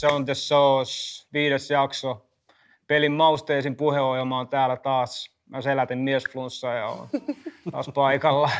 Se 0.00 0.06
on 0.06 0.24
The 0.24 0.34
Sauce, 0.34 1.26
viides 1.32 1.70
jakso. 1.70 2.26
Pelin 2.86 3.12
mausteisin 3.12 3.76
puheohjelma 3.76 4.38
on 4.38 4.48
täällä 4.48 4.76
taas. 4.76 5.39
Mä 5.50 5.60
selätin 5.60 5.98
miesflunssaa 5.98 6.74
ja 6.74 6.88
olen 6.88 7.08
taas 7.70 7.90
paikalla. 7.94 8.50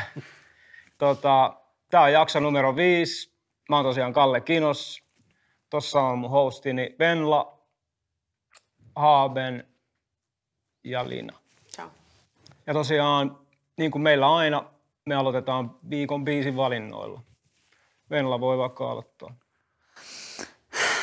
Tota, 0.97 1.53
tää 1.89 2.01
on 2.01 2.13
jakso 2.13 2.39
numero 2.39 2.75
viisi. 2.75 3.33
Mä 3.69 3.75
oon 3.75 3.85
tosiaan 3.85 4.13
Kalle 4.13 4.41
Kinos. 4.41 5.03
Tossa 5.69 6.01
on 6.01 6.19
mun 6.19 6.29
hostini 6.29 6.95
Venla, 6.99 7.59
Haaben 8.95 9.67
ja 10.83 11.09
Lina. 11.09 11.39
Ciao. 11.75 11.89
Ja 12.67 12.73
tosiaan, 12.73 13.37
niin 13.77 13.91
kuin 13.91 14.01
meillä 14.01 14.35
aina, 14.35 14.63
me 15.05 15.15
aloitetaan 15.15 15.75
viikon 15.89 16.25
biisin 16.25 16.55
valinnoilla. 16.55 17.21
Venla 18.09 18.39
voi 18.39 18.57
vaikka 18.57 18.91
aloittaa. 18.91 19.35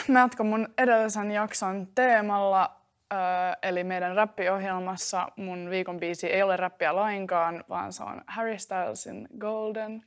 Mä 0.09 0.21
jatkan 0.21 0.47
mun 0.47 0.69
edellisen 0.79 1.31
jakson 1.31 1.89
teemalla, 1.95 2.78
öö, 3.13 3.19
eli 3.63 3.85
meidän 3.85 4.17
räppiohjelmassa 4.17 5.29
mun 5.37 5.71
viikon 5.71 6.01
biisi 6.01 6.27
ei 6.27 6.43
ole 6.43 6.57
räppiä 6.57 6.97
lainkaan, 6.97 7.65
vaan 7.69 7.93
se 7.93 8.03
on 8.03 8.23
Harry 8.27 8.59
Stylesin 8.59 9.29
Golden, 9.39 10.05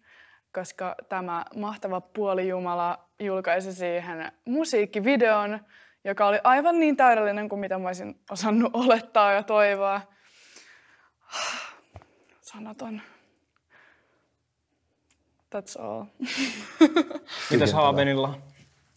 koska 0.54 0.96
tämä 1.10 1.46
mahtava 1.56 2.02
puolijumala 2.02 3.08
julkaisi 3.20 3.74
siihen 3.74 4.32
musiikkivideon, 4.46 5.60
joka 6.04 6.28
oli 6.28 6.40
aivan 6.44 6.80
niin 6.80 6.98
täydellinen 6.98 7.50
kuin 7.50 7.60
mitä 7.60 7.78
mä 7.78 7.88
olisin 7.88 8.20
osannut 8.32 8.76
olettaa 8.76 9.32
ja 9.32 9.44
toivoa. 9.44 10.02
Sanaton. 12.42 13.02
That's 15.56 15.82
all. 15.82 16.06
Mitäs 17.52 17.74
Haabenilla? 17.74 18.38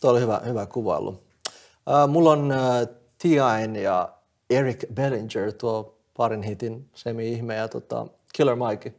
Tuo 0.00 0.10
oli 0.10 0.20
hyvä, 0.20 0.40
hyvä 0.46 0.66
kuvailu. 0.66 1.08
Uh, 1.08 2.08
mulla 2.08 2.30
on 2.30 2.52
uh, 2.52 3.03
T.I.N. 3.24 3.76
ja 3.76 4.14
Eric 4.50 4.84
Bellinger, 4.94 5.52
tuo 5.52 5.98
parin 6.16 6.42
hitin 6.42 6.88
semi-ihme 6.94 7.54
ja 7.54 7.68
tota, 7.68 8.06
Killer 8.32 8.56
Mike. 8.56 8.94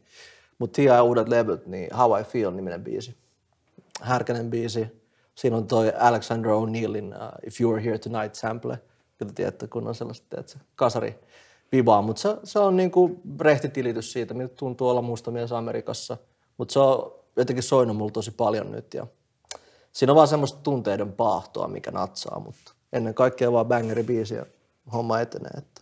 Mutta 0.58 0.76
T.I. 0.76 1.00
uudet 1.02 1.28
levyt, 1.28 1.66
niin 1.66 1.88
How 1.96 2.20
I 2.20 2.24
Feel 2.24 2.50
niminen 2.50 2.84
biisi. 2.84 3.16
Härkänen 4.00 4.50
biisi. 4.50 4.86
Siinä 5.34 5.56
on 5.56 5.66
toi 5.66 5.92
Alexander 5.98 6.50
O'Neillin 6.50 7.14
uh, 7.14 7.46
If 7.46 7.60
You 7.60 7.72
Were 7.72 7.84
Here 7.84 7.98
Tonight 7.98 8.34
sample. 8.34 8.78
Kyllä 9.18 9.32
tiedätte, 9.32 9.66
kun 9.66 9.88
on 9.88 9.94
sellaista, 9.94 10.42
se 10.46 10.58
kasari 10.74 11.18
vibaa. 11.72 12.02
Mutta 12.02 12.22
se, 12.22 12.36
se, 12.44 12.58
on 12.58 12.76
niinku 12.76 13.20
rehtitilitys 13.40 14.12
siitä, 14.12 14.34
miltä 14.34 14.54
tuntuu 14.54 14.88
olla 14.88 15.02
musta 15.02 15.30
mies 15.30 15.52
Amerikassa. 15.52 16.16
Mutta 16.56 16.72
se 16.72 16.78
on 16.78 17.14
jotenkin 17.36 17.62
soinut 17.62 17.96
mulla 17.96 18.10
tosi 18.10 18.30
paljon 18.30 18.72
nyt 18.72 18.94
ja 18.94 19.06
siinä 19.92 20.12
on 20.12 20.16
vaan 20.16 20.28
semmoista 20.28 20.58
tunteiden 20.62 21.12
paahtoa, 21.12 21.68
mikä 21.68 21.90
natsaa, 21.90 22.40
mutta 22.40 22.75
ennen 22.96 23.14
kaikkea 23.14 23.52
vaan 23.52 23.66
bangeri 23.66 24.02
biisi 24.02 24.34
ja 24.34 24.46
homma 24.92 25.20
etenee. 25.20 25.50
Että. 25.58 25.80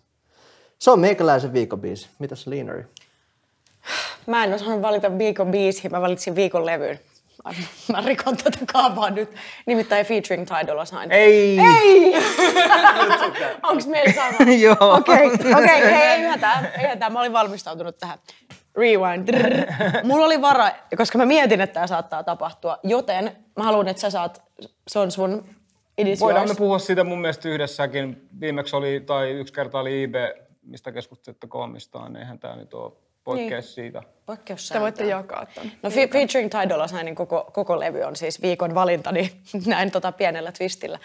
Se 0.79 0.91
on 0.91 1.01
meikäläisen 1.01 1.53
viikobiisi. 1.53 2.09
Mitäs 2.19 2.47
Liinari? 2.47 2.85
Mä 4.27 4.45
en 4.45 4.55
osannut 4.55 4.83
valita 4.83 5.19
viikon 5.19 5.51
biisiä, 5.51 5.91
mä 5.91 6.01
valitsin 6.01 6.35
viikon 6.35 6.67
levyn. 6.67 7.01
Mä 7.93 8.01
rikon 8.01 8.37
tätä 8.37 8.59
kaavaa 8.73 9.11
nyt. 9.11 9.35
Nimittäin 9.67 10.07
featuring 10.07 10.47
Ty 10.47 10.67
Dolla 10.67 10.85
Sign. 10.85 11.11
Ei! 11.13 11.59
Ei! 11.61 12.15
Onks 13.71 13.87
meillä 13.87 14.13
sama? 14.13 14.53
Joo. 14.65 14.95
Okei, 14.95 15.27
okay, 15.27 15.53
okay, 15.53 15.77
ei, 15.77 15.95
ei 15.95 16.23
hätää, 16.23 16.73
ei 16.79 16.89
hätää. 16.89 17.11
Mä 17.11 17.21
olin 17.21 17.33
valmistautunut 17.33 17.99
tähän. 17.99 18.19
Rewind. 18.77 19.29
Mulla 20.05 20.27
oli 20.27 20.43
vara, 20.43 20.71
koska 20.97 21.19
mä 21.19 21.27
mietin, 21.27 21.61
että 21.61 21.75
tämä 21.75 21.87
saattaa 21.87 22.23
tapahtua. 22.23 22.79
Joten 22.83 23.37
mä 23.57 23.65
haluan, 23.65 23.89
että 23.89 24.01
sä 24.01 24.11
saat, 24.11 24.43
se 24.89 24.99
on 24.99 25.11
sun 25.11 25.45
it 25.99 26.07
is 26.07 26.21
Voidaan 26.21 26.49
me 26.49 26.55
puhua 26.55 26.79
siitä 26.79 27.05
mun 27.05 27.21
mielestä 27.21 27.49
yhdessäkin. 27.49 28.29
Viimeksi 28.41 28.77
oli, 28.77 29.03
tai 29.07 29.31
yksi 29.31 29.53
kerta 29.53 29.79
oli 29.79 30.03
IB, 30.03 30.15
mistä 30.63 30.93
keskustelitte 30.93 31.47
koomistaan, 31.47 32.13
niin 32.13 32.21
eihän 32.21 32.39
tämä 32.39 32.57
nyt 32.57 32.75
ole 32.75 32.93
poikkeus 33.25 33.65
Niin. 33.65 33.75
siitä. 33.75 34.03
Poikkeussääntöä. 34.27 34.79
Te 34.79 34.83
voitte 34.83 35.05
jakaa 35.07 35.47
tämän. 35.55 35.73
No 35.83 35.91
fe- 35.91 36.13
featuring 36.13 36.51
Ty 36.51 36.69
Dolla 36.69 36.87
Signin 36.89 37.15
koko, 37.15 37.51
koko 37.53 37.81
levy 37.81 38.03
on 38.03 38.17
siis 38.17 38.43
viikon 38.43 38.75
valintani 38.75 39.33
näin 39.67 39.91
tota 39.91 40.13
pienellä 40.13 40.53
twistillä. 40.53 40.99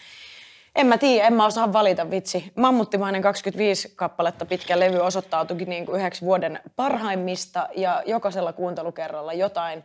En 0.76 0.88
mä 0.88 0.98
tiedä, 0.98 1.28
en 1.28 1.34
mä 1.34 1.46
osaa 1.46 1.74
valita 1.74 2.10
vitsi. 2.12 2.52
Mammuttimainen 2.56 3.22
25 3.22 3.94
kappaletta 3.96 4.46
pitkä 4.46 4.80
levy 4.80 5.00
osoittautuikin 5.00 5.70
niin 5.70 5.86
kuin 5.86 6.00
yhdeksi 6.00 6.22
vuoden 6.22 6.60
parhaimmista 6.76 7.68
ja 7.76 8.04
jokaisella 8.06 8.54
kuuntelukerralla 8.54 9.34
jotain, 9.34 9.84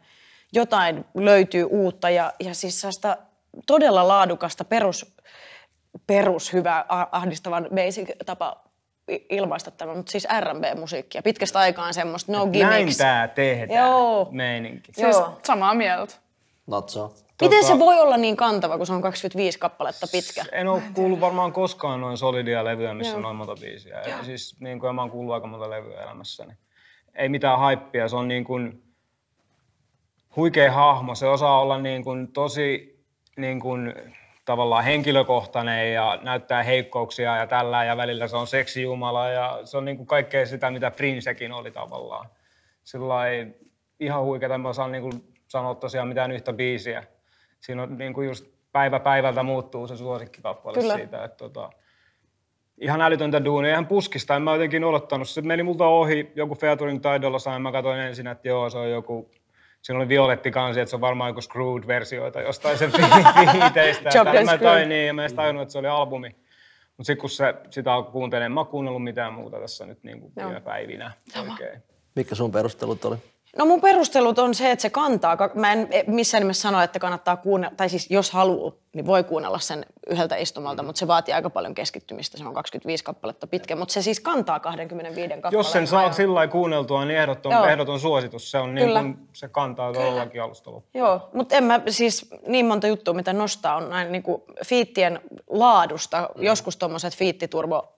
jotain 0.52 1.04
löytyy 1.14 1.64
uutta 1.64 2.10
ja, 2.10 2.32
ja 2.40 2.54
siis 2.54 2.80
sellaista 2.80 3.16
todella 3.66 4.08
laadukasta 4.08 4.64
perus, 4.64 5.16
perus 6.06 6.52
hyvä 6.52 6.84
a- 6.88 7.06
ahdistavan 7.12 7.68
basic 7.74 8.08
tapa 8.26 8.64
ilmaista 9.30 9.70
tämä, 9.70 9.94
mutta 9.94 10.12
siis 10.12 10.26
R&B-musiikkia. 10.40 11.22
Pitkästä 11.22 11.58
aikaan 11.58 11.94
semmoista 11.94 12.32
no 12.32 12.38
Näin 12.38 12.50
gimmicks. 12.52 12.96
tää 12.96 13.28
tehdään, 13.28 13.88
Joo. 13.90 14.28
meininki. 14.30 14.92
Siis 14.92 15.16
Joo. 15.16 15.38
samaa 15.42 15.74
mieltä. 15.74 16.14
Natsaa. 16.66 17.10
Miten 17.42 17.62
Tota- 17.64 17.66
se 17.66 17.78
voi 17.78 18.00
olla 18.00 18.16
niin 18.16 18.36
kantava, 18.36 18.76
kun 18.76 18.86
se 18.86 18.92
on 18.92 19.02
25 19.02 19.58
kappaletta 19.58 20.06
pitkä? 20.12 20.44
En 20.52 20.68
ole 20.68 20.82
kuullut 20.94 21.20
varmaan 21.20 21.52
koskaan 21.52 22.00
noin 22.00 22.16
solidia 22.18 22.64
levyä, 22.64 22.94
missä 22.94 23.16
on 23.16 23.22
noin 23.22 23.36
monta 23.36 23.54
biisiä. 23.60 24.00
Ja 24.02 24.24
siis 24.24 24.56
niin 24.60 24.80
kuin, 24.80 24.94
mä 24.94 25.00
oon 25.02 25.10
kuullut 25.10 25.34
aika 25.34 25.46
monta 25.46 25.70
levyä 25.70 26.02
elämässäni. 26.02 26.52
Ei 27.14 27.28
mitään 27.28 27.58
haippia, 27.58 28.08
se 28.08 28.16
on 28.16 28.28
niin 28.28 28.44
kuin 28.44 28.82
huikea 30.36 30.72
hahmo. 30.72 31.14
Se 31.14 31.26
osaa 31.28 31.60
olla 31.60 31.78
niin 31.78 32.04
kuin 32.04 32.32
tosi 32.32 32.93
niin 33.36 33.60
kuin, 33.60 33.94
tavallaan 34.44 34.84
henkilökohtainen 34.84 35.92
ja 35.92 36.18
näyttää 36.22 36.62
heikkouksia 36.62 37.36
ja 37.36 37.46
tällä 37.46 37.84
ja 37.84 37.96
välillä 37.96 38.28
se 38.28 38.36
on 38.36 38.46
seksijumala 38.46 39.28
ja 39.28 39.60
se 39.64 39.76
on 39.76 39.84
niin 39.84 39.96
kuin 39.96 40.06
kaikkea 40.06 40.46
sitä, 40.46 40.70
mitä 40.70 40.90
Princekin 40.90 41.52
oli 41.52 41.70
tavallaan. 41.70 42.28
Sillä 42.84 43.14
ihan 44.00 44.24
huikeeta, 44.24 44.58
mä 44.58 44.68
osaan 44.68 44.92
niin 44.92 45.02
kuin 45.02 45.34
sanoa 45.48 45.74
tosiaan 45.74 46.08
mitään 46.08 46.32
yhtä 46.32 46.52
biisiä. 46.52 47.04
Siinä 47.60 47.82
on 47.82 47.98
niin 47.98 48.14
kuin 48.14 48.26
just 48.26 48.46
päivä 48.72 49.00
päivältä 49.00 49.42
muuttuu 49.42 49.86
se 49.86 49.96
suosikkikappale 49.96 50.78
Kyllä. 50.78 50.94
siitä, 50.94 51.24
että 51.24 51.36
tota, 51.36 51.70
ihan 52.80 53.00
älytöntä 53.00 53.44
duunia, 53.44 53.72
ihan 53.72 53.86
puskista. 53.86 54.36
En 54.36 54.42
mä 54.42 54.52
jotenkin 54.52 54.84
odottanut. 54.84 55.28
Se 55.28 55.42
meni 55.42 55.62
multa 55.62 55.86
ohi, 55.86 56.32
joku 56.34 56.54
featuring 56.54 57.00
taidolla 57.00 57.38
sain. 57.38 57.62
Mä 57.62 57.72
katsoin 57.72 58.00
ensin, 58.00 58.26
että 58.26 58.48
joo, 58.48 58.70
se 58.70 58.78
on 58.78 58.90
joku 58.90 59.30
Siinä 59.84 59.98
oli 59.98 60.08
violetti 60.08 60.50
kansi, 60.50 60.80
että 60.80 60.90
se 60.90 60.96
on 60.96 61.00
varmaan 61.00 61.30
joku 61.30 61.40
Screwed-versioita 61.40 62.40
jostain 62.40 62.78
sen 62.78 62.92
done 64.14 64.44
mä 64.44 64.52
screwed. 64.56 64.58
toin 64.58 64.88
niin, 64.88 65.06
ja 65.06 65.14
mä 65.14 65.22
en 65.22 65.24
edes 65.24 65.32
tajunnut, 65.36 65.62
että 65.62 65.72
se 65.72 65.78
oli 65.78 65.86
albumi. 65.86 66.28
Mutta 66.96 67.06
sitten 67.06 67.20
kun 67.20 67.30
se, 67.30 67.54
sitä 67.70 67.92
alkoi 67.94 68.12
kuuntelemaan, 68.12 68.46
en 68.46 68.52
mä 68.52 68.60
oon 68.60 68.66
kuunnellut 68.66 69.04
mitään 69.04 69.32
muuta 69.34 69.60
tässä 69.60 69.86
nyt 69.86 70.02
niin 70.02 70.20
kuin 70.20 70.32
viime 70.36 70.60
päivinä. 70.60 71.12
Mitkä 72.16 72.34
sun 72.34 72.52
perustelut 72.52 73.04
oli? 73.04 73.16
No 73.58 73.64
mun 73.64 73.80
perustelut 73.80 74.38
on 74.38 74.54
se, 74.54 74.70
että 74.70 74.82
se 74.82 74.90
kantaa. 74.90 75.36
Ka- 75.36 75.50
Mä 75.54 75.72
en 75.72 75.88
missään 76.06 76.40
nimessä 76.42 76.62
sano, 76.62 76.82
että 76.82 76.98
kannattaa 76.98 77.36
kuunnella, 77.36 77.74
tai 77.76 77.88
siis 77.88 78.10
jos 78.10 78.30
haluaa, 78.30 78.72
niin 78.94 79.06
voi 79.06 79.24
kuunnella 79.24 79.58
sen 79.58 79.86
yhdeltä 80.10 80.36
istumalta, 80.36 80.82
mutta 80.82 80.98
se 80.98 81.06
vaatii 81.06 81.34
aika 81.34 81.50
paljon 81.50 81.74
keskittymistä. 81.74 82.38
Se 82.38 82.44
on 82.44 82.54
25 82.54 83.04
kappaletta 83.04 83.46
pitkä, 83.46 83.76
mutta 83.76 83.94
se 83.94 84.02
siis 84.02 84.20
kantaa 84.20 84.60
25 84.60 85.28
kappaleen 85.28 85.52
Jos 85.58 85.72
sen 85.72 85.86
saa 85.86 86.12
sillä 86.12 86.34
lailla 86.34 86.52
kuunneltua, 86.52 87.04
niin 87.04 87.18
ehdoton, 87.18 87.52
Joo. 87.52 87.66
ehdoton 87.66 88.00
suositus. 88.00 88.50
Se, 88.50 88.58
on 88.58 88.74
niin 88.74 88.90
kuin, 88.92 89.16
se 89.32 89.48
kantaa 89.48 89.92
todellakin 89.92 90.42
alusta 90.42 90.70
loppuun. 90.72 91.04
Joo, 91.04 91.28
mutta 91.32 91.54
en 91.56 91.64
mä 91.64 91.80
siis 91.88 92.30
niin 92.46 92.66
monta 92.66 92.86
juttua, 92.86 93.14
mitä 93.14 93.32
nostaa, 93.32 93.76
on 93.76 93.90
näin 93.90 94.12
niinku 94.12 94.44
fiittien 94.66 95.20
laadusta. 95.50 96.28
Mm. 96.36 96.42
Joskus 96.42 96.76
tuommoiset 96.76 97.16
fiittiturbo 97.16 97.92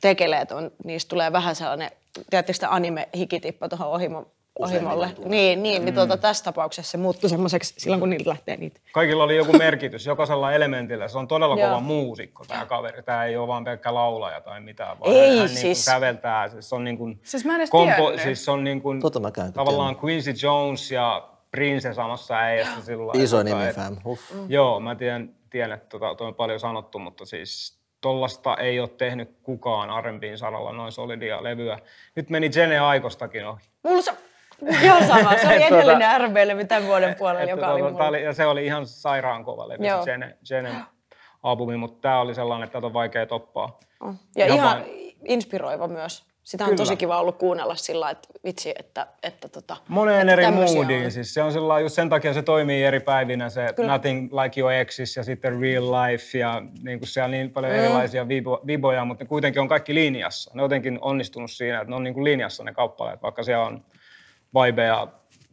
tekeleet 0.00 0.52
on, 0.52 0.70
niistä 0.84 1.08
tulee 1.08 1.32
vähän 1.32 1.56
sellainen, 1.56 1.90
tiedättekö 2.30 2.54
sitä 2.54 2.68
anime-hikitippa 2.68 3.68
tuohon 3.68 3.88
ohimo, 3.88 4.26
ohimolle. 4.58 5.10
Niin, 5.24 5.62
niin, 5.62 5.84
niin 5.84 5.94
tuota, 5.94 6.16
tässä 6.16 6.44
tapauksessa 6.44 6.90
se 6.90 6.98
muuttui 6.98 7.30
semmoiseksi 7.30 7.74
silloin, 7.78 8.00
kun 8.00 8.10
niiltä 8.10 8.30
lähtee 8.30 8.56
niitä. 8.56 8.80
Kaikilla 8.92 9.24
oli 9.24 9.36
joku 9.36 9.52
merkitys, 9.52 10.06
jokaisella 10.06 10.52
elementillä. 10.52 11.08
Se 11.08 11.18
on 11.18 11.28
todella 11.28 11.56
kova 11.56 11.80
muusikko 11.80 12.44
tämä 12.48 12.66
kaveri. 12.66 13.02
Tämä 13.02 13.24
ei 13.24 13.36
ole 13.36 13.48
vaan 13.48 13.64
pelkkä 13.64 13.94
laulaja 13.94 14.40
tai 14.40 14.60
mitään, 14.60 15.00
vaan 15.00 15.12
Ei, 15.12 15.20
hän 15.20 15.28
niin 15.30 15.38
kuin 15.38 15.48
siis- 15.48 15.84
säveltää. 15.84 16.50
Se 16.60 16.74
on 16.74 16.84
niin 16.84 16.98
kuin 16.98 17.20
Siis 17.22 17.44
mä 17.44 17.52
en 17.54 17.60
edes 17.60 17.70
tiennyt. 17.70 18.20
siis 18.22 18.44
se 18.44 18.50
on 18.50 18.64
niin 18.64 18.82
kuin, 18.82 19.00
Tota 19.00 19.20
tavallaan 19.54 19.96
Quincy 20.04 20.34
Jones 20.42 20.90
ja 20.90 21.28
Prince 21.50 21.94
samassa 21.94 22.34
äijässä 22.38 22.80
sillä 22.84 23.12
Iso 23.14 23.36
tota, 23.44 23.58
nimi, 23.58 23.72
fam. 23.72 23.96
Uff. 24.06 24.32
Joo, 24.48 24.80
mä 24.80 24.94
tiedän, 24.94 25.34
tiedän 25.50 25.72
että 25.72 25.88
tota, 25.98 26.14
toi 26.14 26.26
on 26.26 26.34
paljon 26.34 26.60
sanottu, 26.60 26.98
mutta 26.98 27.24
siis 27.24 27.78
tollasta 28.00 28.56
ei 28.56 28.80
ole 28.80 28.88
tehnyt 28.88 29.30
kukaan 29.42 30.04
R&Bn 30.04 30.38
saralla 30.38 30.72
noin 30.72 30.92
solidia 30.92 31.42
levyä. 31.44 31.78
Nyt 32.16 32.30
meni 32.30 32.50
Jene 32.56 32.78
Aikostakin 32.78 33.46
ohi. 33.46 33.60
Mulla 33.84 34.02
se, 34.02 34.12
ihan 34.82 35.06
sama. 35.06 35.30
Se 35.38 35.46
oli 35.46 35.58
Tuota- 35.58 35.74
edellinen 35.74 36.20
RB-levy 36.20 36.64
tämän 36.64 36.86
vuoden 36.86 37.14
puolella, 37.14 37.50
joka 37.50 37.68
oli 37.72 37.80
tota, 37.80 37.92
mulla. 37.92 38.08
oli, 38.08 38.22
ja 38.24 38.32
se 38.32 38.46
oli 38.46 38.66
ihan 38.66 38.86
sairaan 38.86 39.44
kova 39.44 39.68
levy, 39.68 39.86
Joo. 39.86 40.06
Jene, 40.06 40.36
Jenen 40.50 40.74
albumi, 41.42 41.76
mutta 41.76 42.00
tämä 42.00 42.20
oli 42.20 42.34
sellainen, 42.34 42.64
että 42.64 42.72
tätä 42.78 42.86
on 42.86 42.92
vaikea 42.92 43.26
toppaa. 43.26 43.78
On. 44.00 44.14
Ja 44.36 44.46
Ihan 44.46 44.56
ihan 44.56 44.84
inspiroiva 45.24 45.88
myös. 45.88 46.24
Sitä 46.44 46.64
on 46.64 46.68
Kyllä. 46.70 46.76
tosi 46.76 46.96
kiva 46.96 47.20
ollut 47.20 47.36
kuunnella 47.38 47.74
sillä 47.74 48.10
että 48.10 48.28
vitsi, 48.44 48.74
että, 48.78 49.06
että 49.22 49.48
tota, 49.48 49.76
Moneen 49.88 50.28
että 50.28 50.42
eri 50.42 50.50
moodiin. 50.50 51.04
on. 51.04 51.10
Siis 51.10 51.34
se 51.34 51.42
on 51.42 51.52
sillä 51.52 51.80
just 51.80 51.94
sen 51.94 52.08
takia 52.08 52.32
se 52.34 52.42
toimii 52.42 52.84
eri 52.84 53.00
päivinä, 53.00 53.50
se 53.50 53.66
Kyllä. 53.76 53.92
Nothing 53.92 54.32
Like 54.42 54.60
Your 54.60 54.72
Exis 54.72 55.16
ja 55.16 55.24
sitten 55.24 55.60
Real 55.60 55.84
Life 55.84 56.38
ja 56.38 56.62
niin 56.82 56.98
kuin 56.98 57.08
siellä 57.08 57.24
on 57.24 57.30
niin 57.30 57.50
paljon 57.50 57.72
erilaisia 57.72 58.28
vibo, 58.28 58.60
viboja, 58.66 59.04
mutta 59.04 59.24
ne 59.24 59.28
kuitenkin 59.28 59.62
on 59.62 59.68
kaikki 59.68 59.94
linjassa. 59.94 60.50
Ne 60.54 60.62
on 60.62 60.64
jotenkin 60.64 60.98
onnistunut 61.00 61.50
siinä, 61.50 61.80
että 61.80 61.90
ne 61.90 61.96
on 61.96 62.04
niin 62.04 62.14
kuin 62.14 62.24
linjassa 62.24 62.64
ne 62.64 62.72
kappaleet, 62.72 63.22
vaikka 63.22 63.42
siellä 63.42 63.66
on 63.66 63.84
vibeja 64.54 65.06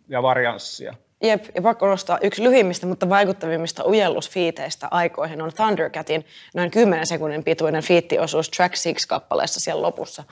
ja 0.09 0.23
varianssia. 0.23 0.93
Jep, 1.23 1.45
ja 1.55 1.61
pakko 1.61 1.87
nostaa 1.87 2.17
yksi 2.21 2.43
lyhimmistä, 2.43 2.85
mutta 2.87 3.09
vaikuttavimmista 3.09 3.83
ujellusfiiteistä 3.85 4.87
aikoihin 4.91 5.41
on 5.41 5.53
Thundercatin 5.53 6.25
noin 6.53 6.71
10 6.71 7.07
sekunnin 7.07 7.43
pituinen 7.43 7.83
fiittiosuus 7.83 8.49
Track 8.49 8.73
6-kappaleessa 8.75 9.59
siellä 9.59 9.81
lopussa, 9.81 10.23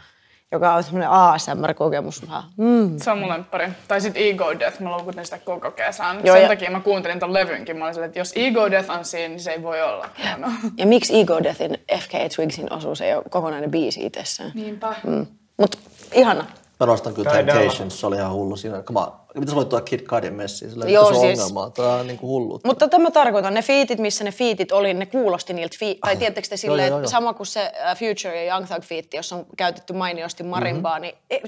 joka 0.51 0.73
on 0.73 0.83
semmoinen 0.83 1.09
ASMR-kokemus. 1.09 2.27
Vähän, 2.27 2.43
Mm. 2.57 2.97
Se 2.97 3.11
on 3.11 3.17
mun 3.19 3.29
lemppari. 3.29 3.67
Tai 3.87 4.01
sit 4.01 4.13
Ego 4.15 4.59
Death, 4.59 4.81
mä 4.81 4.91
loukutin 4.91 5.25
sitä 5.25 5.39
koko 5.45 5.71
kesän. 5.71 6.21
Joo, 6.23 6.35
Sen 6.35 6.41
ja- 6.43 6.47
takia 6.49 6.71
mä 6.71 6.79
kuuntelin 6.79 7.19
ton 7.19 7.33
levynkin. 7.33 7.77
Mä 7.77 7.85
olin 7.85 8.03
että 8.03 8.19
jos 8.19 8.33
Ego 8.35 8.71
Death 8.71 8.89
on 8.91 9.05
siinä, 9.05 9.27
niin 9.27 9.39
se 9.39 9.51
ei 9.51 9.63
voi 9.63 9.81
olla. 9.81 10.09
No. 10.37 10.47
Ja 10.77 10.85
miksi 10.85 11.19
Ego 11.19 11.43
Deathin 11.43 11.77
FK 11.99 12.11
Twigsin 12.35 12.73
osuus 12.73 13.01
ei 13.01 13.15
ole 13.15 13.23
kokonainen 13.29 13.71
biisi 13.71 14.05
itsessään? 14.05 14.51
Niinpä. 14.53 14.95
Mm. 15.07 15.25
Mutta 15.57 15.77
ihana. 16.13 16.45
Mä 16.79 16.85
nostan 16.85 17.13
kyllä 17.13 17.31
Temptations, 17.31 17.99
se 17.99 18.07
oli 18.07 18.15
ihan 18.15 18.33
hullu 18.33 18.55
siinä. 18.55 18.81
Come 18.81 18.99
on. 18.99 19.11
Mitä 19.35 19.51
sä 19.51 19.55
voit 19.55 19.69
tuoda 19.69 19.85
Kid 19.85 19.99
Cudin 19.99 20.33
messiin? 20.33 20.71
Sillä 20.71 20.85
Joo, 20.85 21.03
Joo, 21.03 21.13
se 21.13 21.19
siis- 21.19 21.39
ongelma. 21.39 21.69
Tämä 21.69 21.93
on 21.93 22.07
niinku 22.07 22.27
hullu. 22.27 22.59
Mutta 22.65 22.87
tämä 22.87 23.11
tarkoitan, 23.11 23.53
ne 23.53 23.61
fiitit, 23.61 23.99
missä 23.99 24.23
ne 24.23 24.31
fiitit 24.31 24.71
oli, 24.71 24.93
ne 24.93 25.05
kuulosti 25.05 25.53
niiltä, 25.53 25.77
fi- 25.79 25.99
tai 26.05 26.17
tiedättekö 26.17 26.47
te 26.47 26.57
silleen, 26.57 26.87
joo, 26.87 26.97
että 26.97 27.05
joo. 27.05 27.11
sama 27.11 27.33
kuin 27.33 27.47
se 27.47 27.61
äh, 27.61 27.97
Future 27.97 28.43
ja 28.45 28.53
Young 28.53 28.67
Thug 28.67 28.83
fiitti, 28.83 29.17
jossa 29.17 29.35
on 29.35 29.45
käytetty 29.57 29.93
mainiosti 29.93 30.43
marimbaa, 30.43 30.99
niin... 30.99 31.15
E- 31.29 31.39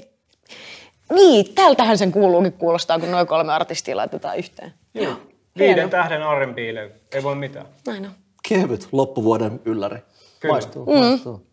niin, 1.14 1.54
tältähän 1.54 1.98
sen 1.98 2.12
kuuluukin 2.12 2.52
kuulostaa, 2.52 2.98
kun 2.98 3.10
noin 3.10 3.26
kolme 3.26 3.52
artistia 3.52 3.96
laitetaan 3.96 4.38
yhteen. 4.38 4.74
Joo. 4.94 5.14
Viiden 5.58 5.90
tähden 5.90 6.20
R&B-levy, 6.20 6.92
ei 7.12 7.22
voi 7.22 7.34
mitään. 7.34 7.66
Näin 7.86 8.04
on. 8.04 8.10
Kevyt 8.48 8.88
loppuvuoden 8.92 9.60
ylläri. 9.64 9.98
Kyllä. 10.40 10.52
Maistuu, 10.52 10.86
mm. 10.86 10.98
maistuu. 10.98 11.46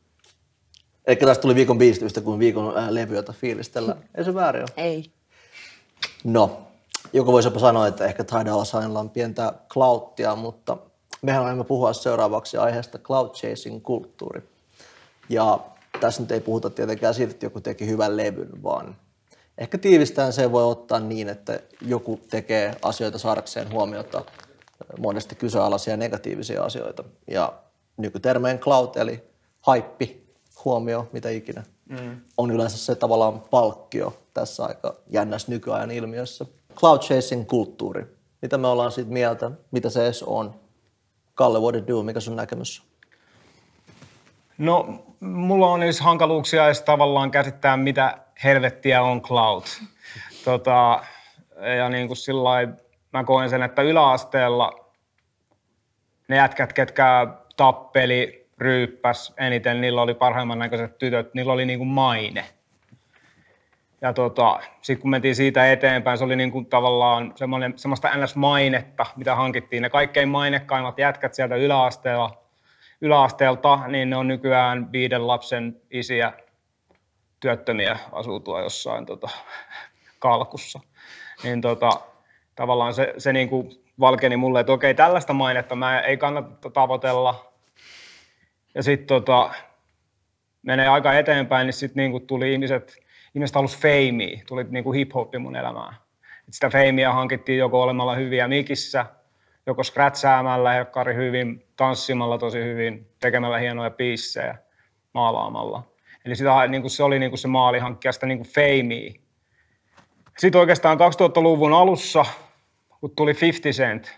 Eli 1.10 1.16
tästä 1.16 1.42
tuli 1.42 1.56
viikon 1.56 1.78
biisistä 1.78 2.06
yhtä 2.06 2.22
kuin 2.22 2.40
viikon 2.40 2.78
ää, 2.78 2.94
levy, 2.94 3.16
jota 3.16 3.34
fiilistellä. 3.34 3.96
Ei 4.16 4.24
se 4.24 4.34
väärin 4.34 4.62
ole. 4.62 4.70
Ei. 4.78 5.12
No, 6.24 6.62
joku 7.14 7.32
voisi 7.32 7.48
jopa 7.48 7.60
sanoa, 7.60 7.88
että 7.88 8.06
ehkä 8.06 8.24
Tidal 8.24 8.96
on 8.96 9.10
pientä 9.10 9.54
clouttia, 9.70 10.36
mutta 10.36 10.78
mehän 11.22 11.44
olemme 11.44 11.64
puhua 11.64 11.94
seuraavaksi 11.94 12.58
aiheesta 12.58 12.98
cloud 12.98 13.30
chasing 13.30 13.84
kulttuuri. 13.84 14.42
Ja 15.30 15.60
tässä 16.00 16.22
nyt 16.22 16.32
ei 16.32 16.40
puhuta 16.40 16.70
tietenkään 16.70 17.14
siitä, 17.14 17.32
että 17.32 17.46
joku 17.46 17.62
teki 17.62 17.88
hyvän 17.88 18.18
levyn, 18.18 18.64
vaan 18.64 18.96
ehkä 19.58 19.78
tiivistään 19.78 20.34
se 20.34 20.52
voi 20.52 20.64
ottaa 20.64 21.00
niin, 21.00 21.30
että 21.30 21.60
joku 21.82 22.20
tekee 22.30 22.76
asioita 22.82 23.18
saadakseen 23.18 23.72
huomiota 23.72 24.26
monesti 24.98 25.36
kyseenalaisia 25.36 25.98
negatiivisia 25.98 26.64
asioita. 26.64 27.04
Ja 27.28 27.54
nykytermeen 27.98 28.60
cloud 28.60 28.96
eli 28.96 29.24
haippi, 29.62 30.29
huomio, 30.66 31.08
mitä 31.14 31.30
ikinä, 31.30 31.64
mm. 31.90 32.22
on 32.38 32.52
yleensä 32.52 32.78
se 32.78 32.96
tavallaan 32.96 33.40
palkkio 33.40 34.18
tässä 34.34 34.66
aika 34.66 34.96
jännässä 35.10 35.52
nykyajan 35.52 35.92
ilmiössä. 35.92 36.46
Cloud 36.76 37.00
chasing 37.00 37.48
kulttuuri. 37.48 38.06
Mitä 38.42 38.58
me 38.58 38.68
ollaan 38.68 38.92
siitä 38.92 39.12
mieltä? 39.12 39.52
Mitä 39.72 39.90
se 39.90 40.04
edes 40.04 40.24
on? 40.24 40.56
Kalle, 41.36 41.60
what 41.60 41.76
it 41.76 41.88
do? 41.88 42.04
Mikä 42.04 42.20
sun 42.20 42.36
näkemys? 42.36 42.84
No, 44.58 45.06
mulla 45.20 45.68
on 45.68 45.84
edes 45.84 46.00
hankaluuksia 46.00 46.66
edes 46.66 46.82
tavallaan 46.82 47.32
käsittää, 47.32 47.78
mitä 47.78 48.18
helvettiä 48.44 49.02
on 49.02 49.22
cloud. 49.22 49.64
Tota, 50.46 51.04
ja 51.78 51.90
niin 51.90 52.08
kuin 52.08 52.18
sillai, 52.18 52.68
mä 53.14 53.24
koen 53.24 53.50
sen, 53.50 53.64
että 53.64 53.82
yläasteella 53.82 54.92
ne 56.28 56.36
jätkät, 56.36 56.74
ketkä 56.74 57.28
tappeli, 57.58 58.39
ryyppäs 58.60 59.34
eniten, 59.38 59.82
niillä 59.82 60.02
oli 60.02 60.14
parhaimman 60.14 60.60
näköiset 60.60 60.98
tytöt, 60.98 61.34
niillä 61.34 61.54
oli 61.54 61.66
niin 61.66 61.80
kuin 61.80 61.88
maine. 61.88 62.46
Ja 64.02 64.14
tota, 64.14 64.60
sitten 64.82 65.02
kun 65.02 65.12
mentiin 65.12 65.36
siitä 65.36 65.72
eteenpäin, 65.72 66.18
se 66.18 66.24
oli 66.24 66.36
niin 66.36 66.52
kuin 66.52 66.66
tavallaan 66.66 67.34
semmoinen, 67.36 67.74
semmoista 67.76 68.10
NS-mainetta, 68.18 69.06
mitä 69.16 69.36
hankittiin. 69.36 69.82
Ne 69.82 69.90
kaikkein 69.90 70.30
mainekkaimmat 70.30 71.00
jätkät 71.00 71.34
sieltä 71.34 71.56
yläasteella, 71.56 72.44
yläasteelta, 73.02 73.80
niin 73.88 74.10
ne 74.10 74.16
on 74.16 74.28
nykyään 74.28 74.92
viiden 74.92 75.28
lapsen 75.28 75.82
isiä 75.92 76.34
työttömiä 77.40 77.98
asuu 78.12 78.40
tuo 78.40 78.62
jossain 78.62 79.06
tota, 79.06 79.30
kalkussa. 80.20 80.80
Niin 81.44 81.62
tota, 81.62 81.90
tavallaan 82.56 82.94
se, 82.94 83.14
se 83.18 83.34
niin 83.34 83.50
kuin 83.50 83.70
valkeni 84.00 84.38
mulle, 84.38 84.60
että 84.60 84.72
okei, 84.72 84.94
tällaista 84.94 85.34
mainetta 85.34 85.76
mä 85.76 86.00
ei 86.00 86.18
kannata 86.18 86.70
tavoitella. 86.70 87.49
Ja 88.80 88.84
sitten 88.84 89.08
tota, 89.08 89.52
menee 90.62 90.88
aika 90.88 91.14
eteenpäin, 91.14 91.66
niin 91.66 91.74
sitten 91.74 92.04
niinku 92.04 92.20
tuli 92.20 92.54
ihmiset, 92.54 92.98
ihmiset 93.36 93.56
halus 93.56 93.78
feimiä, 93.78 94.42
tuli 94.48 94.66
niinku 94.70 94.94
hip-hoppi 94.94 95.40
mun 95.40 95.56
elämään. 95.56 95.96
Et 96.48 96.54
sitä 96.54 96.70
feimiä 96.70 97.14
hankittiin 97.14 97.60
joko 97.60 97.82
olemalla 97.82 98.16
hyviä 98.16 98.48
mikissä, 98.48 99.06
joko 99.66 99.84
scratchäämällä, 99.84 100.72
hekkari 100.72 101.16
hyvin, 101.16 101.66
tanssimalla 101.76 102.38
tosi 102.38 102.64
hyvin, 102.64 103.08
tekemällä 103.20 103.58
hienoja 103.58 103.90
biissejä, 103.90 104.58
maalaamalla. 105.14 105.84
Eli 106.26 106.36
sitä, 106.36 106.68
niinku, 106.68 106.90
se 106.90 107.04
oli 107.04 107.20
niinku 107.20 107.38
se 107.38 107.48
maali 107.48 107.80
hankkia 107.80 108.12
sitä 108.12 108.26
niinku 108.26 108.46
feimiä. 108.54 109.14
Sitten 110.38 110.62
oikeastaan 110.62 110.98
2000-luvun 110.98 111.74
alussa, 111.74 112.26
kun 113.00 113.12
tuli 113.16 113.36
50 113.42 113.84
Cent, 113.84 114.18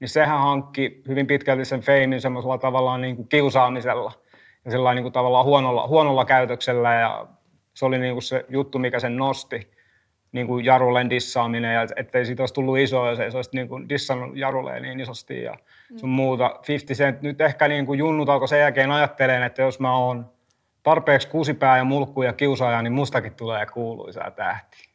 niin 0.00 0.08
sehän 0.08 0.38
hankki 0.38 1.02
hyvin 1.08 1.26
pitkälti 1.26 1.64
sen 1.64 1.80
feimin 1.80 2.20
semmoisella 2.20 2.58
tavallaan 2.58 3.00
niin 3.00 3.16
kuin 3.16 3.28
kiusaamisella 3.28 4.12
ja 4.64 4.70
sellainen 4.70 4.96
niin 4.96 5.04
kuin 5.04 5.12
tavallaan 5.12 5.44
huonolla, 5.44 5.86
huonolla 5.86 6.24
käytöksellä 6.24 6.94
ja 6.94 7.26
se 7.74 7.84
oli 7.84 7.98
niin 7.98 8.14
kuin 8.14 8.22
se 8.22 8.44
juttu, 8.48 8.78
mikä 8.78 9.00
sen 9.00 9.16
nosti, 9.16 9.70
niin 10.32 10.46
kuin 10.46 10.64
Jarulen 10.64 11.10
dissaaminen 11.10 11.74
ja 11.74 11.86
ettei 11.96 12.26
siitä 12.26 12.42
olisi 12.42 12.54
tullut 12.54 12.78
iso, 12.78 13.10
jos 13.10 13.20
ei 13.20 13.30
se 13.30 13.38
olisi 13.38 13.50
niin 13.52 13.68
kuin 13.68 13.88
dissannut 13.88 14.36
Jaruleen 14.36 14.82
niin 14.82 15.00
isosti 15.00 15.42
ja 15.42 15.54
sun 15.96 16.08
muuta. 16.08 16.60
50 16.68 17.04
Cent 17.04 17.22
nyt 17.22 17.40
ehkä 17.40 17.68
niin 17.68 17.86
kuin 17.86 17.98
junnut 17.98 18.28
alkoi 18.28 18.48
sen 18.48 18.60
jälkeen 18.60 18.90
ajattelemaan, 18.90 19.46
että 19.46 19.62
jos 19.62 19.80
mä 19.80 19.96
oon 19.96 20.30
tarpeeksi 20.82 21.28
kusipää 21.28 21.76
ja 21.76 21.84
mulkku 21.84 22.22
ja 22.22 22.32
kiusaaja, 22.32 22.82
niin 22.82 22.92
mustakin 22.92 23.34
tulee 23.34 23.66
kuuluisa 23.66 24.30
tähti. 24.36 24.88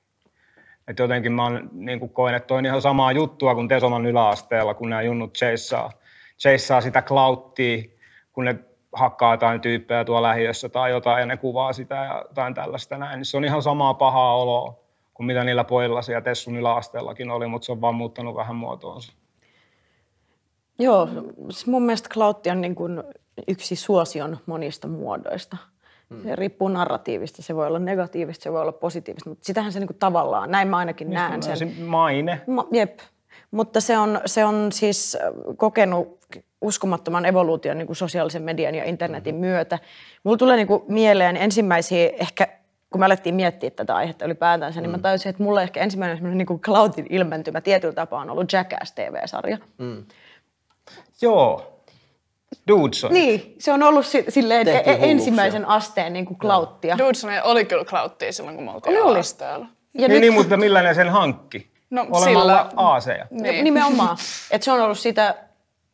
Et 0.87 0.99
jotenkin 0.99 1.31
mä 1.31 1.43
oon, 1.43 1.69
niin 1.71 1.99
kuin 1.99 2.09
koen, 2.09 2.35
että 2.35 2.47
toi 2.47 2.57
on 2.57 2.65
ihan 2.65 2.81
samaa 2.81 3.11
juttua 3.11 3.55
kuin 3.55 3.67
Tesoman 3.67 4.05
yläasteella, 4.05 4.73
kun 4.73 4.89
nämä 4.89 5.01
junnut 5.01 5.33
chaseaa, 5.33 5.91
chaseaa 6.39 6.81
sitä 6.81 7.01
clouttia, 7.01 7.83
kun 8.33 8.45
ne 8.45 8.59
hakkaa 8.93 9.33
jotain 9.33 9.61
tyyppejä 9.61 10.05
tuolla 10.05 10.27
lähiössä 10.27 10.69
tai 10.69 10.91
jotain 10.91 11.19
ja 11.19 11.25
ne 11.25 11.37
kuvaa 11.37 11.73
sitä 11.73 11.95
ja 11.95 12.25
jotain 12.29 12.53
tällaista 12.53 12.97
näin. 12.97 13.17
Niin 13.17 13.25
se 13.25 13.37
on 13.37 13.45
ihan 13.45 13.61
samaa 13.61 13.93
pahaa 13.93 14.35
oloa 14.37 14.75
kuin 15.13 15.27
mitä 15.27 15.43
niillä 15.43 15.63
pojilla 15.63 16.01
siellä 16.01 16.21
Tessun 16.21 16.57
yläasteellakin 16.57 17.31
oli, 17.31 17.47
mutta 17.47 17.65
se 17.65 17.71
on 17.71 17.81
vaan 17.81 17.95
muuttanut 17.95 18.35
vähän 18.35 18.55
muotoonsa. 18.55 19.13
Joo, 20.79 21.09
siis 21.49 21.67
mun 21.67 21.83
mielestä 21.83 22.09
Cloutti 22.09 22.49
on 22.49 22.61
niin 22.61 22.75
kuin 22.75 23.03
yksi 23.47 23.75
suosion 23.75 24.37
monista 24.45 24.87
muodoista. 24.87 25.57
Se 26.23 26.35
riippuu 26.35 26.67
narratiivista, 26.67 27.41
se 27.41 27.55
voi 27.55 27.67
olla 27.67 27.79
negatiivista, 27.79 28.43
se 28.43 28.51
voi 28.51 28.61
olla 28.61 28.71
positiivista, 28.71 29.29
mutta 29.29 29.45
sitähän 29.45 29.71
se 29.71 29.79
niin 29.79 29.87
kuin 29.87 29.97
tavallaan, 29.99 30.51
näin 30.51 30.67
mä 30.67 30.77
ainakin 30.77 31.09
näen 31.09 31.43
sen. 31.43 31.57
Se 31.57 31.67
maine. 31.85 32.41
Ma, 32.47 32.67
jep, 32.71 32.99
mutta 33.51 33.81
se 33.81 33.97
on, 33.97 34.21
se 34.25 34.45
on 34.45 34.71
siis 34.71 35.17
äh, 35.21 35.31
kokenut 35.57 36.19
uskomattoman 36.61 37.25
evoluution 37.25 37.77
niin 37.77 37.87
kuin 37.87 37.97
sosiaalisen 37.97 38.43
median 38.43 38.75
ja 38.75 38.83
internetin 38.83 39.35
myötä. 39.35 39.79
Mulla 40.23 40.37
tulee 40.37 40.55
niin 40.55 40.67
kuin 40.67 40.83
mieleen 40.87 41.37
ensimmäisiä, 41.37 42.09
ehkä 42.19 42.47
kun 42.89 42.99
me 42.99 43.05
alettiin 43.05 43.35
miettiä 43.35 43.69
tätä 43.69 43.95
aihetta 43.95 44.25
ylipäätänsä, 44.25 44.81
niin 44.81 44.91
mä 44.91 44.97
tajusin, 44.97 45.29
että 45.29 45.43
mulla 45.43 45.61
ehkä 45.61 45.79
ensimmäinen 45.79 46.17
semmoinen 46.17 46.37
niin 46.37 46.45
kuin 46.45 46.59
cloudin 46.59 47.07
ilmentymä 47.09 47.61
tietyllä 47.61 47.93
tapaa 47.93 48.21
on 48.21 48.29
ollut 48.29 48.53
Jackass 48.53 48.91
TV-sarja. 48.91 49.57
Joo. 51.21 51.72
Dudson. 52.67 53.13
Niin, 53.13 53.55
se 53.59 53.71
on 53.73 53.83
ollut 53.83 54.05
si- 54.05 54.25
silleen 54.29 54.65
Tehtiin 54.65 55.03
e- 55.03 55.11
ensimmäisen 55.11 55.65
asteen 55.65 56.13
niin 56.13 56.25
kuin 56.25 56.37
clouttia. 56.37 56.97
Dudesoni 56.97 57.35
oli 57.43 57.65
kyllä 57.65 57.85
clouttia 57.85 58.31
silloin, 58.33 58.55
kun 58.55 58.65
me 58.65 58.71
oltiin 58.71 59.03
Oli, 59.03 59.19
asteella. 59.19 59.65
Ja 59.93 59.99
niin, 60.07 60.09
nyt, 60.09 60.21
niin, 60.21 60.33
mutta 60.33 60.57
millä 60.57 60.81
ne 60.81 60.93
sen 60.93 61.09
hankki? 61.09 61.73
No, 61.89 62.01
Olemalla 62.11 62.57
sillä- 62.57 62.69
aaseja. 62.75 63.25
niin. 63.31 63.63
nimenomaan, 63.63 64.17
että 64.51 64.65
se 64.65 64.71
on 64.71 64.81
ollut 64.81 64.99
sitä 64.99 65.35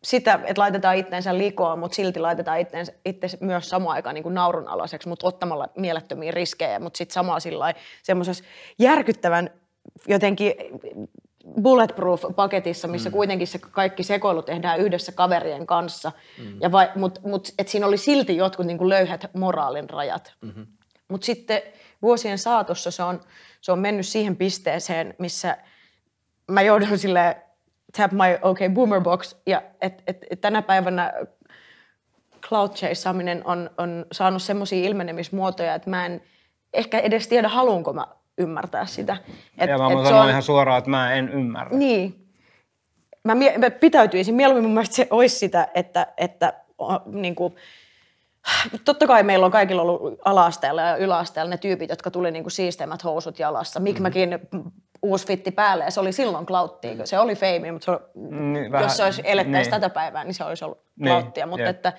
sitä, 0.04 0.40
että 0.46 0.62
laitetaan 0.62 0.96
itteensä 0.98 1.38
likoon, 1.38 1.80
mutta 1.80 1.96
silti 1.96 2.20
laitetaan 2.20 2.60
itteensä, 2.60 2.94
itse 3.06 3.28
myös 3.42 3.70
samaan 3.70 3.96
aikaan 3.96 4.14
niin 4.16 4.24
kuin 4.24 4.36
naurunalaiseksi, 4.36 5.10
mutta 5.10 5.28
ottamalla 5.28 5.68
mielettömiä 5.78 6.32
riskejä, 6.32 6.80
mutta 6.80 6.98
sitten 6.98 7.14
samalla 7.14 7.40
sillä 7.40 7.74
järkyttävän 8.80 9.50
jotenkin 10.08 10.54
bulletproof-paketissa, 11.62 12.88
missä 12.88 13.10
mm. 13.10 13.14
kuitenkin 13.14 13.48
se 13.48 13.60
kaikki 13.60 14.04
sekoilu 14.04 14.42
tehdään 14.42 14.80
yhdessä 14.80 15.12
kaverien 15.12 15.68
kanssa, 15.68 16.12
mm. 16.38 16.62
ja 16.62 16.72
vai, 16.72 16.90
mut, 16.96 17.20
mut, 17.24 17.50
et 17.60 17.68
siinä 17.68 17.88
oli 17.88 17.98
silti 17.98 18.38
jotkut 18.38 18.66
niin 18.66 18.78
kuin 18.78 18.90
löyhät 18.90 19.30
moraalin 19.34 19.90
rajat. 19.90 20.34
Mm-hmm. 20.42 20.68
Mutta 21.08 21.26
sitten 21.26 21.62
vuosien 22.02 22.38
saatossa 22.38 22.92
se 22.92 23.04
on, 23.04 23.22
se 23.62 23.72
on 23.72 23.80
mennyt 23.80 24.08
siihen 24.08 24.36
pisteeseen, 24.36 25.16
missä 25.20 25.58
mä 26.52 26.62
joudun 26.62 26.98
sille 26.98 27.38
tap 27.98 28.12
my 28.12 28.40
okay 28.42 28.70
boomer 28.70 29.02
box, 29.02 29.36
ja 29.46 29.62
et, 29.82 30.04
et, 30.08 30.26
et 30.30 30.42
tänä 30.42 30.62
päivänä 30.62 31.14
cloud 32.42 32.70
chaseaminen 32.70 33.42
on, 33.46 33.70
on 33.78 34.06
saanut 34.12 34.44
semmoisia 34.44 34.88
ilmenemismuotoja, 34.88 35.76
että 35.76 35.90
mä 35.90 36.06
en 36.06 36.22
ehkä 36.74 37.00
edes 37.00 37.28
tiedä, 37.28 37.48
haluanko 37.48 37.94
mä 37.94 38.08
ymmärtää 38.40 38.86
sitä. 38.86 39.18
Et, 39.58 39.70
ja 39.70 39.78
mä 39.78 39.88
et 39.88 40.08
sanon 40.08 40.22
on... 40.22 40.30
ihan 40.30 40.44
suoraan, 40.44 40.78
että 40.78 40.90
mä 40.90 41.14
en 41.14 41.30
ymmärrä. 41.30 41.78
Niin. 41.78 42.26
Mä, 43.24 43.36
mie- 43.36 43.58
mä 43.58 43.70
pitäytyisin. 43.70 44.36
Mieluummin 44.36 44.64
mun 44.64 44.74
mielestä 44.74 44.96
se 44.96 45.08
olisi 45.10 45.36
sitä, 45.36 45.68
että, 45.76 46.08
että 46.18 46.54
niin 47.06 47.36
kuin, 47.36 47.56
totta 48.86 49.08
kai 49.08 49.24
meillä 49.24 49.46
on 49.46 49.52
kaikilla 49.52 49.82
ollut 49.82 50.20
ala-asteella 50.26 50.82
ja 50.82 50.96
yläasteella 50.96 51.50
ne 51.50 51.58
tyypit, 51.58 51.90
jotka 51.90 52.12
tuli 52.12 52.32
niin 52.32 52.52
siisteimmät 52.52 53.04
housut 53.04 53.40
jalassa. 53.40 53.80
Mick 53.80 54.00
mm-hmm. 54.00 54.72
uusi 55.02 55.28
fitti 55.28 55.52
päälle 55.52 55.84
ja 55.84 55.92
se 55.92 56.00
oli 56.00 56.12
silloin 56.12 56.46
klauttia. 56.46 56.96
Mm. 56.96 57.02
Se 57.04 57.20
oli 57.20 57.36
feimi, 57.36 57.72
mutta 57.72 57.86
se 57.86 57.92
oli, 57.92 58.00
niin, 58.30 58.72
vähän, 58.72 58.86
jos 58.86 58.98
se 58.98 59.04
olisi 59.04 59.22
elettäisi 59.26 59.72
niin. 59.72 59.82
tätä 59.82 59.94
klauttia, 59.94 60.24
niin 60.24 60.34
se 60.34 60.44
olisi 60.44 60.66
ollut 60.66 60.82
klauttia. 61.04 61.46
Niin, 61.46 61.50
mutta 61.50 61.70
että, 61.70 61.94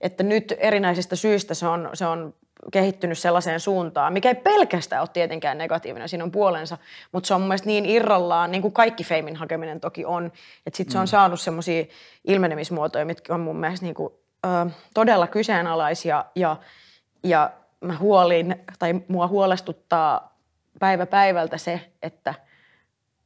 että 0.00 0.22
nyt 0.22 0.54
erinäisistä 0.58 1.16
syistä 1.16 1.54
se 1.54 1.66
on, 1.66 1.90
se 1.94 2.06
on 2.06 2.34
kehittynyt 2.72 3.18
sellaiseen 3.18 3.60
suuntaan, 3.60 4.12
mikä 4.12 4.28
ei 4.28 4.34
pelkästään 4.34 5.02
ole 5.02 5.08
tietenkään 5.12 5.58
negatiivinen, 5.58 6.08
siinä 6.08 6.24
on 6.24 6.30
puolensa, 6.30 6.78
mutta 7.12 7.26
se 7.26 7.34
on 7.34 7.40
mun 7.40 7.48
mielestä 7.48 7.66
niin 7.66 7.86
irrallaan, 7.86 8.50
niin 8.50 8.62
kuin 8.62 8.72
kaikki 8.72 9.04
feimin 9.04 9.36
hakeminen 9.36 9.80
toki 9.80 10.04
on, 10.04 10.26
että 10.66 10.76
sitten 10.76 10.92
se 10.92 10.98
on 10.98 11.04
mm. 11.04 11.08
saanut 11.08 11.40
semmoisia 11.40 11.84
ilmenemismuotoja, 12.24 13.04
mitkä 13.04 13.34
on 13.34 13.40
mun 13.40 13.56
mielestä 13.56 13.86
niin 13.86 13.94
kuin, 13.94 14.12
ö, 14.46 14.70
todella 14.94 15.26
kyseenalaisia 15.26 16.24
ja, 16.34 16.56
ja 17.24 17.50
mä 17.80 17.96
huolin, 17.98 18.56
tai 18.78 19.00
mua 19.08 19.26
huolestuttaa 19.26 20.38
päivä 20.78 21.06
päivältä 21.06 21.58
se, 21.58 21.80
että 22.02 22.34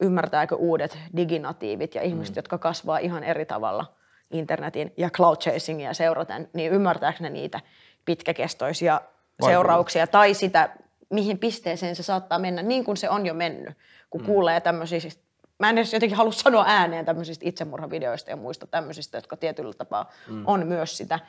ymmärtääkö 0.00 0.54
uudet 0.54 0.98
diginatiivit 1.16 1.94
ja 1.94 2.02
ihmiset, 2.02 2.34
mm. 2.34 2.38
jotka 2.38 2.58
kasvaa 2.58 2.98
ihan 2.98 3.24
eri 3.24 3.46
tavalla 3.46 3.94
internetin 4.30 4.92
ja 4.96 5.10
cloud 5.10 5.36
chasingia 5.36 5.94
seuraten, 5.94 6.50
niin 6.52 6.72
ymmärtääkö 6.72 7.18
ne 7.20 7.30
niitä 7.30 7.60
pitkäkestoisia 8.04 9.00
seurauksia 9.44 10.06
tai 10.06 10.34
sitä, 10.34 10.70
mihin 11.10 11.38
pisteeseen 11.38 11.96
se 11.96 12.02
saattaa 12.02 12.38
mennä, 12.38 12.62
niin 12.62 12.84
kuin 12.84 12.96
se 12.96 13.10
on 13.10 13.26
jo 13.26 13.34
mennyt, 13.34 13.78
kun 14.10 14.20
mm. 14.20 14.26
kuulee 14.26 14.60
tämmöisistä 14.60 15.24
Mä 15.58 15.70
en 15.70 15.78
edes 15.78 15.92
jotenkin 15.92 16.16
halua 16.16 16.32
sanoa 16.32 16.64
ääneen 16.68 17.04
tämmöisistä 17.04 17.48
itsemurhavideoista 17.48 18.30
ja 18.30 18.36
muista 18.36 18.66
tämmöisistä, 18.66 19.18
jotka 19.18 19.36
tietyllä 19.36 19.72
tapaa 19.72 20.10
mm. 20.28 20.42
on 20.46 20.66
myös 20.66 20.96
sitä. 20.96 21.20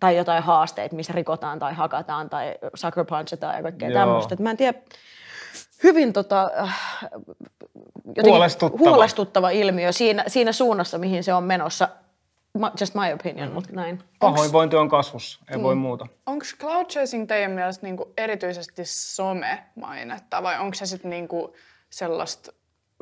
Tai 0.00 0.16
jotain 0.16 0.42
haasteita, 0.42 0.96
missä 0.96 1.12
rikotaan 1.12 1.58
tai 1.58 1.74
hakataan 1.74 2.30
tai 2.30 2.54
sucker 2.74 3.04
punchetaan 3.04 3.56
ja 3.56 3.62
kaikkea 3.62 3.88
Joo. 3.88 4.00
tämmöistä. 4.00 4.36
mä 4.38 4.50
en 4.50 4.56
tiedä, 4.56 4.78
hyvin 5.82 6.12
tota, 6.12 6.50
äh, 6.60 6.78
huolestuttava. 8.22 8.78
huolestuttava 8.78 9.50
ilmiö 9.50 9.92
siinä, 9.92 10.24
siinä 10.26 10.52
suunnassa, 10.52 10.98
mihin 10.98 11.24
se 11.24 11.34
on 11.34 11.44
menossa 11.44 11.88
just 12.80 12.94
my 12.94 13.12
opinion, 13.12 13.48
mm. 13.48 13.54
mutta 13.54 13.72
näin. 13.72 14.02
Pahoinvointi 14.18 14.76
on 14.76 14.88
kasvussa, 14.88 15.40
ei 15.50 15.56
mm. 15.56 15.62
voi 15.62 15.74
muuta. 15.74 16.06
Onko 16.26 16.44
cloud 16.60 16.86
chasing 16.86 17.26
teidän 17.28 17.50
mielestä 17.50 17.86
niinku 17.86 18.12
erityisesti 18.16 18.82
some-mainetta 18.84 20.42
vai 20.42 20.58
onko 20.58 20.74
se 20.74 20.86
sitten 20.86 21.10
niinku 21.10 21.54
sellaista, 21.90 22.52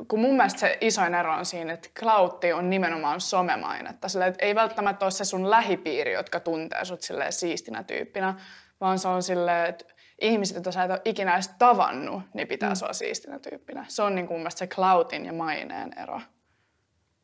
kun 0.07 0.19
mun 0.19 0.35
mielestä 0.35 0.59
se 0.59 0.77
isoin 0.81 1.15
ero 1.15 1.33
on 1.33 1.45
siinä, 1.45 1.73
että 1.73 1.89
cloutti 1.99 2.53
on 2.53 2.69
nimenomaan 2.69 3.21
somemainetta. 3.21 4.09
Sillä, 4.09 4.25
että 4.25 4.45
ei 4.45 4.55
välttämättä 4.55 5.05
ole 5.05 5.11
se 5.11 5.25
sun 5.25 5.49
lähipiiri, 5.49 6.13
jotka 6.13 6.39
tuntee 6.39 6.85
sut 6.85 7.01
siistinä 7.29 7.83
tyyppinä, 7.83 8.33
vaan 8.81 8.99
se 8.99 9.07
on 9.07 9.23
silleen, 9.23 9.69
että 9.69 9.85
ihmiset, 10.21 10.55
joita 10.55 10.71
sä 10.71 10.83
et 10.83 10.91
ole 10.91 11.01
ikinä 11.05 11.33
edes 11.33 11.51
tavannut, 11.59 12.23
niin 12.33 12.47
pitää 12.47 12.69
mm. 12.69 12.75
sua 12.75 12.93
siistinä 12.93 13.39
tyyppinä. 13.39 13.85
Se 13.87 14.03
on 14.03 14.15
niin 14.15 14.27
kuin 14.27 14.35
mun 14.35 14.41
mielestä 14.41 14.59
se 14.59 14.67
cloudin 14.67 15.25
ja 15.25 15.33
maineen 15.33 15.99
ero. 15.99 16.21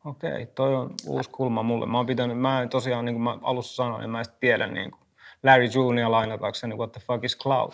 Okei, 0.04 0.46
toi 0.46 0.74
on 0.74 0.94
uusi 1.06 1.30
kulma 1.30 1.62
mulle. 1.62 1.86
Mä 1.86 1.96
oon 1.96 2.06
pitänyt, 2.06 2.38
mä 2.38 2.62
en 2.62 2.68
tosiaan, 2.68 3.04
niin 3.04 3.14
kuin 3.14 3.22
mä 3.22 3.38
alussa 3.42 3.74
sanoin, 3.74 4.00
niin 4.00 4.10
mä 4.10 4.18
en 4.18 4.24
tiedä 4.40 4.66
niin 4.66 4.90
kuin 4.90 5.00
Larry 5.42 5.64
Jr. 5.64 6.10
lainatakseni, 6.10 6.74
what 6.74 6.92
the 6.92 7.00
fuck 7.06 7.24
is 7.24 7.38
cloud? 7.38 7.72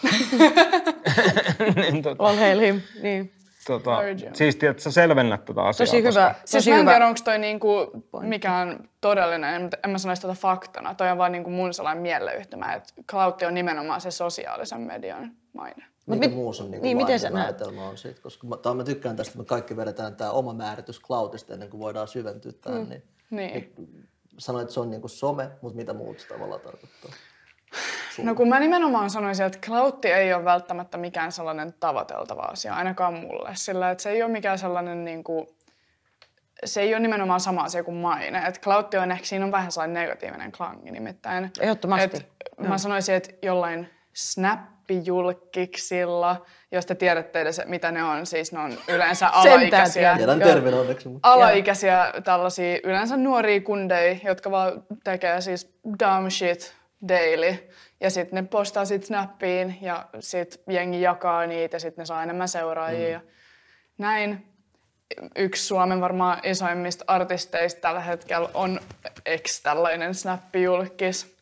niin, 1.76 2.02
tota, 2.02 2.24
All 2.24 2.36
hail 2.36 2.60
him, 2.60 2.80
niin. 3.02 3.32
Tota, 3.66 3.98
siis 4.32 4.54
että 4.54 4.82
sä 4.82 4.90
selvennät 4.90 5.44
tätä 5.44 5.62
asiaa. 5.62 5.86
Tosi 5.86 5.98
hyvä. 5.98 6.08
Koska... 6.08 6.34
Siis 6.44 6.68
mä 6.68 6.78
en 6.78 6.86
tiedä, 6.86 7.06
onko 7.06 7.20
toi 7.24 7.38
niinku 7.38 7.68
mikään 8.20 8.88
todellinen, 9.00 9.62
mutta 9.62 9.76
en 9.84 9.90
mä 9.90 9.98
sanoisi 9.98 10.22
tätä 10.22 10.34
faktana. 10.34 10.94
Toi 10.94 11.10
on 11.10 11.18
vaan 11.18 11.32
niinku 11.32 11.50
mun 11.50 11.74
sellainen 11.74 12.02
mieleyhtymä, 12.02 12.72
että 12.72 12.92
cloud 13.10 13.42
on 13.42 13.54
nimenomaan 13.54 14.00
se 14.00 14.10
sosiaalisen 14.10 14.80
median 14.80 15.30
maine. 15.52 15.84
Mikä 16.06 16.20
mit, 16.20 16.34
muus 16.34 16.60
on 16.60 16.70
niin 16.70 16.82
niin, 16.82 16.96
miten 16.96 17.20
se 17.20 17.30
määritelmä 17.30 17.88
on 17.88 17.98
siitä, 17.98 18.20
koska 18.20 18.46
mä, 18.46 18.74
mä 18.74 18.84
tykkään 18.84 19.16
tästä, 19.16 19.30
että 19.30 19.38
me 19.38 19.44
kaikki 19.44 19.76
vedetään 19.76 20.16
tämä 20.16 20.30
oma 20.30 20.52
määritys 20.52 21.00
cloudista 21.00 21.52
ennen 21.52 21.70
kuin 21.70 21.80
voidaan 21.80 22.08
syventyä 22.08 22.52
tähän. 22.60 22.82
Mm. 22.82 22.88
Niin, 22.88 23.02
niin. 23.30 23.72
niin 23.76 24.08
sanoit, 24.38 24.62
että 24.62 24.74
se 24.74 24.80
on 24.80 24.90
niin 24.90 25.00
kuin 25.00 25.10
some, 25.10 25.50
mutta 25.62 25.76
mitä 25.76 25.92
muut 25.92 26.20
se 26.20 26.28
tavallaan 26.28 26.60
tarkoittaa? 26.60 27.10
Sun. 28.14 28.26
No 28.26 28.34
kun 28.34 28.48
mä 28.48 28.60
nimenomaan 28.60 29.10
sanoisin, 29.10 29.46
että 29.46 29.58
cloud 29.58 30.04
ei 30.04 30.34
ole 30.34 30.44
välttämättä 30.44 30.98
mikään 30.98 31.32
sellainen 31.32 31.74
tavoiteltava 31.80 32.42
asia, 32.42 32.74
ainakaan 32.74 33.14
mulle. 33.14 33.50
Sillä 33.54 33.90
että 33.90 34.02
se 34.02 34.10
ei 34.10 34.22
ole 34.22 34.32
mikään 34.32 34.58
sellainen, 34.58 35.04
niin 35.04 35.24
kuin, 35.24 35.46
se 36.64 36.80
ei 36.80 36.94
ole 36.94 37.00
nimenomaan 37.00 37.40
sama 37.40 37.62
asia 37.62 37.84
kuin 37.84 37.96
maine. 37.96 38.38
Että 38.38 38.60
cloud 38.60 38.94
on 39.02 39.12
ehkä, 39.12 39.26
siinä 39.26 39.44
on 39.44 39.52
vähän 39.52 39.72
sellainen 39.72 40.02
negatiivinen 40.02 40.52
klangi 40.52 40.90
nimittäin. 40.90 41.50
Ehdottomasti. 41.60 42.16
Et, 42.16 42.68
mä 42.68 42.78
sanoisin, 42.78 43.14
että 43.14 43.30
jollain 43.42 43.90
Snap 44.12 44.60
nappijulkiksilla, 44.84 46.46
jos 46.72 46.86
te 46.86 46.94
tiedätte 46.94 47.40
edes, 47.40 47.60
mitä 47.66 47.90
ne 47.90 48.04
on. 48.04 48.26
Siis 48.26 48.52
ne 48.52 48.58
on 48.58 48.72
yleensä 48.94 49.28
alaikäisiä. 49.28 50.16
Tiedän 50.16 50.40
termin 50.40 50.74
onneksi. 50.74 51.08
Alaikäisiä 51.22 52.12
tällaisia 52.24 52.78
yleensä 52.84 53.16
nuoria 53.16 53.60
kundeja, 53.60 54.16
jotka 54.24 54.50
vaan 54.50 54.82
tekee 55.04 55.40
siis 55.40 55.74
dumb 55.86 56.30
shit 56.30 56.74
daily. 57.08 57.70
Ja 58.00 58.10
sitten 58.10 58.44
ne 58.44 58.48
postaa 58.50 58.84
sit 58.84 59.04
Snappiin 59.04 59.78
ja 59.80 60.06
sitten 60.20 60.74
jengi 60.74 61.00
jakaa 61.00 61.46
niitä 61.46 61.74
ja 61.74 61.80
sitten 61.80 62.02
ne 62.02 62.06
saa 62.06 62.22
enemmän 62.22 62.48
seuraajia. 62.48 63.06
Mm. 63.08 63.12
Ja 63.12 63.20
näin. 63.98 64.50
Yksi 65.36 65.66
Suomen 65.66 66.00
varmaan 66.00 66.40
isoimmista 66.42 67.04
artisteista 67.06 67.80
tällä 67.80 68.00
hetkellä 68.00 68.48
on 68.54 68.80
ex 69.26 69.62
tällainen 69.62 70.14
snappijulkis 70.14 71.33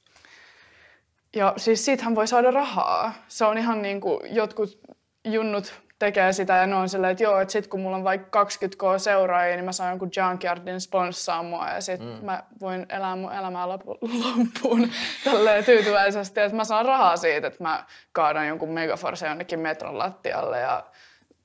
ja 1.37 1.55
siis 1.57 1.85
siitähän 1.85 2.15
voi 2.15 2.27
saada 2.27 2.51
rahaa. 2.51 3.13
Se 3.29 3.45
on 3.45 3.59
ihan 3.59 3.83
niin 3.83 4.01
kuin 4.01 4.35
jotkut 4.35 4.79
junnut 5.25 5.83
tekee 5.99 6.33
sitä 6.33 6.57
ja 6.57 6.67
ne 6.67 6.75
on 6.75 6.89
silleen, 6.89 7.11
että 7.11 7.25
joo, 7.25 7.41
että 7.41 7.53
sit 7.53 7.67
kun 7.67 7.81
mulla 7.81 7.97
on 7.97 8.05
vaikka 8.05 8.45
20k 8.45 8.99
seuraajia, 8.99 9.57
niin 9.57 9.65
mä 9.65 9.73
saan 9.73 9.91
jonkun 9.91 10.11
Junkyardin 10.17 10.81
sponssaa 10.81 11.43
mua 11.43 11.69
ja 11.69 11.81
sit 11.81 12.01
mm. 12.01 12.25
mä 12.27 12.43
voin 12.61 12.87
elää 12.89 13.17
mun 13.17 13.33
elämää 13.33 13.69
loppuun 13.69 14.91
tälleen 15.25 15.65
tyytyväisesti, 15.65 16.41
että 16.41 16.57
mä 16.57 16.65
saan 16.65 16.87
rahaa 16.87 17.17
siitä, 17.17 17.47
että 17.47 17.63
mä 17.63 17.85
kaadan 18.13 18.49
jonkun 18.49 18.73
megaforce 18.73 19.29
jonnekin 19.29 19.61
metron 19.61 19.99
lattialle 19.99 20.61
ja 20.61 20.85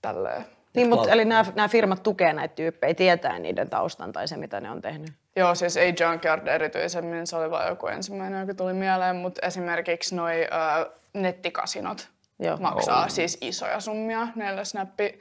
tälleen. 0.01 0.56
Niin, 0.77 0.89
mutta 0.89 1.09
eli 1.11 1.25
nämä, 1.25 1.45
nämä 1.55 1.67
firmat 1.67 2.03
tukee 2.03 2.33
näitä 2.33 2.55
tyyppejä, 2.55 2.93
tietää 2.93 3.39
niiden 3.39 3.69
taustan 3.69 4.11
tai 4.11 4.27
se, 4.27 4.37
mitä 4.37 4.61
ne 4.61 4.71
on 4.71 4.81
tehnyt. 4.81 5.11
Joo, 5.35 5.55
siis 5.55 5.77
ei 5.77 5.93
Junkyard 5.99 6.47
erityisemmin, 6.47 7.27
se 7.27 7.35
oli 7.35 7.51
vain 7.51 7.69
joku 7.69 7.87
ensimmäinen, 7.87 8.41
joka 8.41 8.53
tuli 8.53 8.73
mieleen, 8.73 9.15
mutta 9.15 9.47
esimerkiksi 9.47 10.15
noi 10.15 10.43
ö, 10.43 10.89
nettikasinot 11.13 12.09
Joo. 12.39 12.57
maksaa 12.57 13.03
oh. 13.03 13.09
siis 13.09 13.37
isoja 13.41 13.79
summia 13.79 14.27
näille 14.35 14.65
snappi, 14.65 15.19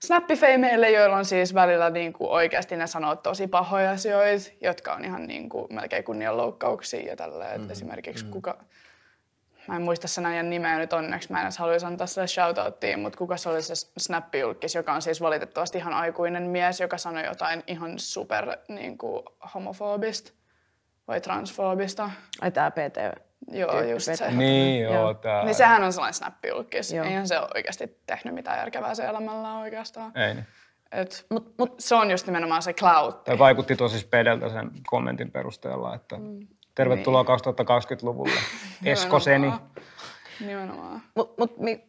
snappifeimeille, 0.00 0.90
joilla 0.90 1.16
on 1.16 1.24
siis 1.24 1.54
välillä 1.54 1.90
niin 1.90 2.12
kuin 2.12 2.30
oikeasti 2.30 2.76
ne 2.76 2.86
sanoo 2.86 3.16
tosi 3.16 3.46
pahoja 3.46 3.90
asioita, 3.90 4.50
jotka 4.60 4.94
on 4.94 5.04
ihan 5.04 5.26
niin 5.26 5.48
kuin 5.48 5.66
melkein 5.70 6.04
kunnianloukkauksia 6.04 7.08
ja 7.10 7.16
tälleen. 7.16 7.60
Mm-hmm. 7.60 7.70
Esimerkiksi 7.70 8.24
mm-hmm. 8.24 8.32
kuka, 8.32 8.58
mä 9.68 9.76
en 9.76 9.82
muista 9.82 10.08
sen 10.08 10.26
ajan 10.26 10.50
nimeä 10.50 10.78
nyt 10.78 10.92
onneksi, 10.92 11.32
mä 11.32 11.38
en 11.38 11.44
edes 11.44 11.58
haluaisi 11.58 11.86
antaa 11.86 12.06
sille 12.06 12.26
shoutouttiin, 12.26 12.98
mutta 12.98 13.18
kuka 13.18 13.36
se 13.36 13.48
oli 13.48 13.62
se 13.62 13.74
snappijulkis, 13.98 14.74
joka 14.74 14.92
on 14.92 15.02
siis 15.02 15.20
valitettavasti 15.20 15.78
ihan 15.78 15.92
aikuinen 15.92 16.42
mies, 16.42 16.80
joka 16.80 16.98
sanoi 16.98 17.24
jotain 17.24 17.62
ihan 17.66 17.98
super 17.98 18.56
niin 18.68 18.98
kuin, 18.98 19.22
homofobista 19.54 20.32
vai 21.08 21.20
transfobista. 21.20 22.10
Ai 22.40 22.50
tää 22.50 22.70
PT. 22.70 23.24
Joo, 23.50 23.82
just 23.82 24.14
se. 24.14 24.30
Niin, 24.30 24.82
joo, 24.82 24.94
joo. 24.94 25.14
Tää... 25.14 25.44
Niin 25.44 25.54
sehän 25.54 25.82
on 25.82 25.92
sellainen 25.92 26.14
snappijulkis. 26.14 26.92
Eihän 26.92 27.28
se 27.28 27.38
ole 27.38 27.48
oikeasti 27.54 27.98
tehnyt 28.06 28.34
mitään 28.34 28.58
järkevää 28.58 28.94
se 28.94 29.04
elämällä 29.04 29.58
oikeastaan. 29.58 30.12
Ei 30.14 30.34
niin. 30.34 30.46
Et, 30.92 31.26
mut, 31.30 31.54
mut, 31.58 31.74
se 31.78 31.94
on 31.94 32.10
just 32.10 32.26
nimenomaan 32.26 32.62
se 32.62 32.72
cloud. 32.72 33.12
Tai 33.24 33.38
vaikutti 33.38 33.76
tosi 33.76 34.00
spedeltä 34.00 34.48
sen 34.48 34.70
kommentin 34.86 35.30
perusteella, 35.30 35.94
että 35.94 36.16
tervetuloa 36.74 37.22
Niin. 37.22 37.68
2020-luvulle. 37.68 38.40
Eskoseni. 38.84 39.52
Nimenomaan. 40.40 41.02
Mut, 41.14 41.38
mut, 41.38 41.58
mi, 41.58 41.84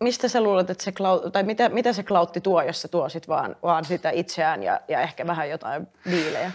mistä 0.00 0.28
sä 0.28 0.40
luulet, 0.40 0.70
että 0.70 0.84
se 0.84 0.92
cloud, 0.92 1.30
tai 1.30 1.42
mitä, 1.42 1.68
mitä 1.68 1.92
se 1.92 2.02
cloutti 2.02 2.40
tuo, 2.40 2.62
jos 2.62 2.82
se 2.82 2.88
tuo 2.88 3.08
sit 3.08 3.28
vaan, 3.28 3.56
vaan 3.62 3.84
sitä 3.84 4.10
itseään 4.10 4.62
ja, 4.62 4.80
ja 4.88 5.00
ehkä 5.00 5.26
vähän 5.26 5.50
jotain 5.50 5.88
diilejä? 6.10 6.52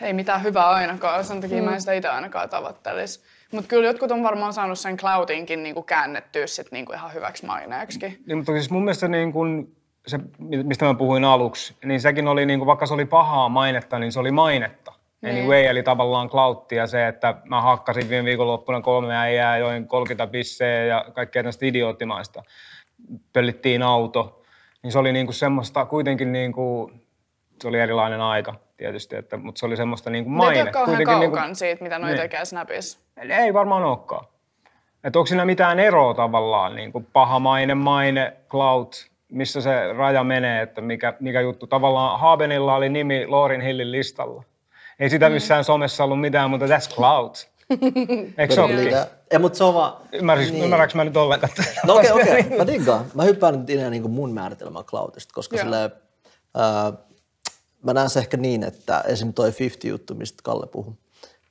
Ei 0.00 0.12
mitään 0.12 0.42
hyvää 0.42 0.70
ainakaan, 0.70 1.24
sen 1.24 1.40
takia 1.40 1.58
mm. 1.58 1.64
mä 1.64 1.74
en 1.74 1.80
sitä 1.80 1.92
itse 1.92 2.08
ainakaan 2.08 2.48
tavoittelisi. 2.48 3.20
Mutta 3.52 3.68
kyllä 3.68 3.86
jotkut 3.86 4.10
on 4.10 4.22
varmaan 4.22 4.52
saanut 4.52 4.78
sen 4.78 4.96
cloudinkin 4.96 5.62
niinku 5.62 5.82
käännettyä 5.82 6.46
sit 6.46 6.72
niinku 6.72 6.92
ihan 6.92 7.14
hyväksi 7.14 7.46
maineeksi. 7.46 7.98
Niin, 7.98 8.36
mutta 8.36 8.52
siis 8.52 8.70
mun 8.70 8.84
mielestä 8.84 9.08
niin 9.08 9.32
kun 9.32 9.76
se, 10.06 10.18
mistä 10.38 10.84
mä 10.84 10.94
puhuin 10.94 11.24
aluksi, 11.24 11.76
niin 11.84 12.00
sekin 12.00 12.28
oli, 12.28 12.46
niin 12.46 12.60
kun, 12.60 12.66
vaikka 12.66 12.86
se 12.86 12.94
oli 12.94 13.04
pahaa 13.04 13.48
mainetta, 13.48 13.98
niin 13.98 14.12
se 14.12 14.20
oli 14.20 14.30
mainetta. 14.30 14.92
Niin. 15.22 15.36
Anyway, 15.36 15.64
eli 15.64 15.82
tavallaan 15.82 16.30
klautti 16.30 16.76
ja 16.76 16.86
se, 16.86 17.08
että 17.08 17.34
mä 17.44 17.60
hakkasin 17.60 18.08
viime 18.10 18.24
viikonloppuna 18.24 18.80
kolme 18.80 19.16
äijää, 19.16 19.58
join 19.58 19.88
30 19.88 20.26
pisseä 20.26 20.84
ja 20.84 21.04
kaikkea 21.12 21.42
tästä 21.42 21.66
idioottimaista. 21.66 22.42
Pöllittiin 23.32 23.82
auto. 23.82 24.42
Niin 24.82 24.92
se 24.92 24.98
oli 24.98 25.12
niin 25.12 25.26
kuin 25.26 25.34
semmoista 25.34 25.84
kuitenkin, 25.86 26.32
niin 26.32 26.52
kuin, 26.52 27.02
se 27.62 27.68
oli 27.68 27.78
erilainen 27.80 28.20
aika 28.20 28.54
tietysti, 28.76 29.16
että, 29.16 29.36
mutta 29.36 29.58
se 29.58 29.66
oli 29.66 29.76
semmoista 29.76 30.10
niin 30.10 30.24
kuin 30.24 30.34
Maine. 30.34 30.52
Ne 30.52 30.58
ei 30.58 30.62
ole 30.62 30.72
kauhean 30.72 30.98
niin 30.98 31.06
kaukan 31.06 31.42
kuin, 31.44 31.56
siitä, 31.56 31.82
mitä 31.82 31.98
noi 31.98 32.10
Niin. 32.10 32.20
tekee 32.20 32.44
Snapissa. 32.44 32.98
ei 33.16 33.54
varmaan 33.54 33.84
olekaan. 33.84 34.24
Että 35.04 35.18
onko 35.18 35.26
siinä 35.26 35.44
mitään 35.44 35.78
eroa 35.78 36.14
tavallaan, 36.14 36.76
niin 36.76 36.92
kuin 36.92 37.06
paha 37.12 37.38
maine, 37.38 37.74
maine, 37.74 38.36
cloud, 38.48 38.92
missä 39.28 39.60
se 39.60 39.92
raja 39.92 40.24
menee, 40.24 40.62
että 40.62 40.80
mikä, 40.80 41.14
mikä 41.20 41.40
juttu. 41.40 41.66
Tavallaan 41.66 42.20
Habenilla 42.20 42.74
oli 42.74 42.88
nimi 42.88 43.26
Laurin 43.26 43.60
Hillin 43.60 43.92
listalla. 43.92 44.42
Ei 45.00 45.10
sitä 45.10 45.30
missään 45.30 45.64
somessa 45.64 46.04
ollut 46.04 46.20
mitään, 46.20 46.50
mutta 46.50 46.66
that's 46.66 46.94
cloud. 46.94 47.34
Eikö 48.38 48.54
se 48.54 48.60
olekin? 48.60 48.96
Ei, 49.30 49.38
mutta 49.38 49.58
se 49.58 49.64
on 49.64 49.74
vaan... 49.74 49.96
Ymmärränkö, 50.12 50.52
niin. 50.52 50.96
mä 50.96 51.04
nyt 51.04 51.16
ollenkaan? 51.16 51.52
No 51.86 51.94
okei, 51.94 52.10
okay, 52.10 52.22
okei. 52.22 52.40
Okay. 52.46 52.58
Mä 52.58 52.66
diggaan. 52.66 53.04
Mä 53.14 53.22
hyppään 53.22 53.60
nyt 53.60 53.70
enää 53.70 53.90
niin 53.90 54.02
kuin 54.02 54.12
mun 54.12 54.32
määritelmä 54.32 54.82
cloudista, 54.82 55.34
koska 55.34 55.56
Joo. 55.56 55.64
sille, 55.64 55.90
ää, 56.54 56.92
mä 57.82 57.94
näen 57.94 58.10
se 58.10 58.18
ehkä 58.18 58.36
niin, 58.36 58.62
että 58.62 59.00
esimerkiksi 59.00 59.34
toi 59.34 59.50
50-juttu, 59.50 60.14
mistä 60.14 60.42
Kalle 60.42 60.66
puhui. 60.66 60.92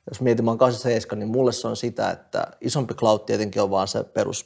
Jos 0.09 0.21
mietin, 0.21 0.45
mä 0.45 0.51
oon 0.51 0.57
87, 0.57 1.19
niin 1.19 1.29
mulle 1.29 1.51
se 1.51 1.67
on 1.67 1.77
sitä, 1.77 2.11
että 2.11 2.47
isompi 2.61 2.93
cloud 2.93 3.19
tietenkin 3.19 3.61
on 3.61 3.71
vaan 3.71 3.87
se 3.87 4.03
perus 4.03 4.45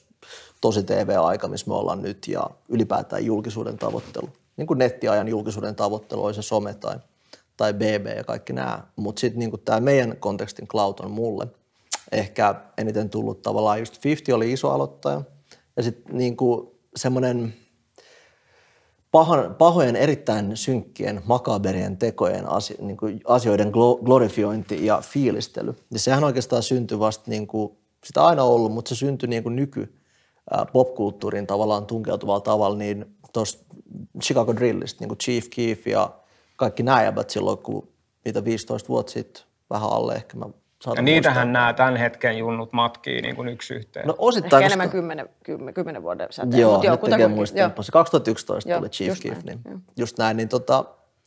tosi 0.62 0.84
TV-aika, 0.84 1.48
missä 1.48 1.68
me 1.68 1.74
ollaan 1.74 2.02
nyt 2.02 2.28
ja 2.28 2.50
ylipäätään 2.70 3.26
julkisuuden 3.26 3.78
tavoittelu. 3.78 4.30
Niin 4.58 4.68
kuin 4.68 4.78
nettiajan 4.78 5.28
julkisuuden 5.28 5.76
tavoittelu, 5.76 6.24
oli 6.24 6.34
se 6.34 6.42
some 6.42 6.74
tai, 6.74 6.96
tai 7.58 7.74
BB 7.74 8.06
ja 8.18 8.24
kaikki 8.24 8.54
nämä. 8.54 8.84
Mutta 8.96 9.20
sitten 9.20 9.40
niin 9.40 9.52
tämä 9.66 9.80
meidän 9.80 10.18
kontekstin 10.18 10.68
cloud 10.68 10.96
on 11.00 11.12
mulle 11.12 11.48
ehkä 12.12 12.56
eniten 12.78 13.10
tullut 13.10 13.42
tavallaan 13.42 13.80
just 13.80 14.04
50 14.04 14.36
oli 14.36 14.52
iso 14.52 14.72
aloittaja. 14.72 15.22
Ja 15.78 15.84
sitten 15.84 16.18
niin 16.18 16.38
semmoinen 16.96 17.54
pahojen, 19.58 19.96
erittäin 19.96 20.58
synkkien, 20.58 21.22
makaberien 21.26 21.98
tekojen 21.98 22.50
asio, 22.50 22.78
niin 22.80 22.98
kuin 22.98 23.22
asioiden 23.26 23.68
glo- 23.68 24.04
glorifiointi 24.04 24.86
ja 24.86 25.02
fiilistely. 25.02 25.76
Ja 25.92 26.00
sehän 26.00 26.24
oikeastaan 26.24 26.64
syntyi 26.64 27.00
vasta, 27.00 27.32
niin 27.32 27.48
kuin, 27.48 27.78
sitä 28.06 28.26
aina 28.26 28.44
ollut, 28.44 28.72
mutta 28.72 28.90
se 28.90 28.96
syntyi 28.96 29.30
niin 29.30 29.44
kuin 29.44 29.56
nyky 29.56 29.96
ää, 30.52 30.66
popkulttuuriin 30.66 31.48
tavallaan 31.48 31.86
tunkeutuvalla 31.86 32.42
tavalla, 32.42 32.78
niin 32.78 33.06
tuosta 33.34 33.76
Chicago 34.24 34.56
Drillista, 34.56 35.02
niin 35.02 35.10
kuin 35.10 35.18
Chief 35.18 35.46
Keef 35.56 35.88
ja 35.88 36.23
kaikki 36.56 36.84
nämä 36.84 37.04
jäbät 37.04 37.30
silloin, 37.30 37.58
kun 37.58 37.88
niitä 38.26 38.44
15 38.46 38.90
vuotta 38.90 39.12
sitten, 39.12 39.44
vähän 39.70 39.90
alle 39.90 40.14
ehkä 40.14 40.38
mä 40.38 40.46
Ja 40.46 40.52
saatan 40.86 41.06
niitähän 41.06 41.54
nämä 41.54 41.74
tämän 41.74 41.96
hetken 41.98 42.38
junnut 42.38 42.74
matkii 42.74 43.22
niin 43.22 43.36
kuin 43.36 43.48
yksi 43.48 43.74
yhteen. 43.74 44.08
No 44.08 44.14
Ehkä 44.14 44.22
osittain, 44.24 44.66
enemmän 44.66 44.88
koska- 44.88 44.98
kymmenen, 44.98 45.30
kymmenen, 45.44 45.74
kymmenen 45.74 46.04
vuoden 46.04 46.28
säteen. 46.32 46.62
Joo, 46.62 46.74
Mut 46.74 46.84
nyt 46.84 47.54
tekee. 47.54 47.84
Se 47.84 47.92
2011 47.92 48.70
Joo, 48.70 48.80
tuli 48.80 48.90
Chief 48.90 49.08
just 49.10 49.24
Keef, 49.24 49.44
näin, 49.44 49.60
niin 49.66 49.84
just 49.98 50.18
näin. 50.18 50.38
Niin 50.38 50.50
tota, 50.50 50.86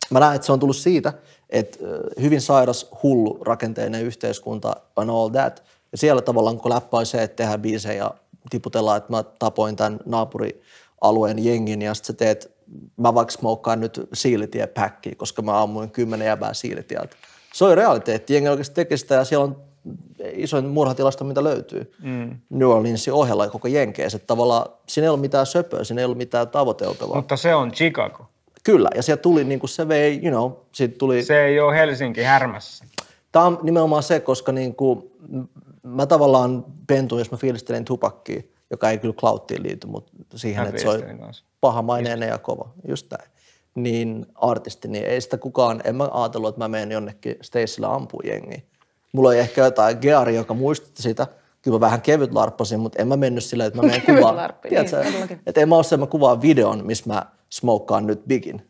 mä 0.09 0.19
näen, 0.19 0.35
että 0.35 0.45
se 0.45 0.51
on 0.51 0.59
tullut 0.59 0.75
siitä, 0.75 1.13
että 1.49 1.77
hyvin 2.21 2.41
sairas, 2.41 2.89
hullu, 3.03 3.37
rakenteinen 3.45 4.03
yhteiskunta 4.03 4.75
on 4.95 5.09
all 5.09 5.29
that. 5.29 5.63
Ja 5.91 5.97
siellä 5.97 6.21
tavallaan 6.21 6.57
kun 6.57 6.71
läppä 6.71 7.05
se, 7.05 7.23
että 7.23 7.35
tehdään 7.35 7.61
biisejä 7.61 7.93
ja 8.03 8.11
tiputellaan, 8.49 8.97
että 8.97 9.11
mä 9.11 9.23
tapoin 9.39 9.75
tämän 9.75 9.99
naapurialueen 10.05 11.45
jengin 11.45 11.81
ja 11.81 11.93
sitten 11.93 12.07
sä 12.07 12.17
teet, 12.17 12.56
mä 12.97 13.13
vaikka 13.13 13.31
smokkaan 13.31 13.79
nyt 13.79 14.01
siilitie-päkkiä, 14.13 15.15
koska 15.17 15.41
mä 15.41 15.61
ammuin 15.61 15.91
kymmenen 15.91 16.27
jäbää 16.27 16.53
siilitieltä. 16.53 17.15
Se 17.53 17.65
on 17.65 17.77
realiteetti, 17.77 18.33
jengi 18.33 18.49
oikeasti 18.49 18.75
tekee 18.75 18.97
sitä 18.97 19.15
ja 19.15 19.23
siellä 19.23 19.43
on 19.43 19.61
isoin 20.33 20.65
murhatilasto, 20.65 21.23
mitä 21.23 21.43
löytyy 21.43 21.93
mm. 22.01 22.37
New 22.49 22.67
Orleansin 22.67 23.13
ohella 23.13 23.43
ja 23.43 23.49
koko 23.49 23.67
Jenkeissä. 23.67 24.19
Tavallaan 24.19 24.65
siinä 24.87 25.05
ei 25.05 25.09
ollut 25.09 25.21
mitään 25.21 25.45
söpöä, 25.45 25.83
siinä 25.83 26.01
ei 26.01 26.05
ollut 26.05 26.17
mitään 26.17 26.47
tavoiteopelua. 26.47 27.15
Mutta 27.15 27.37
se 27.37 27.55
on 27.55 27.71
Chicago. 27.71 28.25
Kyllä, 28.63 28.89
ja 28.95 29.03
sieltä 29.03 29.21
tuli 29.21 29.43
niin 29.43 29.59
kuin 29.59 29.69
se 29.69 29.87
vei, 29.87 30.19
you 30.23 30.31
know, 30.31 30.51
siitä 30.71 30.97
tuli... 30.97 31.23
Se 31.23 31.45
ei 31.45 31.59
ole 31.59 31.75
Helsinki 31.75 32.23
härmässä. 32.23 32.85
Tämä 33.31 33.45
on 33.45 33.59
nimenomaan 33.63 34.03
se, 34.03 34.19
koska 34.19 34.51
niin 34.51 34.75
kuin, 34.75 35.11
mä 35.83 36.05
tavallaan 36.05 36.65
pentuin, 36.87 37.19
jos 37.19 37.31
mä 37.31 37.37
fiilistelen 37.37 37.85
tupakkia, 37.85 38.41
joka 38.71 38.89
ei 38.89 38.97
kyllä 38.97 39.13
clouttiin 39.13 39.63
liity, 39.63 39.87
mutta 39.87 40.11
siihen, 40.35 40.63
Mä 40.63 40.69
että 40.69 40.81
se 40.81 40.89
on 40.89 41.01
pahamaineinen 41.61 42.29
ja 42.29 42.37
kova, 42.37 42.73
just 42.87 43.07
näin. 43.11 43.31
Niin 43.75 44.25
artisti, 44.35 44.87
niin 44.87 45.05
ei 45.05 45.21
sitä 45.21 45.37
kukaan, 45.37 45.81
en 45.83 45.95
mä 45.95 46.09
ajatellut, 46.11 46.49
että 46.49 46.59
mä 46.59 46.67
menen 46.67 46.91
jonnekin 46.91 47.35
Stacyllä 47.41 47.93
ampuu 47.93 48.21
jengiä. 48.23 48.61
Mulla 49.13 49.29
oli 49.29 49.39
ehkä 49.39 49.61
jotain 49.65 49.97
geari, 50.01 50.35
joka 50.35 50.53
muistutti 50.53 51.01
sitä. 51.01 51.27
Kyllä 51.61 51.75
mä 51.75 51.81
vähän 51.81 52.01
kevyt 52.01 52.33
larppasin, 52.33 52.79
mutta 52.79 53.01
en 53.01 53.07
mä 53.07 53.17
mennyt 53.17 53.43
silleen, 53.43 53.67
että 53.67 53.81
mä 53.81 53.85
menen 53.85 54.01
Kevyt 54.05 54.19
kuvaan. 54.19 54.35
larppi, 54.35 54.69
Tiedätkö, 54.69 55.03
niin, 55.03 55.41
että 55.45 55.61
en 55.61 55.69
mä 55.69 55.75
ole 55.75 55.83
se, 55.83 55.95
että 55.95 56.05
mä 56.05 56.11
kuvaan 56.11 56.41
videon, 56.41 56.85
missä 56.85 57.03
mä 57.07 57.25
smokkaan 57.49 58.07
nyt 58.07 58.25
bigin. 58.27 58.69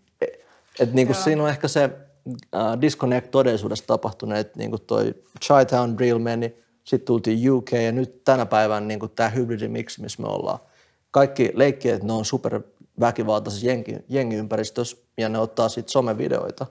Että 0.80 0.96
niinku 0.96 1.14
siinä 1.14 1.44
on 1.44 1.50
ehkä 1.50 1.68
se 1.68 1.90
uh, 2.32 2.82
disconnect 2.82 3.32
todellisuudesta 3.32 3.88
tapahtuneet, 3.88 4.56
niin 4.56 4.70
kuin 4.70 4.82
toi 4.82 5.16
Chi-Town 5.46 5.98
Drill 5.98 6.20
meni, 6.20 6.56
sitten 6.88 7.08
tultiin 7.08 7.52
UK 7.52 7.72
ja 7.72 7.92
nyt 7.92 8.24
tänä 8.24 8.46
päivänä 8.46 8.88
niin 8.88 9.00
tämä 9.16 9.30
hybridimix, 9.30 10.00
missä 10.00 10.22
me 10.22 10.28
ollaan. 10.28 10.60
Kaikki 11.12 11.52
leikkiä, 11.54 11.96
että 11.96 12.08
ne 12.08 12.14
on 12.14 12.26
super 12.26 12.62
väkivaltaisessa 13.00 13.68
jengi, 13.68 13.98
jengiympäristössä 14.10 14.98
ja 15.18 15.30
ne 15.30 15.40
ottaa 15.40 15.70
sitten 15.70 15.92
somevideoita. 15.92 16.66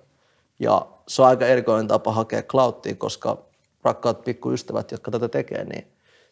Ja 0.59 0.87
se 1.09 1.23
on 1.23 1.29
aika 1.29 1.47
erikoinen 1.47 1.89
tapa 1.89 2.13
hakea 2.13 2.43
clouttia, 2.43 2.95
koska 2.95 3.47
rakkaat 3.83 4.25
pikkuystävät, 4.25 4.91
jotka 4.91 5.11
tätä 5.11 5.29
tekee, 5.29 5.65
niin 5.65 5.87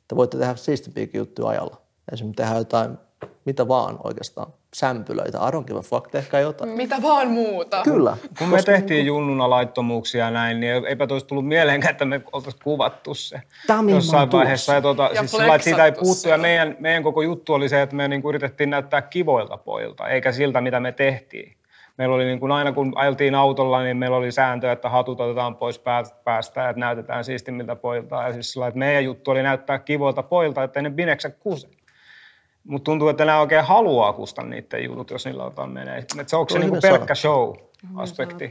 te 0.08 0.16
voitte 0.16 0.38
tehdä 0.38 0.56
siistimpiäkin 0.56 1.18
juttuja 1.18 1.48
ajalla. 1.48 1.80
Esimerkiksi 2.12 2.36
tehdä 2.36 2.58
jotain, 2.58 2.98
mitä 3.44 3.68
vaan 3.68 3.98
oikeastaan, 4.04 4.52
sämpylöitä, 4.74 5.38
I 5.38 5.50
don't 5.50 5.64
give 5.64 5.78
a 5.78 5.82
fuck, 5.82 6.10
tehkää 6.10 6.40
jotain. 6.40 6.70
Mitä 6.70 7.02
vaan 7.02 7.28
muuta. 7.28 7.82
Kyllä. 7.84 8.16
Kun 8.38 8.48
me 8.48 8.62
tehtiin 8.62 9.06
junnuna 9.06 9.50
laittomuuksia 9.50 10.24
ja 10.24 10.30
näin, 10.30 10.60
niin 10.60 10.86
eipä 10.86 11.06
olisi 11.10 11.26
tullut 11.26 11.48
mieleenkään, 11.48 11.90
että 11.90 12.04
me 12.04 12.20
oltaisiin 12.32 12.62
kuvattu 12.64 13.14
se 13.14 13.42
Tää 13.66 13.78
on 13.78 13.84
mihin 13.84 13.96
mä 13.96 13.98
jossain 13.98 14.32
vaiheessa. 14.32 14.74
Ja, 14.74 14.82
tuota, 14.82 15.10
Ja 15.12 15.20
siis 15.20 15.30
sillä 15.30 15.54
että 15.54 15.64
siitä 15.64 15.84
ei 15.84 15.92
puuttu. 15.92 16.28
Ja 16.28 16.38
meidän, 16.38 16.76
meidän 16.80 17.02
koko 17.02 17.22
juttu 17.22 17.52
oli 17.52 17.68
se, 17.68 17.82
että 17.82 17.96
me 17.96 18.08
niinku 18.08 18.28
yritettiin 18.28 18.70
näyttää 18.70 19.02
kivoilta 19.02 19.56
pojilta, 19.56 20.08
eikä 20.08 20.32
siltä, 20.32 20.60
mitä 20.60 20.80
me 20.80 20.92
tehtiin. 20.92 21.56
Meillä 21.98 22.14
oli 22.14 22.24
niin 22.24 22.40
kuin 22.40 22.52
aina, 22.52 22.72
kun 22.72 22.92
ajeltiin 22.94 23.34
autolla, 23.34 23.82
niin 23.82 23.96
meillä 23.96 24.16
oli 24.16 24.32
sääntö, 24.32 24.72
että 24.72 24.88
hatut 24.88 25.20
otetaan 25.20 25.56
pois 25.56 25.78
pää- 25.78 26.02
päästä 26.24 26.60
ja 26.60 26.68
että 26.68 26.80
näytetään 26.80 27.24
siistimmiltä 27.24 27.76
pojilta. 27.76 28.22
Ja 28.22 28.32
siis 28.32 28.52
sillä 28.52 28.66
että 28.66 28.78
meidän 28.78 29.04
juttu 29.04 29.30
oli 29.30 29.42
näyttää 29.42 29.78
kivoilta 29.78 30.22
pojilta, 30.22 30.62
että 30.62 30.82
ne 30.82 30.90
bineksä 30.90 31.30
kuse. 31.30 31.68
Mutta 32.64 32.84
tuntuu, 32.84 33.08
että 33.08 33.24
nämä 33.24 33.40
oikein 33.40 33.64
haluaa 33.64 34.12
kustaa 34.12 34.44
niiden 34.44 34.84
jutut, 34.84 35.10
jos 35.10 35.24
niillä 35.24 35.44
jotain 35.44 35.70
menee. 35.70 36.06
Et 36.18 36.28
se 36.28 36.36
onko 36.36 36.52
se 36.52 36.58
niinku 36.58 36.78
pelkkä 36.82 37.14
show-aspekti? 37.14 38.50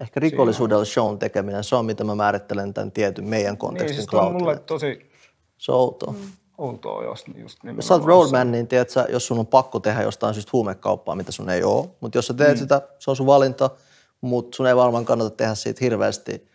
Ehkä 0.00 0.20
rikollisuudella 0.20 0.84
shown 0.84 1.18
tekeminen, 1.18 1.64
se 1.64 1.76
on 1.76 1.84
mitä 1.84 2.04
mä 2.04 2.14
määrittelen 2.14 2.74
tämän 2.74 2.92
tietyn 2.92 3.24
meidän 3.24 3.52
Niin, 3.52 3.58
kontekstin 3.58 3.96
siis 3.96 4.06
toi 4.06 4.20
on 4.20 4.32
mulle 4.32 4.58
tosi 4.58 5.10
Se 5.58 5.72
on 5.72 5.78
outoa. 5.78 6.12
Mm. 6.12 6.18
outoa 6.58 7.04
just, 7.04 7.28
just 7.36 7.58
Jos 7.76 7.88
sä 7.88 7.94
oot 7.94 8.04
roadman, 8.04 8.52
niin 8.52 8.68
tiedät 8.68 8.90
sä, 8.90 9.06
jos 9.08 9.26
sun 9.26 9.38
on 9.38 9.46
pakko 9.46 9.80
tehdä 9.80 10.02
jostain 10.02 10.34
syystä 10.34 10.50
huumekauppaa, 10.52 11.14
mitä 11.14 11.32
sun 11.32 11.50
ei 11.50 11.64
ole, 11.64 11.88
mutta 12.00 12.18
jos 12.18 12.26
sä 12.26 12.34
teet 12.34 12.56
mm. 12.56 12.58
sitä, 12.58 12.82
se 12.98 13.10
on 13.10 13.16
sun 13.16 13.26
valinta, 13.26 13.70
mutta 14.20 14.56
sun 14.56 14.66
ei 14.66 14.76
varmaan 14.76 15.04
kannata 15.04 15.30
tehdä 15.30 15.54
siitä 15.54 15.78
hirveästi 15.80 16.48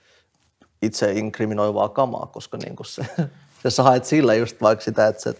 itse 0.81 1.11
inkriminoivaa 1.11 1.89
kamaa, 1.89 2.25
koska 2.25 2.57
niin 2.57 2.75
se, 2.85 3.05
jos 3.63 3.75
sä 3.75 3.83
haet 3.83 4.05
sillä 4.05 4.33
just 4.33 4.61
vaikka 4.61 4.85
sitä, 4.85 5.07
että 5.07 5.21
se 5.21 5.35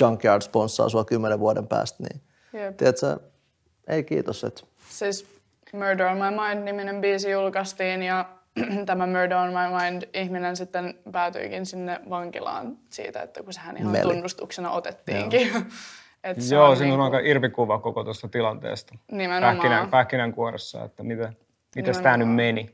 Junkyard 0.00 0.42
sponssaa 0.42 0.88
sua 0.88 1.04
kymmenen 1.04 1.38
vuoden 1.40 1.66
päästä, 1.66 2.02
niin 2.02 2.20
Jep. 2.52 2.76
tiedät 2.76 2.96
sä, 2.98 3.16
ei 3.88 4.04
kiitos, 4.04 4.44
että 4.44 4.62
Siis 4.88 5.26
Murder 5.72 6.06
on 6.06 6.16
My 6.16 6.30
Mind-niminen 6.30 7.00
biisi 7.00 7.30
julkaistiin 7.30 8.02
ja 8.02 8.24
tämä 8.86 9.06
Murder 9.06 9.36
on 9.36 9.48
My 9.48 9.76
Mind-ihminen 9.82 10.56
sitten 10.56 10.94
päätyikin 11.12 11.66
sinne 11.66 12.00
vankilaan 12.10 12.76
siitä, 12.90 13.22
että 13.22 13.42
kun 13.42 13.52
sehän 13.52 13.76
ihan 13.76 13.92
Meli. 13.92 14.02
tunnustuksena 14.12 14.70
otettiinkin. 14.70 15.50
Et 16.24 16.40
se 16.42 16.54
Joo, 16.54 16.68
on 16.68 16.76
siinä 16.76 16.94
on 16.94 17.00
niinku- 17.00 17.16
aika 17.16 17.28
irvikuva 17.28 17.78
koko 17.78 18.04
tuosta 18.04 18.28
tilanteesta. 18.28 18.94
Nimenomaan. 19.12 19.56
Pähkinän, 19.56 19.90
pähkinänkuoressa, 19.90 20.84
että 20.84 21.02
mitä, 21.02 21.32
miten 21.76 22.02
tämä 22.02 22.16
nyt 22.16 22.28
meni. 22.34 22.70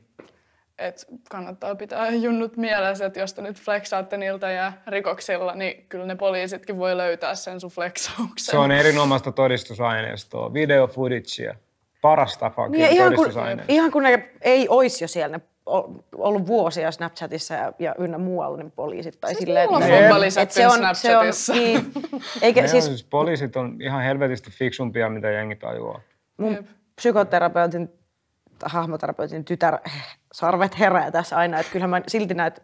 Et 0.81 1.05
kannattaa 1.29 1.75
pitää 1.75 2.09
junnut 2.09 2.57
mielessä, 2.57 3.05
että 3.05 3.19
jos 3.19 3.33
te 3.33 3.41
nyt 3.41 3.59
flexaatte 3.61 4.17
niiltä 4.17 4.51
ja 4.51 4.73
rikoksilla, 4.87 5.55
niin 5.55 5.85
kyllä 5.89 6.05
ne 6.05 6.15
poliisitkin 6.15 6.77
voi 6.77 6.97
löytää 6.97 7.35
sen 7.35 7.59
sun 7.59 7.69
flexauksen. 7.69 8.51
Se 8.51 8.57
on 8.57 8.71
erinomaista 8.71 9.31
todistusaineistoa, 9.31 10.53
video 10.53 10.87
footagea, 10.87 11.55
parasta 12.01 12.49
fucking 12.49 12.71
Niin, 12.71 12.91
ihan, 12.91 13.15
kun, 13.15 13.27
ihan 13.67 13.91
kun 13.91 14.03
ne 14.03 14.29
ei 14.41 14.69
olisi 14.69 15.03
jo 15.03 15.07
siellä 15.07 15.37
ne 15.37 15.43
ollut 16.15 16.47
vuosia 16.47 16.91
Snapchatissa 16.91 17.53
ja, 17.53 17.73
ja 17.79 17.95
ynnä 17.99 18.17
muualla 18.17 18.57
ne 18.57 18.71
poliisit. 18.75 19.21
Tai 19.21 19.29
Siis 19.29 19.39
silleen, 19.39 19.69
että- 19.73 19.99
että 19.99 20.21
lisätty 20.21 20.53
se 20.53 20.67
on, 20.67 20.73
se 20.73 20.77
on, 20.79 20.93
Snapchatissa. 20.95 21.53
niin, 21.53 21.91
eikä 22.41 22.67
siis 22.67 22.83
on, 22.85 22.89
siis 22.89 23.03
poliisit 23.03 23.55
on 23.55 23.77
ihan 23.81 24.03
helvetisti 24.03 24.51
fiksumpia, 24.51 25.09
mitä 25.09 25.31
jengi 25.31 25.55
tajuaa. 25.55 25.99
mun 26.37 26.53
Jep. 26.53 26.65
psykoterapeutin, 26.95 27.89
hahmoterapeutin 28.65 29.45
tytär, 29.45 29.77
sarvet 30.33 30.79
herää 30.79 31.11
tässä 31.11 31.37
aina, 31.37 31.59
että 31.59 31.71
kyllähän 31.71 31.89
mä 31.89 32.01
silti 32.07 32.33
näet, 32.33 32.61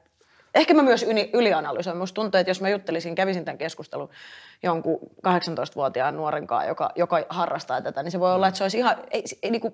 ehkä 0.55 0.73
mä 0.73 0.81
myös 0.81 1.03
yli, 1.03 1.29
ylianalysoin. 1.33 1.97
Musta 1.97 2.15
tuntuu, 2.15 2.39
että 2.39 2.49
jos 2.49 2.61
mä 2.61 2.69
juttelisin, 2.69 3.15
kävisin 3.15 3.45
tämän 3.45 3.57
keskustelun 3.57 4.09
jonkun 4.63 4.99
18-vuotiaan 5.27 6.17
nuoren 6.17 6.47
kanssa, 6.47 6.67
joka, 6.67 6.89
joka 6.95 7.25
harrastaa 7.29 7.81
tätä, 7.81 8.03
niin 8.03 8.11
se 8.11 8.19
voi 8.19 8.33
olla, 8.33 8.47
että 8.47 8.57
se 8.57 8.63
olisi 8.63 8.77
ihan, 8.77 8.95
ei, 9.11 9.23
ei 9.43 9.51
niin 9.51 9.61
kuin, 9.61 9.73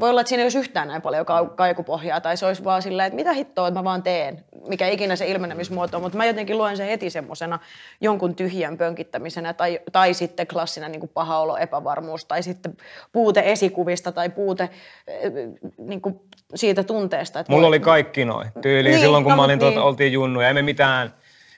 voi 0.00 0.10
olla, 0.10 0.20
että 0.20 0.28
siinä 0.28 0.40
ei 0.40 0.44
olisi 0.44 0.58
yhtään 0.58 0.88
näin 0.88 1.02
paljon 1.02 1.26
kaikupohjaa, 1.56 2.20
tai 2.20 2.36
se 2.36 2.46
olisi 2.46 2.64
vaan 2.64 2.82
silleen, 2.82 3.06
että 3.06 3.14
mitä 3.16 3.32
hittoa, 3.32 3.68
että 3.68 3.80
mä 3.80 3.84
vaan 3.84 4.02
teen, 4.02 4.44
mikä 4.68 4.88
ikinä 4.88 5.16
se 5.16 5.26
ilmenemismuoto 5.26 5.96
on, 5.96 6.02
mutta 6.02 6.18
mä 6.18 6.26
jotenkin 6.26 6.58
luen 6.58 6.76
sen 6.76 6.86
heti 6.86 7.10
semmoisena 7.10 7.58
jonkun 8.00 8.34
tyhjän 8.34 8.76
pönkittämisenä, 8.78 9.52
tai, 9.52 9.80
tai 9.92 10.14
sitten 10.14 10.46
klassina 10.46 10.88
niin 10.88 11.00
kuin 11.00 11.10
paha 11.14 11.38
olo, 11.40 11.56
epävarmuus, 11.56 12.24
tai 12.24 12.42
sitten 12.42 12.76
puute 13.12 13.42
esikuvista, 13.52 14.12
tai 14.12 14.28
puute 14.30 14.70
eh, 15.06 15.32
niin 15.78 16.00
kuin 16.00 16.20
siitä 16.54 16.82
tunteesta. 16.84 17.40
Että 17.40 17.52
Mulla 17.52 17.62
voi- 17.62 17.68
oli 17.68 17.80
kaikki 17.80 18.24
noin. 18.24 18.48
Tyyliin 18.62 18.90
Niin, 18.92 19.00
silloin, 19.00 19.24
kun 19.24 19.30
no, 19.30 19.36
mä 19.36 19.44
olin, 19.44 19.58
tuota, 19.58 19.74
niin. 19.76 19.82
oltiin 19.86 20.12
junnuja. 20.12 20.48
Emme 20.48 20.62
mitään, 20.62 21.14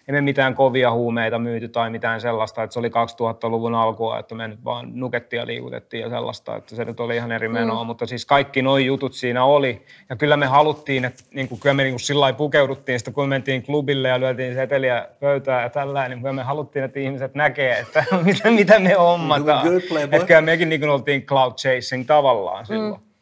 emme 0.09 0.21
mitään 0.21 0.55
kovia 0.55 0.93
huumeita 0.93 1.39
myyty 1.39 1.69
tai 1.69 1.91
mitään 1.91 2.21
sellaista. 2.21 2.63
Että 2.63 2.75
se 2.75 2.79
oli 2.79 2.89
2000-luvun 2.89 3.75
alkua, 3.75 4.19
että 4.19 4.35
me 4.35 4.49
nyt 4.49 4.65
vaan 4.65 4.91
nukettiin 4.95 5.41
ja 5.41 5.47
liikutettiin 5.47 6.01
ja 6.01 6.09
sellaista. 6.09 6.57
Että 6.57 6.77
se 6.77 6.85
nyt 6.85 7.01
oli 7.01 7.17
ihan 7.17 7.33
eri 7.33 7.49
menoa. 7.49 7.85
Mm. 7.85 7.87
Mutta 7.87 8.07
siis 8.07 8.27
kaikki 8.27 8.63
nuo 8.63 8.79
jutut 8.79 9.15
siinä 9.15 9.45
oli. 9.45 9.83
Ja 10.11 10.17
kyllä 10.17 10.37
me 10.37 10.47
haluttiin, 10.47 11.05
että 11.05 11.25
niin 11.35 11.49
kuin, 11.49 11.61
kyllä 11.61 11.75
me 11.75 11.83
niin 11.83 11.93
kuin 11.93 12.01
sillä 12.01 12.21
lailla 12.21 12.37
pukeuduttiin. 12.37 12.99
Sitten 12.99 13.15
kun 13.15 13.25
me 13.25 13.29
mentiin 13.29 13.63
klubille 13.63 14.09
ja 14.09 14.21
lyötiin 14.21 14.55
seteliä 14.55 15.09
pöytään 15.21 15.63
ja 15.63 15.71
tällä, 15.71 16.09
niin 16.09 16.19
kyllä 16.19 16.33
me 16.33 16.43
haluttiin, 16.43 16.85
että 16.85 17.01
ihmiset 17.01 17.35
näkee, 17.35 17.79
että 17.79 18.05
mitä, 18.25 18.51
mitä 18.51 18.79
me 18.79 18.93
hommataan. 18.93 19.67
Playboy. 19.89 20.17
Että 20.17 20.27
kyllä 20.27 20.41
mekin 20.41 20.69
niin 20.69 20.81
kuin 20.81 20.91
oltiin 20.91 21.23
cloud 21.23 21.53
chasing 21.53 22.07
tavallaan 22.07 22.67
silloin. 22.67 23.01
Mm. 23.01 23.13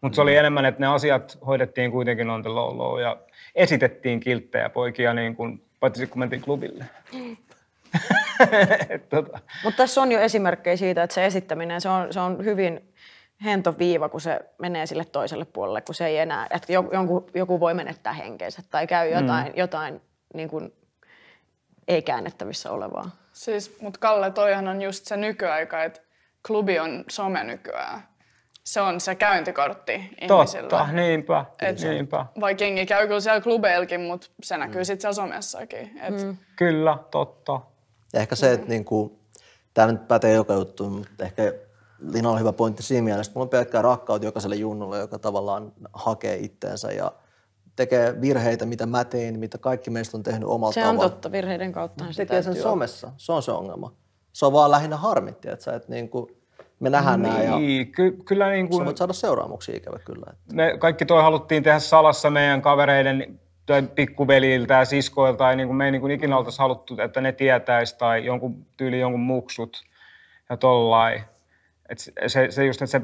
Mutta 0.00 0.16
se 0.16 0.22
oli 0.22 0.36
enemmän, 0.36 0.64
että 0.64 0.80
ne 0.80 0.86
asiat 0.86 1.38
hoidettiin 1.46 1.90
kuitenkin 1.90 2.30
on 2.30 2.42
the 2.42 2.50
low 2.50 2.76
low 2.76 3.00
ja 3.00 3.16
esitettiin 3.54 4.20
kilttejä 4.20 4.68
poikia 4.68 5.14
niin 5.14 5.36
kuin, 5.36 5.62
paitsi 5.80 6.06
kun 6.06 6.18
mentiin 6.18 6.42
klubille. 6.42 6.84
Tota, 9.08 9.38
Mutta 9.64 9.76
tässä 9.76 10.02
on 10.02 10.12
jo 10.12 10.20
esimerkkejä 10.20 10.76
siitä, 10.76 11.02
että 11.02 11.14
se 11.14 11.26
esittäminen, 11.26 11.80
se 11.80 11.88
on, 11.88 12.12
se 12.12 12.20
on 12.20 12.44
hyvin 12.44 12.94
hento 13.44 13.78
viiva, 13.78 14.08
kun 14.08 14.20
se 14.20 14.40
menee 14.58 14.86
sille 14.86 15.04
toiselle 15.04 15.44
puolelle, 15.44 15.80
kun 15.80 15.94
se 15.94 16.06
ei 16.06 16.18
enää, 16.18 16.46
että 16.50 16.72
jo- 16.72 16.90
jonkun, 16.92 17.26
joku 17.34 17.60
voi 17.60 17.74
menettää 17.74 18.12
henkeensä 18.12 18.62
tai 18.70 18.86
käy 18.86 19.10
jotain, 19.10 19.46
mm. 19.46 19.52
jotain 19.56 20.00
niin 20.34 20.48
kuin 20.48 20.72
ei 21.88 22.02
käännettävissä 22.02 22.70
olevaa. 22.70 23.10
Siis, 23.32 23.80
mutta 23.80 24.00
Kalle, 24.00 24.30
toihan 24.30 24.68
on 24.68 24.82
just 24.82 25.04
se 25.04 25.16
nykyaika, 25.16 25.84
että 25.84 26.00
klubi 26.46 26.78
on 26.78 27.04
some 27.08 27.44
nykyään. 27.44 28.02
Se 28.66 28.80
on 28.80 29.00
se 29.00 29.14
käyntikortti 29.14 29.92
ihmisillä. 29.92 30.68
totta, 30.68 30.92
niinpä, 30.92 31.44
Et 31.62 31.78
se- 31.78 31.88
niinpä. 31.90 32.26
Vaikka 32.40 32.64
jengi 32.64 32.86
käy 32.86 33.06
kyllä 33.06 33.20
siellä 33.20 33.40
klubeilkin, 33.40 34.00
mutta 34.00 34.26
se 34.42 34.56
näkyy 34.56 34.80
mm. 34.80 34.84
sitten 34.84 35.00
siellä 35.00 35.14
somessakin. 35.14 35.90
Et 36.02 36.22
mm. 36.24 36.36
Kyllä, 36.56 36.98
totta. 37.10 37.60
Ja 38.12 38.20
ehkä 38.20 38.34
se, 38.36 38.52
että 38.52 38.68
niinku, 38.68 39.18
tämä 39.74 39.92
nyt 39.92 40.08
pätee 40.08 40.32
joka 40.32 40.54
juttu, 40.54 40.90
mutta 40.90 41.24
ehkä 41.24 41.52
Lina 42.12 42.30
on 42.30 42.40
hyvä 42.40 42.52
pointti 42.52 42.82
siinä 42.82 43.02
mielessä, 43.04 43.30
että 43.30 43.38
mulla 43.38 43.44
on 43.46 43.48
pelkkää 43.50 43.82
rakkautta 43.82 44.26
jokaiselle 44.26 44.56
junnulle, 44.56 44.98
joka 44.98 45.18
tavallaan 45.18 45.72
hakee 45.92 46.36
itteensä 46.36 46.92
ja 46.92 47.12
tekee 47.76 48.20
virheitä, 48.20 48.66
mitä 48.66 48.86
mä 48.86 49.04
tein, 49.04 49.38
mitä 49.38 49.58
kaikki 49.58 49.90
meistä 49.90 50.16
on 50.16 50.22
tehnyt 50.22 50.48
omalla 50.48 50.72
Se 50.72 50.80
tavalla. 50.80 51.04
on 51.04 51.10
totta, 51.10 51.32
virheiden 51.32 51.72
kauttahan 51.72 52.14
se 52.14 52.24
tekee 52.24 52.42
sen 52.42 52.52
olla. 52.52 52.62
somessa. 52.62 53.12
Se 53.16 53.32
on 53.32 53.42
se 53.42 53.52
ongelma. 53.52 53.92
Se 54.32 54.46
on 54.46 54.52
vaan 54.52 54.70
lähinnä 54.70 54.96
harmitti, 54.96 55.48
että, 55.48 55.64
sä, 55.64 55.74
että 55.74 55.92
niinku, 55.92 56.30
me 56.80 56.90
nähdään 56.90 57.22
nämä 57.22 57.42
ja 57.42 57.58
Niin, 57.58 57.92
ky- 57.92 58.16
kyllä 58.24 58.50
niin 58.50 58.66
sä 58.66 58.70
kuin, 58.70 58.84
voit 58.84 58.96
saada 58.96 59.12
seuraamuksia 59.12 59.76
ikävä 59.76 59.98
kyllä. 60.04 60.26
Että. 60.32 60.54
me 60.54 60.76
kaikki 60.78 61.04
toi 61.06 61.22
haluttiin 61.22 61.62
tehdä 61.62 61.78
salassa 61.78 62.30
meidän 62.30 62.62
kavereiden 62.62 63.40
tai 63.66 63.82
pikkuveliltä 63.82 64.74
ja 64.74 64.84
siskoilta, 64.84 65.50
ja 65.50 65.56
niin 65.56 65.66
kuin 65.66 65.76
me 65.76 65.84
ei 65.84 65.90
niin 65.90 66.00
kuin 66.00 66.12
ikinä 66.12 66.38
oltaisi 66.38 66.58
haluttu, 66.58 66.96
että 67.00 67.20
ne 67.20 67.32
tietäisi 67.32 67.98
tai 67.98 68.24
jonkun 68.24 68.66
tyyli 68.76 69.00
jonkun 69.00 69.20
muksut 69.20 69.84
ja 70.50 70.56
tollain. 70.56 71.22
Et 71.88 71.98
se, 71.98 72.12
se, 72.26 72.46
se 72.50 72.64
just, 72.64 72.82
että 72.82 72.90
se, 72.90 73.00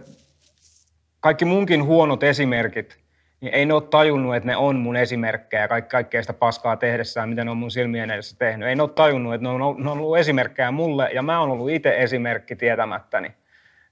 kaikki 1.20 1.44
munkin 1.44 1.84
huonot 1.84 2.22
esimerkit, 2.22 2.98
niin 3.40 3.54
ei 3.54 3.66
ne 3.66 3.74
ole 3.74 3.82
tajunnut, 3.82 4.36
että 4.36 4.46
ne 4.46 4.56
on 4.56 4.76
mun 4.76 4.96
esimerkkejä 4.96 5.68
kaikki, 5.68 5.90
kaikkea 5.90 6.22
sitä 6.22 6.32
paskaa 6.32 6.76
tehdessään, 6.76 7.28
mitä 7.28 7.44
ne 7.44 7.50
on 7.50 7.56
mun 7.56 7.70
silmien 7.70 8.10
edessä 8.10 8.36
tehnyt. 8.38 8.68
Ei 8.68 8.76
ne 8.76 8.82
ole 8.82 8.90
tajunnut, 8.90 9.34
että 9.34 9.42
ne 9.42 9.48
on, 9.48 9.84
ne 9.84 9.90
on 9.90 9.98
ollut 9.98 10.18
esimerkkejä 10.18 10.70
mulle 10.70 11.10
ja 11.14 11.22
mä 11.22 11.40
oon 11.40 11.50
ollut 11.50 11.70
itse 11.70 11.94
esimerkki 11.98 12.56
tietämättäni 12.56 13.34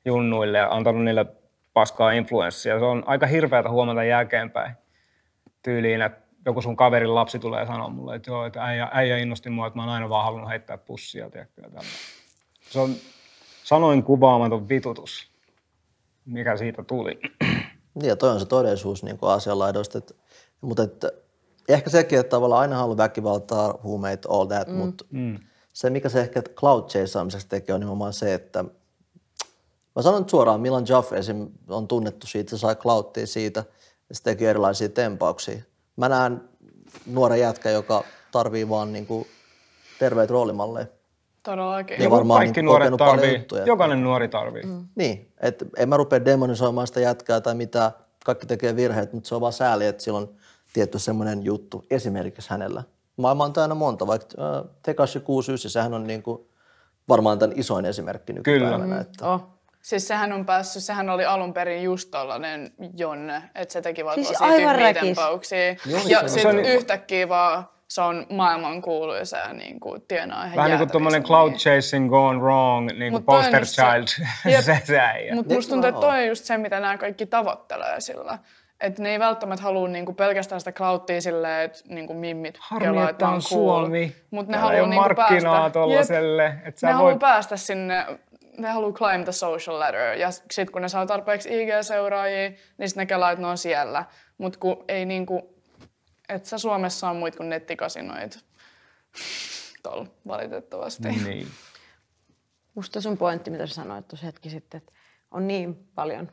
junnuille 0.05 0.59
ja 0.59 0.69
antanut 0.71 1.05
niille 1.05 1.27
paskaa 1.73 2.13
influenssia. 2.13 2.79
Se 2.79 2.85
on 2.85 3.03
aika 3.07 3.27
hirveätä 3.27 3.71
huomata 3.71 4.05
jälkeenpäin 4.05 4.75
tyyliin, 5.63 6.03
että 6.03 6.21
joku 6.47 6.63
sun 6.63 6.77
kaverin 6.77 7.15
lapsi 7.15 7.39
tulee 7.39 7.67
sanoa 7.67 7.89
mulle, 7.89 8.17
että 8.17 8.31
joo, 8.31 8.47
että 8.47 8.65
äijä, 8.65 8.89
äijä 8.93 9.17
innosti 9.17 9.51
mua, 9.51 9.67
että 9.67 9.77
mä 9.77 9.83
oon 9.83 9.93
aina 9.93 10.09
vaan 10.09 10.25
halunnut 10.25 10.51
heittää 10.51 10.79
pussia, 10.79 11.31
tiedätkö. 11.31 11.63
Se 12.61 12.81
on 12.81 12.95
sanoin 13.65 14.03
kuvaamaton 14.03 14.69
vitutus, 14.69 15.31
mikä 16.25 16.57
siitä 16.57 16.83
tuli. 16.83 17.21
Niin, 17.95 18.09
ja 18.09 18.17
toi 18.17 18.31
on 18.31 18.41
se 18.41 18.47
todellisuus 18.47 19.03
niin. 19.05 19.19
Että, 19.97 20.15
mutta 20.61 20.83
että, 20.83 21.13
ehkä 21.69 21.91
sekin, 21.91 22.19
että 22.19 22.31
tavallaan 22.31 22.61
aina 22.61 22.77
haluaa 22.77 22.97
väkivaltaa, 22.97 23.79
huumeita, 23.83 24.29
all 24.33 24.47
that, 24.47 24.69
mm. 24.69 24.75
mutta 24.75 25.05
mm. 25.11 25.39
se, 25.73 25.91
mikä 25.91 26.09
se 26.09 26.21
ehkä 26.21 26.43
cloud 26.43 26.89
chaseamiseksi 26.89 27.49
tekee, 27.49 27.75
on 27.75 27.81
nimenomaan 27.81 28.13
se, 28.13 28.35
että 28.35 28.65
mä 30.01 30.03
sanon 30.03 30.21
nyt 30.21 30.29
suoraan, 30.31 30.61
Milan 30.61 30.85
Jaff 30.89 31.13
esim. 31.13 31.49
on 31.69 31.89
tunnettu 31.89 32.27
siitä, 32.27 32.51
se 32.51 32.59
sai 32.59 32.77
cloudtia 32.77 33.27
siitä, 33.27 33.65
ja 34.09 34.15
se 34.15 34.23
teki 34.23 34.47
erilaisia 34.47 34.89
tempauksia. 34.89 35.63
Mä 35.97 36.09
näen 36.09 36.41
nuoren 37.07 37.41
jätkä, 37.41 37.71
joka 37.71 38.05
tarvii 38.33 38.69
vaan 38.69 38.93
niin 38.93 39.07
kuin 39.07 39.27
terveitä 39.99 40.33
roolimalleja. 40.33 40.87
Todellakin. 41.43 42.03
Ja 42.03 42.11
varmaan 42.11 42.39
Kaikki 42.39 42.61
niin 42.61 42.67
nuoret 42.67 42.93
tarvii, 42.99 43.37
juttuja. 43.39 43.65
jokainen 43.65 44.03
nuori 44.05 44.29
tarvii. 44.29 44.63
Mm. 44.63 44.87
Niin, 44.95 45.33
että 45.41 45.65
en 45.77 45.89
mä 45.89 45.97
rupea 45.97 46.25
demonisoimaan 46.25 46.87
sitä 46.87 47.01
jätkää 47.01 47.41
tai 47.41 47.55
mitä, 47.55 47.93
kaikki 48.25 48.47
tekee 48.47 48.77
virheet, 48.77 49.13
mutta 49.13 49.29
se 49.29 49.35
on 49.35 49.41
vaan 49.41 49.53
sääli, 49.53 49.87
että 49.87 50.03
sillä 50.03 50.19
on 50.19 50.29
tietty 50.73 50.99
semmoinen 50.99 51.45
juttu 51.45 51.85
esimerkiksi 51.91 52.51
hänellä. 52.51 52.83
Maailma 53.17 53.45
on 53.45 53.53
täynnä 53.53 53.75
monta, 53.75 54.07
vaikka 54.07 54.27
äh, 54.59 54.65
Tekashi 54.83 55.21
69, 55.21 55.71
sehän 55.71 55.95
on 55.95 56.07
niinku 56.07 56.49
varmaan 57.09 57.39
tämän 57.39 57.59
isoin 57.59 57.85
esimerkki 57.85 58.33
nykypäivänä. 58.33 58.85
Kyllä. 58.85 59.01
Että, 59.01 59.33
Oh. 59.33 59.60
Siis 59.83 60.09
sehän 60.09 60.33
on 60.33 60.47
päässyt, 60.47 60.83
sehän 60.83 61.11
oli 61.11 61.25
alun 61.25 61.53
perin 61.55 61.83
just 61.83 62.11
tollanen 62.11 62.73
Jonne, 62.97 63.43
että 63.55 63.73
se 63.73 63.83
teki 63.83 64.05
vaan 64.05 64.15
Siis 64.15 64.29
tosi 64.29 64.45
aivan 64.45 64.75
tyhmiä 64.75 64.95
tempauksia. 64.95 65.59
Joo, 65.87 66.01
Ja 66.07 66.21
se- 66.21 66.29
se 66.29 66.35
sitten 66.35 66.51
on- 66.59 66.65
yhtäkkiä 66.65 67.29
vaan 67.29 67.69
se 67.89 68.01
on 68.01 68.27
maailman 68.31 68.83
kuuluisa 68.83 69.37
ja 69.37 69.53
niin 69.53 69.81
kuin 69.81 70.03
tienaa 70.09 70.45
ihan 70.45 70.57
Vähän 70.57 70.71
niin 70.71 70.79
kuin 70.79 70.91
tuommoinen 70.91 71.23
cloud 71.23 71.53
chasing 71.53 72.11
gone 72.11 72.39
wrong, 72.39 72.87
niin 72.87 72.99
kuin 72.99 73.13
Mut 73.13 73.27
poster 73.27 73.67
se- 73.67 73.83
child, 73.83 74.27
se, 74.63 74.81
se 74.85 75.01
äijä. 75.01 75.35
Mutta 75.35 75.55
musta 75.55 75.71
tuntuu, 75.71 75.89
että 75.89 76.01
toi 76.01 76.19
on 76.21 76.27
just 76.27 76.45
se, 76.45 76.59
mitä 76.59 76.81
nämä 76.81 76.99
kaikki 76.99 77.27
tavoittelee 77.27 78.01
sillä. 78.01 78.39
Että 78.81 79.03
ne 79.03 79.11
ei 79.11 79.19
välttämättä 79.19 79.63
halua 79.63 79.89
niinku 79.89 80.13
pelkästään 80.13 80.61
sitä 80.61 80.73
clouttia 80.73 81.21
silleen, 81.21 81.65
että 81.65 81.79
niinku 81.89 82.15
mimmit 82.15 82.59
Harmi, 82.61 82.87
kelaa, 82.87 83.11
että 83.11 83.27
on 83.29 83.33
cool. 83.33 83.41
Suomi. 83.41 84.17
Mutta 84.31 84.53
ne 84.53 84.59
haluaa 84.59 84.87
niinku 84.87 84.95
markkinaa 85.03 85.55
päästä. 85.61 85.71
tollaselle, 85.71 86.55
sä 86.75 86.87
ne 86.87 86.93
voit- 86.93 86.97
haluaa 86.97 87.19
päästä 87.19 87.57
sinne, 87.57 88.07
ne 88.59 88.69
haluaa 88.69 88.93
climb 88.93 89.25
the 89.25 89.33
social 89.33 89.79
ladder. 89.79 90.19
Ja 90.19 90.31
sitten 90.31 90.73
kun 90.73 90.83
ne 90.83 90.89
saa 90.89 91.07
tarpeeksi 91.07 91.49
IG-seuraajia, 91.49 92.51
niin 92.79 92.89
sitten 92.89 93.03
ne 93.03 93.07
kelaa, 93.07 93.31
että 93.31 93.43
ne 93.43 93.49
on 93.49 93.59
siellä. 93.59 94.05
Mutta 94.39 94.59
kun 94.59 94.85
ei 94.89 95.07
niinku, 95.07 95.55
et 96.29 96.47
sä 96.47 96.59
Suomessa 96.59 97.11
on 97.11 97.17
muit 97.17 97.37
kuin 97.37 97.49
nettikasinoit. 97.49 98.39
Tol, 99.83 100.05
valitettavasti. 100.27 101.09
Niin. 101.09 101.47
Musta 102.75 103.01
sun 103.01 103.19
pointti, 103.19 103.51
mitä 103.51 103.67
sä 103.67 103.75
sanoit 103.75 104.09
tuossa 104.09 104.27
hetki 104.27 104.51
sitten, 104.51 104.79
että 104.79 104.93
on 105.31 105.49
niin 105.49 105.75
paljon, 105.95 106.33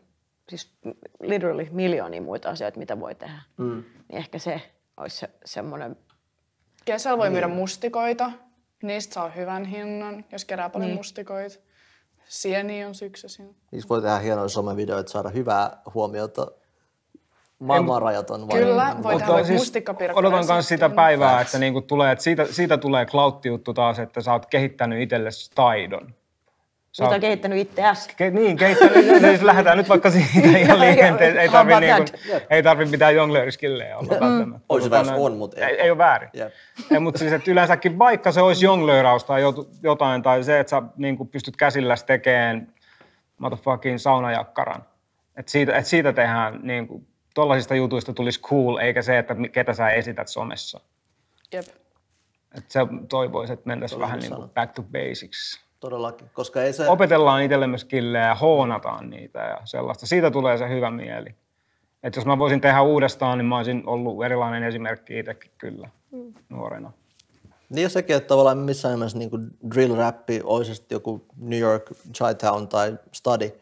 siis 0.50 0.78
literally 1.22 1.68
miljoonia 1.72 2.22
muita 2.22 2.50
asioita, 2.50 2.80
mitä 2.80 3.00
voi 3.00 3.16
tehdä. 3.16 3.42
Mm. 3.58 3.84
Niin 4.10 4.18
ehkä 4.18 4.40
se 4.40 4.62
olisi 4.98 5.18
se, 5.18 5.30
semmoinen, 5.46 5.96
Kesällä 6.86 7.18
voi 7.18 7.26
Niin. 7.26 7.34
myydä 7.34 7.48
mustikoita. 7.48 8.32
Niistä 8.84 9.14
saa 9.14 9.30
hyvän 9.30 9.66
hinnan, 9.66 10.26
jos 10.32 10.46
kerää 10.46 10.70
paljon 10.70 10.90
niin. 10.90 10.98
mustikoita. 10.98 11.56
Sieni 12.28 12.86
on 12.86 12.96
syksysin. 12.96 13.56
Niissä 13.72 13.90
voi 13.90 14.02
tehdä 14.02 14.18
hienoja 14.20 14.48
somevideoita, 14.50 15.12
saada 15.12 15.30
hyvää 15.30 15.82
huomiota. 15.94 16.48
Maailman 17.60 18.02
rajaton. 18.02 18.48
vai- 18.48 18.60
Kyllä, 18.60 18.96
voi 19.04 19.14
tehdä 19.14 19.28
vaikka 19.28 19.48
siis 19.48 19.60
mustikkapirkkoja 19.60 20.28
Odotan 20.28 20.46
myös 20.56 20.68
sitä 20.68 20.90
päivää, 20.90 21.42
että 21.42 21.60
niinku 21.60 21.82
tulee, 21.82 22.12
että 22.12 22.24
siitä, 22.24 22.46
siitä 22.46 22.78
tulee 22.78 23.06
clout-juttu 23.06 23.74
taas, 23.74 24.00
että 24.00 24.22
sä 24.22 24.34
oot 24.34 24.46
kehittänyt 24.46 25.02
itsellesi 25.02 25.52
taidon. 25.56 26.14
Sä 26.98 27.04
Mitä 27.04 27.16
oot, 27.16 27.22
kehittänyt 27.22 27.60
itseäsi. 27.60 28.10
ke, 28.18 28.32
niin, 28.32 28.58
kehittänyt, 28.58 29.06
siis 29.30 29.44
lähdetään 29.44 29.78
nyt 29.78 29.90
vaikka 29.90 30.12
siitä 30.12 30.58
ihan 30.58 30.80
liikenteeseen. 30.86 31.42
Ei 31.42 31.50
tarvi, 31.50 31.74
about 31.74 31.84
niinku, 31.84 32.46
ei 32.50 32.64
tarvi 32.64 32.86
mitään 32.86 33.16
jonglööriskillejä 33.16 33.98
olla 33.98 34.10
välttämättä. 34.10 34.66
Olisi 34.70 34.88
Odotan, 34.88 35.06
vähän 35.06 35.20
on, 35.20 35.38
mutta 35.38 35.66
ei. 35.66 35.82
ei, 35.82 35.90
ole 35.90 35.98
väärin. 35.98 36.30
Jep. 36.34 36.54
Ei, 36.92 37.00
mutta 37.00 37.20
siis, 37.20 37.34
että 37.34 37.52
yleensäkin 37.52 38.00
vaikka 38.00 38.32
se 38.32 38.42
olisi 38.42 38.66
jonglööraus 38.66 39.24
tai 39.24 39.42
jotain, 39.84 40.22
tai 40.22 40.44
se, 40.44 40.60
että 40.60 40.70
sä 40.70 40.82
niin 40.96 41.18
kuin 41.18 41.30
pystyt 41.30 41.58
käsilläsi 41.58 42.06
tekemään 42.06 42.74
motherfucking 43.38 43.98
saunajakkaran. 43.98 44.86
Että 45.36 45.52
siitä, 45.52 45.78
että 45.78 45.90
siitä 45.90 46.14
tehdään, 46.14 46.60
niin 46.64 46.88
kuin, 46.88 47.08
tollaisista 47.34 47.76
jutuista 47.76 48.14
tulisi 48.14 48.42
cool, 48.42 48.78
eikä 48.78 49.02
se, 49.02 49.18
että 49.18 49.36
ketä 49.52 49.74
sä 49.74 49.90
esität 49.90 50.28
somessa. 50.28 50.80
Jep. 51.54 51.66
Että 52.58 52.74
se 52.74 52.80
toivoisi, 53.10 53.54
että 53.54 53.68
mentäisiin 53.68 54.02
vähän 54.02 54.20
niin 54.20 54.36
kuin 54.36 54.50
back 54.50 54.74
to 54.74 54.84
basics. 54.84 55.67
Todellakin, 55.80 56.30
koska 56.34 56.64
ei 56.64 56.74
se... 56.74 56.90
Opetellaan 56.90 57.44
itsellemme 57.44 57.78
skillejä 57.78 58.28
ja 58.28 58.36
hoonataan 58.36 59.10
niitä 59.10 59.40
ja 59.40 59.58
sellaista. 59.66 60.06
Siitä 60.06 60.32
tulee 60.32 60.58
se 60.58 60.70
hyvä 60.70 60.92
mieli. 60.92 61.36
Että 62.04 62.20
jos 62.20 62.26
mä 62.26 62.38
voisin 62.38 62.62
tehdä 62.62 62.82
uudestaan, 62.82 63.38
niin 63.38 63.46
mä 63.46 63.58
olisin 63.58 63.84
ollut 63.86 64.26
erilainen 64.26 64.64
esimerkki 64.64 65.20
itsekin 65.20 65.52
kyllä 65.58 65.90
nuorena. 66.50 66.92
Niin 67.70 67.84
ja 67.84 67.90
sekin, 67.90 68.16
että 68.16 68.28
tavallaan 68.28 68.58
missään 68.58 68.94
nimessä 68.94 69.18
niin 69.18 69.30
drill-räppi 69.70 70.42
olisi 70.44 70.76
sitten 70.76 70.96
joku 70.96 71.26
New 71.38 71.60
York, 71.60 71.92
Chi-Town 72.18 72.68
tai 72.68 72.98
Study. 73.12 73.62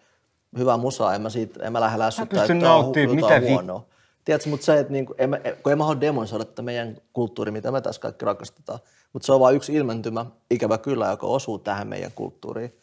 Hyvä 0.58 0.78
musaa, 0.78 1.16
en 1.16 1.22
mä, 1.22 1.30
siitä, 1.30 1.66
en 1.66 1.72
mä 1.72 1.82
lähde 1.82 2.00
lässyttää, 2.00 2.44
että 2.44 2.74
on 2.74 2.86
hu- 2.86 3.16
jotain 3.16 3.44
vi- 3.44 3.50
huonoa. 3.50 3.86
Tiedätkö, 4.26 4.50
mutta 4.50 4.66
se, 4.66 4.80
että 4.80 4.94
niinku, 4.94 5.16
en 5.18 5.30
mä, 5.30 5.38
kun 5.64 5.72
en 5.72 5.78
mä 5.78 5.84
halua 5.84 6.02
demonisoida 6.02 6.46
tätä 6.46 6.62
meidän 6.62 6.98
kulttuuri, 7.14 7.52
mitä 7.52 7.72
me 7.72 7.82
tässä 7.82 8.02
kaikki 8.02 8.26
rakastetaan, 8.26 8.80
mutta 9.14 9.26
se 9.26 9.32
on 9.34 9.40
vain 9.40 9.56
yksi 9.56 9.74
ilmentymä, 9.74 10.26
ikävä 10.52 10.78
kyllä, 10.78 11.08
joka 11.10 11.28
osuu 11.28 11.60
tähän 11.60 11.88
meidän 11.88 12.12
kulttuuriin 12.16 12.76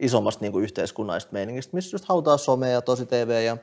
isommasta 0.00 0.40
niinku 0.44 0.58
yhteiskunnallisesta 0.58 1.32
meiningistä, 1.32 1.74
missä 1.76 1.94
just 1.94 2.04
hautaa 2.04 2.36
somea 2.36 2.68
ja 2.68 2.82
tosi 2.82 3.06
TV 3.06 3.42
ja 3.46 3.56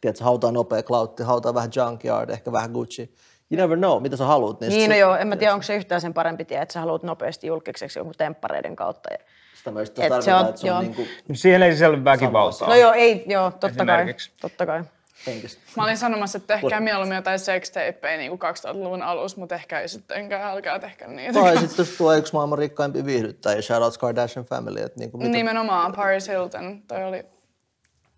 tiedätkö, 0.00 0.24
hautaa 0.24 0.52
nopea 0.52 0.82
cloutti, 0.82 1.22
hautaa 1.22 1.54
vähän 1.54 1.70
junkyard, 1.76 2.30
ehkä 2.30 2.52
vähän 2.52 2.70
Gucci. 2.70 3.14
You 3.50 3.56
never 3.62 3.78
know, 3.78 4.02
mitä 4.02 4.16
sä 4.16 4.24
haluat. 4.24 4.60
Niin, 4.60 4.68
Niin, 4.70 4.90
no 4.90 4.94
se- 4.94 4.98
joo, 4.98 5.16
en 5.16 5.26
mä 5.28 5.36
tiedä, 5.36 5.52
onko 5.52 5.62
se 5.62 5.76
yhtään 5.76 6.00
sen 6.00 6.14
parempi 6.14 6.44
tie, 6.44 6.62
että 6.62 6.72
sä 6.72 6.80
haluat 6.80 7.02
nopeasti 7.02 7.46
julkiseksi 7.46 7.98
jonkun 7.98 8.14
temppareiden 8.18 8.76
kautta. 8.76 9.08
Ja- 9.12 9.18
Sitä 9.54 9.70
just 9.80 9.98
Et 9.98 10.22
se 10.22 10.34
on- 10.34 10.46
että 10.48 10.60
se 10.60 10.66
joo. 10.68 10.76
on 10.76 10.84
niinku 10.84 11.02
Siihen 11.32 11.62
ei 11.62 11.72
sisälly 11.72 12.04
väkivaltaa. 12.04 12.68
No 12.68 12.74
joo, 12.74 12.92
ei, 12.92 13.24
joo, 13.26 13.50
totta 13.60 13.86
kai, 13.86 14.14
totta 14.40 14.66
kai. 14.66 14.84
Henkistä. 15.26 15.62
Mä 15.76 15.84
olin 15.84 15.96
sanomassa, 15.96 16.38
että 16.38 16.54
tehkää 16.54 16.80
mieluummin 16.80 17.16
jotain 17.16 17.38
sextapeja 17.38 18.18
niin 18.18 18.32
2000-luvun 18.32 19.02
alussa, 19.02 19.40
mutta 19.40 19.54
ehkä 19.54 19.80
ei 19.80 19.88
sittenkään, 19.88 20.50
älkää 20.50 20.78
tehkää 20.78 21.08
niitä. 21.08 21.40
Tai 21.40 21.58
sitten 21.58 21.76
jos 21.78 21.96
tuo 21.96 22.14
yksi 22.14 22.32
maailman 22.32 22.58
rikkaimpia 22.58 23.04
viihdyttäjiä, 23.04 23.62
shoutouts 23.62 23.98
Kardashian 23.98 24.46
family, 24.46 24.80
että 24.80 25.00
niinku 25.00 25.18
mitä, 25.18 25.30
Nimenomaan 25.30 25.92
Paris 25.92 26.28
Hilton, 26.28 26.82
toi 26.88 27.04
oli... 27.04 27.22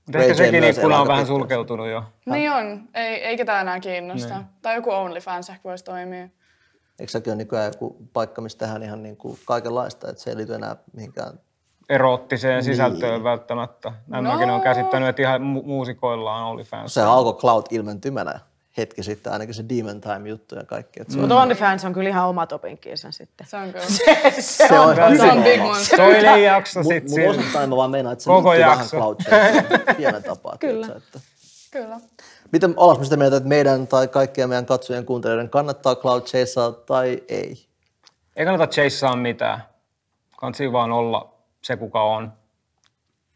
Mutta 0.07 0.19
Ray 0.19 0.23
ehkä 0.23 0.35
sekin 0.35 0.65
ikkuna 0.65 1.01
on 1.01 1.09
vähän 1.09 1.27
sulkeutunut 1.27 1.89
jo. 1.89 2.03
Niin 2.27 2.51
on, 2.51 2.89
ei, 2.95 3.25
ei 3.25 3.37
ketään 3.37 3.61
enää 3.61 3.81
kiinnosta. 3.81 4.43
Tai 4.63 4.75
joku 4.75 4.91
OnlyFans 4.91 5.51
ehkä 5.51 5.65
voisi 5.65 5.85
toimia. 5.85 6.29
eikö 7.01 7.13
sekin 7.13 7.31
ole 7.31 7.37
nykyään 7.37 7.73
joku 7.73 7.97
paikka, 8.13 8.41
missä 8.41 8.59
tehdään 8.59 8.83
ihan 8.83 9.03
niinku 9.03 9.39
kaikenlaista, 9.45 10.11
että 10.11 10.23
se 10.23 10.31
ei 10.31 10.37
liity 10.37 10.55
enää 10.55 10.77
mihinkään. 10.93 11.41
Eroottiseen 11.89 12.65
sisältöön 12.65 13.25
välttämättä. 13.25 13.93
Näin 14.07 14.25
No. 14.25 14.33
mäkin 14.33 14.51
olen 14.51 14.63
käsittänyt, 14.63 15.09
että 15.09 15.23
ihan 15.23 15.41
mu- 15.41 15.67
muusikoilla 15.67 16.35
on 16.37 16.43
OnlyFans. 16.43 16.95
Se 16.95 17.03
alkoi 17.03 17.35
Cloud 17.35 17.65
ilmentymänä 17.71 18.41
hetki 18.77 19.03
sitten, 19.03 19.33
ainakin 19.33 19.55
se 19.55 19.65
Demon 19.69 20.01
Time 20.01 20.29
juttu 20.29 20.55
ja 20.55 20.65
kaikki. 20.65 21.01
Että 21.03 21.13
se, 21.13 21.19
on, 21.19 21.23
Mutta 21.23 21.41
OnlyFans 21.43 21.85
on 21.85 21.93
kyllä 21.93 22.09
ihan 22.09 22.29
oma 22.29 22.47
topinkiinsa 22.47 23.11
sitten. 23.11 23.47
Se 23.47 23.57
on 23.57 23.73
kyllä. 23.73 23.85
se 24.41 24.81
on 24.81 24.95
ihan 24.97 25.17
Se 25.17 25.33
on 25.33 25.43
big. 25.43 25.61
Toinen 25.97 26.43
jakso 26.43 26.83
sitten. 26.83 27.11
mut 27.27 27.37
osittain 27.37 27.71
mä 27.71 27.77
vaan 27.77 27.91
meinaan, 27.91 28.13
että 28.13 28.23
se 28.25 28.29
Koko 28.31 28.51
liittyy 28.51 28.71
vähän. 28.71 28.87
Cloud 28.87 29.17
pienen 29.97 30.23
tapaa. 30.23 30.57
Kyllä. 30.61 30.87
Että. 30.97 31.21
Kyllä. 31.71 32.01
Miten 32.53 32.75
olas 32.77 32.99
sitä 33.03 33.17
mieltä, 33.17 33.37
että 33.37 33.49
meidän 33.49 33.87
tai 33.87 34.09
kaikkien 34.09 34.49
meidän 34.49 34.67
katsojien 34.67 35.07
kuuntelijoiden 35.07 35.51
kannattaa 35.51 35.97
Cloud 35.97 36.23
Chasea 36.23 36.73
tai 36.73 37.23
ei? 37.29 37.67
Ei 38.37 38.45
kannata 38.45 38.67
chaseaa 38.67 39.17
mitään. 39.17 39.63
Kansi 40.37 40.73
vaan 40.73 40.93
olla 40.93 41.33
se, 41.67 41.77
kuka 41.77 42.03
on. 42.03 42.33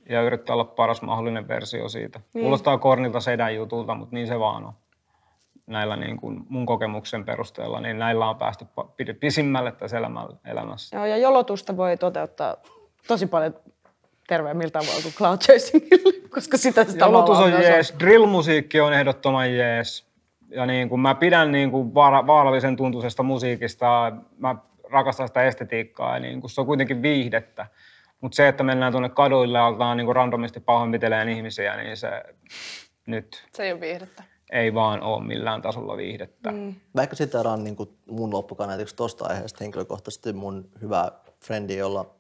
Ja 0.09 0.23
yrittää 0.23 0.55
olla 0.55 0.65
paras 0.65 1.03
mahdollinen 1.03 1.49
versio 1.49 1.89
siitä. 1.89 2.21
Niin. 2.33 2.43
Kuulostaa 2.43 2.79
kornilta 2.79 3.21
sedän 3.21 3.55
jutulta, 3.55 3.95
mutta 3.95 4.15
niin 4.15 4.27
se 4.27 4.39
vaan 4.39 4.65
on. 4.65 4.73
Näillä 5.67 5.97
niin 5.97 6.17
kuin 6.17 6.41
mun 6.49 6.67
kokemuksen 6.67 7.25
perusteella, 7.25 7.81
niin 7.81 7.99
näillä 7.99 8.29
on 8.29 8.37
päästy 8.37 8.67
pisimmälle 9.21 9.73
tässä 9.73 9.97
elämässä. 10.45 10.97
Joo, 10.97 11.07
ja 11.07 11.17
jolotusta 11.17 11.77
voi 11.77 11.97
toteuttaa 11.97 12.57
tosi 13.07 13.27
paljon 13.27 13.55
terveemmillä 14.29 14.71
tavoilla 14.71 15.03
kuin 15.03 15.15
cloud 15.15 15.39
chasingilla, 15.39 16.29
koska 16.35 16.57
sitä 16.57 16.85
sitä 16.85 17.05
Jalotus 17.05 17.39
on 17.39 17.53
jees, 17.53 17.95
drill-musiikki 18.01 18.81
on 18.81 18.93
ehdottoman 18.93 19.55
jees. 19.55 20.07
Ja 20.49 20.67
niin 20.67 20.89
kuin 20.89 21.01
mä 21.01 21.15
pidän 21.15 21.53
niin 21.53 21.71
kuin 21.71 21.95
vaara, 21.95 22.27
vaarallisen 22.27 22.77
tuntuisesta 22.77 23.23
musiikista, 23.23 24.13
mä 24.39 24.57
rakastan 24.91 25.29
sitä 25.29 25.43
estetiikkaa 25.43 26.15
ja 26.15 26.21
niin 26.21 26.41
kuin 26.41 26.51
se 26.51 26.61
on 26.61 26.67
kuitenkin 26.67 27.03
viihdettä. 27.03 27.67
Mutta 28.21 28.37
se, 28.37 28.49
että 28.49 28.63
mennään 28.63 28.93
tuonne 28.93 29.09
kaduille 29.09 29.59
ja 29.59 29.67
aletaan 29.67 29.97
niin 29.97 30.05
kuin 30.05 30.17
randomisti 30.17 30.61
pahoinpitelemään 30.61 31.29
ihmisiä, 31.29 31.77
niin 31.77 31.97
se 31.97 32.23
nyt 33.07 33.47
Se 33.55 33.63
ei 33.63 33.73
ole 33.73 33.81
viihdettä. 33.81 34.23
ei 34.53 34.75
vaan 34.75 35.03
ole 35.03 35.25
millään 35.25 35.63
tasolla 35.63 35.97
viihdettä. 35.97 36.53
Mm. 36.53 36.75
Mä 36.95 37.03
ehkä 37.03 37.17
siteraan 37.17 37.65
niin 37.65 37.77
mun 38.11 38.33
loppukaneetiksi 38.33 38.97
tosta 38.97 39.27
aiheesta 39.27 39.65
henkilökohtaisesti 39.65 40.33
mun 40.33 40.69
hyvä 40.81 41.13
frendi, 41.45 41.77
jolla, 41.77 42.15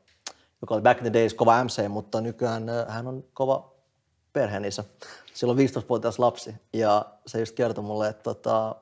joka 0.61 0.75
oli 0.75 0.83
back 0.83 0.99
in 1.01 1.13
the 1.13 1.21
days 1.21 1.35
kova 1.35 1.65
MC, 1.65 1.89
mutta 1.89 2.21
nykyään 2.21 2.69
äh, 2.69 2.87
hän 2.89 3.07
on 3.09 3.25
kova 3.35 3.73
perheenisä. 4.33 4.85
Sillä 5.35 5.51
on 5.51 5.59
15-vuotias 5.59 6.19
lapsi 6.19 6.55
ja 6.73 7.05
se 7.27 7.41
just 7.41 7.57
kertoi 7.57 7.85
mulle, 7.85 8.09
että 8.09 8.23
tota, 8.23 8.77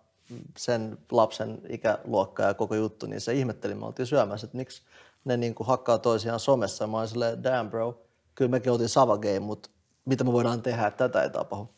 sen 0.57 0.99
lapsen 1.13 1.61
ikäluokka 1.69 2.43
ja 2.43 2.55
koko 2.55 2.75
juttu, 2.75 3.07
niin 3.07 3.21
se 3.21 3.33
ihmetteli, 3.35 3.75
me 3.75 3.87
oltiin 3.87 4.07
syömässä, 4.07 4.45
että 4.45 4.57
miksi 4.57 4.83
ne 5.29 5.37
niin 5.37 5.55
kuin 5.55 5.67
hakkaa 5.67 5.99
toisiaan 5.99 6.41
somessa. 6.41 6.87
Mä 6.87 6.99
olin 6.99 7.09
silleen, 7.09 7.43
damn 7.43 7.71
bro, 7.71 8.03
kyllä 8.35 8.51
mekin 8.51 8.73
oltiin 8.73 8.89
Savagame, 8.89 9.41
mutta 9.41 9.71
mitä 10.05 10.25
me 10.25 10.33
voidaan 10.33 10.63
tehdä, 10.63 10.87
että 10.87 11.09
tätä 11.09 11.23
ei 11.23 11.31
tapahdu. 11.31 11.69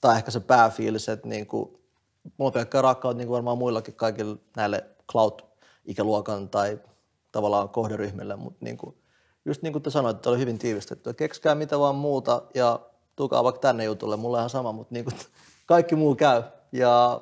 Tai 0.00 0.16
ehkä 0.16 0.30
se 0.30 0.40
pääfiilis, 0.40 1.08
että 1.08 1.28
niin 1.28 1.46
kuin, 1.46 1.68
mulla 2.36 2.48
on 2.48 2.52
pelkkää 2.52 2.82
rakkautta, 2.82 3.18
niin 3.18 3.26
kuin 3.26 3.34
varmaan 3.34 3.58
muillakin 3.58 3.94
kaikille 3.94 4.36
näille 4.56 4.86
cloud-ikäluokan 5.12 6.48
tai 6.48 6.78
tavallaan 7.32 7.68
kohderyhmille, 7.68 8.36
mutta 8.36 8.64
niin 8.64 8.76
kuin, 8.76 8.96
just 9.44 9.62
niin 9.62 9.72
kuin 9.72 9.82
te 9.82 9.90
sanoitte, 9.90 10.18
että 10.18 10.30
oli 10.30 10.38
hyvin 10.38 10.58
tiivistetty. 10.58 11.14
Kekskää 11.14 11.54
mitä 11.54 11.78
vaan 11.78 11.94
muuta 11.94 12.42
ja 12.54 12.80
tulkaa 13.16 13.44
vaikka 13.44 13.60
tänne 13.60 13.84
jutulle, 13.84 14.16
mulla 14.16 14.36
on 14.36 14.40
ihan 14.40 14.50
sama, 14.50 14.72
mutta 14.72 14.94
niin 14.94 15.04
kuin, 15.04 15.14
kaikki 15.66 15.96
muu 15.96 16.14
käy. 16.14 16.42
Ja 16.72 17.20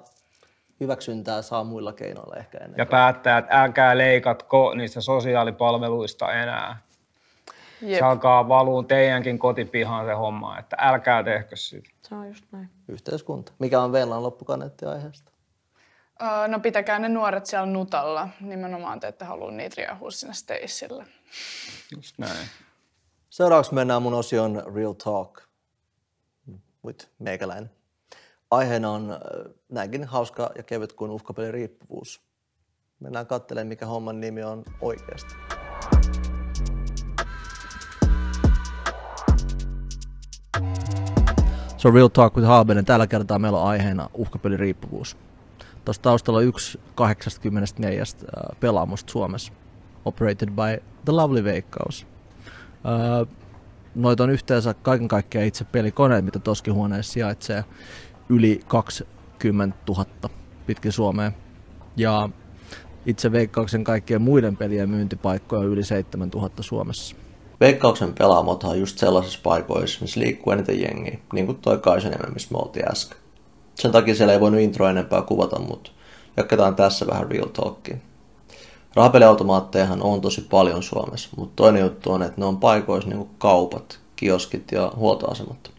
hyväksyntää 0.80 1.42
saa 1.42 1.64
muilla 1.64 1.92
keinoilla 1.92 2.36
ehkä 2.36 2.58
ennen. 2.58 2.78
Ja 2.78 2.86
päättää, 2.86 3.38
että 3.38 3.62
älkää 3.62 3.98
leikatko 3.98 4.74
niistä 4.74 5.00
sosiaalipalveluista 5.00 6.32
enää. 6.32 6.86
Jep. 7.82 7.98
Se 7.98 8.04
alkaa 8.04 8.48
valuu 8.48 8.82
teidänkin 8.82 9.38
kotipihaan 9.38 10.06
se 10.06 10.12
homma, 10.12 10.58
että 10.58 10.76
älkää 10.78 11.22
tehkö 11.22 11.56
sitä. 11.56 11.88
Se 12.02 12.14
on 12.14 12.26
just 12.26 12.44
näin. 12.52 12.70
Yhteiskunta. 12.88 13.52
Mikä 13.58 13.80
on 13.80 13.92
Vellan 13.92 14.22
loppukaneetti 14.22 14.84
aiheesta? 14.84 15.32
Öö, 16.22 16.48
no 16.48 16.60
pitäkää 16.60 16.98
ne 16.98 17.08
nuoret 17.08 17.46
siellä 17.46 17.66
nutalla. 17.66 18.28
Nimenomaan 18.40 19.00
te 19.00 19.08
ette 19.08 19.24
halua 19.24 19.50
niitä 19.50 19.74
riehua 19.76 20.10
sinne 20.10 20.34
Stacelle. 20.34 21.04
Just 21.96 22.18
näin. 22.18 22.48
Seuraavaksi 23.30 23.74
mennään 23.74 24.02
mun 24.02 24.14
osion 24.14 24.62
Real 24.74 24.92
Talk 24.92 25.40
with 26.86 27.08
meikäläinen. 27.18 27.75
Aiheena 28.50 28.90
on 28.90 29.10
äh, 29.10 29.18
näinkin 29.68 30.04
hauska 30.04 30.50
ja 30.56 30.62
kevyt 30.62 30.92
kuin 30.92 31.10
uhkapeliriippuvuus. 31.10 32.20
Mennään 33.00 33.26
katselemaan, 33.26 33.66
mikä 33.66 33.86
homman 33.86 34.20
nimi 34.20 34.42
on 34.42 34.64
oikeasti. 34.80 35.34
Se 41.76 41.88
on 41.88 41.94
Real 41.94 42.08
Talk 42.08 42.36
with 42.36 42.46
Haabenen. 42.46 42.84
Tällä 42.84 43.06
kertaa 43.06 43.38
meillä 43.38 43.60
on 43.60 43.68
aiheena 43.68 44.10
uhkapeliriippuvuus. 44.14 45.16
Tuossa 45.84 46.02
taustalla 46.02 46.38
on 46.38 46.46
yksi 46.46 46.80
84 46.94 48.02
äh, 48.02 48.60
pelaamusta 48.60 49.12
Suomessa. 49.12 49.52
Operated 50.04 50.48
by 50.48 50.82
The 51.04 51.12
Lovely 51.12 51.44
Veikkaus. 51.44 52.06
Öö, 52.86 53.26
noita 53.94 54.24
on 54.24 54.30
yhteensä 54.30 54.74
kaiken 54.74 55.08
kaikkiaan 55.08 55.46
itse 55.46 55.64
pelikoneet, 55.64 56.24
mitä 56.24 56.38
toskin 56.38 56.74
huoneessa 56.74 57.12
sijaitsee, 57.12 57.64
yli 58.28 58.60
20 58.66 59.76
000 59.88 60.06
pitkin 60.66 60.92
Suomeen. 60.92 61.32
Ja 61.96 62.28
Itse 63.06 63.32
Veikkauksen 63.32 63.84
kaikkien 63.84 64.22
muiden 64.22 64.56
pelien 64.56 64.90
myyntipaikkoja 64.90 65.60
on 65.60 65.66
yli 65.66 65.84
7000 65.84 66.62
Suomessa. 66.62 67.16
Veikkauksen 67.60 68.14
pelaamothan 68.18 68.70
on 68.70 68.80
just 68.80 68.98
sellaisissa 68.98 69.40
paikoissa, 69.42 69.98
missä 70.00 70.20
liikkuu 70.20 70.52
eniten 70.52 70.80
jengiä, 70.80 71.18
niin 71.32 71.46
kuin 71.46 71.58
toi 71.58 71.78
Kaisaniemen, 71.78 72.32
missä 72.34 72.48
me 72.52 72.58
oltiin 72.58 72.90
äsken. 72.90 73.18
Sen 73.74 73.92
takia 73.92 74.14
siellä 74.14 74.32
ei 74.32 74.40
voinut 74.40 74.60
intro 74.60 74.88
enempää 74.88 75.22
kuvata, 75.22 75.58
mutta 75.58 75.90
jatketaan 76.36 76.76
tässä 76.76 77.06
vähän 77.06 77.30
real 77.30 77.46
talkia. 77.46 77.96
Rahapeliautomaattejahan 78.94 80.02
on 80.02 80.20
tosi 80.20 80.46
paljon 80.50 80.82
Suomessa, 80.82 81.28
mutta 81.36 81.56
toinen 81.56 81.82
juttu 81.82 82.12
on, 82.12 82.22
että 82.22 82.40
ne 82.40 82.44
on 82.44 82.56
paikoissa 82.56 83.08
niin 83.08 83.18
kuin 83.18 83.30
kaupat, 83.38 84.00
kioskit 84.16 84.72
ja 84.72 84.92
huoltoasemat. 84.96 85.70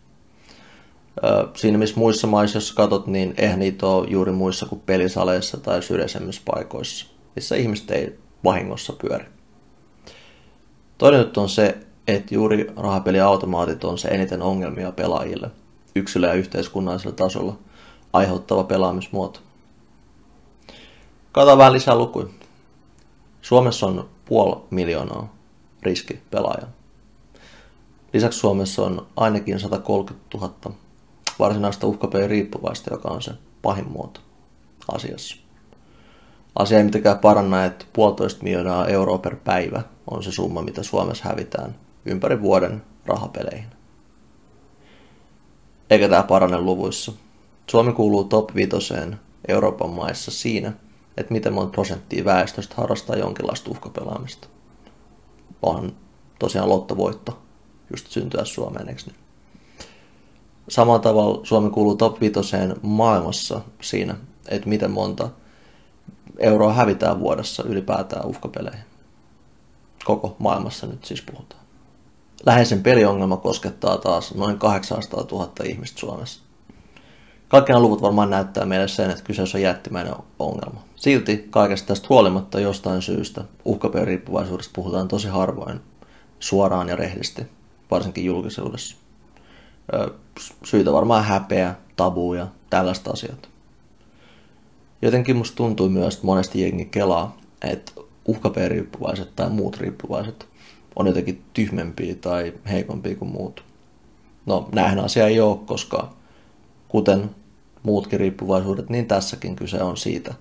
Siinä 1.55 1.77
missä 1.77 1.99
muissa 1.99 2.27
maissa, 2.27 2.57
jos 2.57 2.71
katsot, 2.71 3.07
niin 3.07 3.33
eihän 3.37 3.59
niitä 3.59 3.87
ole 3.87 4.07
juuri 4.09 4.31
muissa 4.31 4.65
kuin 4.65 4.81
pelisaleissa 4.85 5.57
tai 5.57 5.83
syrjäisemmissä 5.83 6.41
paikoissa, 6.45 7.05
missä 7.35 7.55
ihmiset 7.55 7.91
ei 7.91 8.19
vahingossa 8.43 8.93
pyöri. 8.93 9.25
Toinen 10.97 11.19
juttu 11.19 11.41
on 11.41 11.49
se, 11.49 11.77
että 12.07 12.35
juuri 12.35 12.67
rahapeliautomaatit 12.75 13.83
on 13.83 13.97
se 13.97 14.07
eniten 14.07 14.41
ongelmia 14.41 14.91
pelaajille, 14.91 15.51
yksilö- 15.95 16.27
ja 16.27 16.33
yhteiskunnallisella 16.33 17.15
tasolla 17.15 17.57
aiheuttava 18.13 18.63
pelaamismuoto. 18.63 19.39
Katsotaan 21.31 21.57
vähän 21.57 21.73
lisää 21.73 21.95
lukuja. 21.95 22.27
Suomessa 23.41 23.85
on 23.85 24.09
puoli 24.25 24.61
miljoonaa 24.69 25.33
riskipelaajaa. 25.83 26.69
Lisäksi 28.13 28.39
Suomessa 28.39 28.85
on 28.85 29.07
ainakin 29.15 29.59
130 29.59 30.37
000 30.37 30.53
varsinaista 31.39 31.87
uhkapelin 31.87 32.29
riippuvaista, 32.29 32.93
joka 32.93 33.09
on 33.09 33.21
se 33.21 33.31
pahin 33.61 33.91
muoto 33.91 34.19
asiassa. 34.91 35.37
Asia 36.55 36.77
ei 36.77 36.83
mitenkään 36.83 37.19
paranna, 37.19 37.65
että 37.65 37.85
puolitoista 37.93 38.43
miljoonaa 38.43 38.87
euroa 38.87 39.17
per 39.17 39.35
päivä 39.35 39.81
on 40.11 40.23
se 40.23 40.31
summa, 40.31 40.61
mitä 40.61 40.83
Suomessa 40.83 41.29
hävitään 41.29 41.75
ympäri 42.05 42.41
vuoden 42.41 42.83
rahapeleihin. 43.05 43.69
Eikä 45.89 46.09
tämä 46.09 46.23
parane 46.23 46.59
luvuissa. 46.59 47.11
Suomi 47.67 47.93
kuuluu 47.93 48.23
top 48.23 48.55
5 48.55 48.93
Euroopan 49.47 49.89
maissa 49.89 50.31
siinä, 50.31 50.73
että 51.17 51.33
miten 51.33 51.53
monta 51.53 51.71
prosenttia 51.71 52.25
väestöstä 52.25 52.75
harrastaa 52.77 53.15
jonkinlaista 53.15 53.71
uhkapelaamista. 53.71 54.47
Onhan 55.61 55.91
tosiaan 56.39 56.69
lottovoitto 56.69 57.39
just 57.91 58.07
syntyä 58.07 58.45
Suomeen, 58.45 58.89
eikö 58.89 59.01
niin? 59.05 59.26
Samalla 60.69 60.99
tavalla 60.99 61.39
Suomi 61.43 61.69
kuuluu 61.69 61.95
top 61.95 62.21
5 62.21 62.39
maailmassa 62.81 63.61
siinä, 63.81 64.15
että 64.47 64.69
miten 64.69 64.91
monta 64.91 65.29
euroa 66.39 66.73
hävitään 66.73 67.19
vuodessa 67.19 67.63
ylipäätään 67.63 68.25
uhkapeleihin. 68.25 68.83
Koko 70.05 70.35
maailmassa 70.39 70.87
nyt 70.87 71.05
siis 71.05 71.21
puhutaan. 71.21 71.61
Läheisen 72.45 72.83
peliongelma 72.83 73.37
koskettaa 73.37 73.97
taas 73.97 74.35
noin 74.35 74.57
800 74.57 75.25
000 75.31 75.51
ihmistä 75.63 75.99
Suomessa. 75.99 76.41
Kaikki 77.47 77.71
nämä 77.71 77.81
luvut 77.81 78.01
varmaan 78.01 78.29
näyttää 78.29 78.65
meille 78.65 78.87
sen, 78.87 79.09
että 79.09 79.23
kyseessä 79.23 79.57
on 79.57 79.61
jättimäinen 79.61 80.13
ongelma. 80.39 80.83
Silti 80.95 81.47
kaikesta 81.49 81.87
tästä 81.87 82.07
huolimatta 82.09 82.59
jostain 82.59 83.01
syystä 83.01 83.43
riippuvaisuudesta 84.03 84.71
puhutaan 84.75 85.07
tosi 85.07 85.27
harvoin 85.27 85.81
suoraan 86.39 86.89
ja 86.89 86.95
rehdisti, 86.95 87.47
varsinkin 87.91 88.25
julkisuudessa. 88.25 88.95
Syitä 90.63 90.93
varmaan 90.93 91.23
häpeä, 91.23 91.75
tabu 91.95 92.33
ja 92.33 92.47
tällaista 92.69 93.11
asiat. 93.11 93.49
Jotenkin 95.01 95.35
musta 95.35 95.55
tuntuu 95.55 95.89
myös, 95.89 96.13
että 96.13 96.25
monesti 96.25 96.61
jengi 96.61 96.85
kelaa, 96.85 97.37
että 97.61 97.91
uhkapeliriippuvaiset 98.27 99.35
tai 99.35 99.49
muut 99.49 99.77
riippuvaiset 99.77 100.47
on 100.95 101.07
jotenkin 101.07 101.43
tyhmempiä 101.53 102.15
tai 102.15 102.53
heikompia 102.69 103.15
kuin 103.15 103.31
muut. 103.31 103.63
No, 104.45 104.69
näinhän 104.71 104.99
asia 104.99 105.27
ei 105.27 105.39
ole, 105.39 105.57
koska 105.65 106.13
kuten 106.87 107.29
muutkin 107.83 108.19
riippuvaisuudet, 108.19 108.89
niin 108.89 109.05
tässäkin 109.05 109.55
kyse 109.55 109.83
on 109.83 109.97
siitä, 109.97 110.33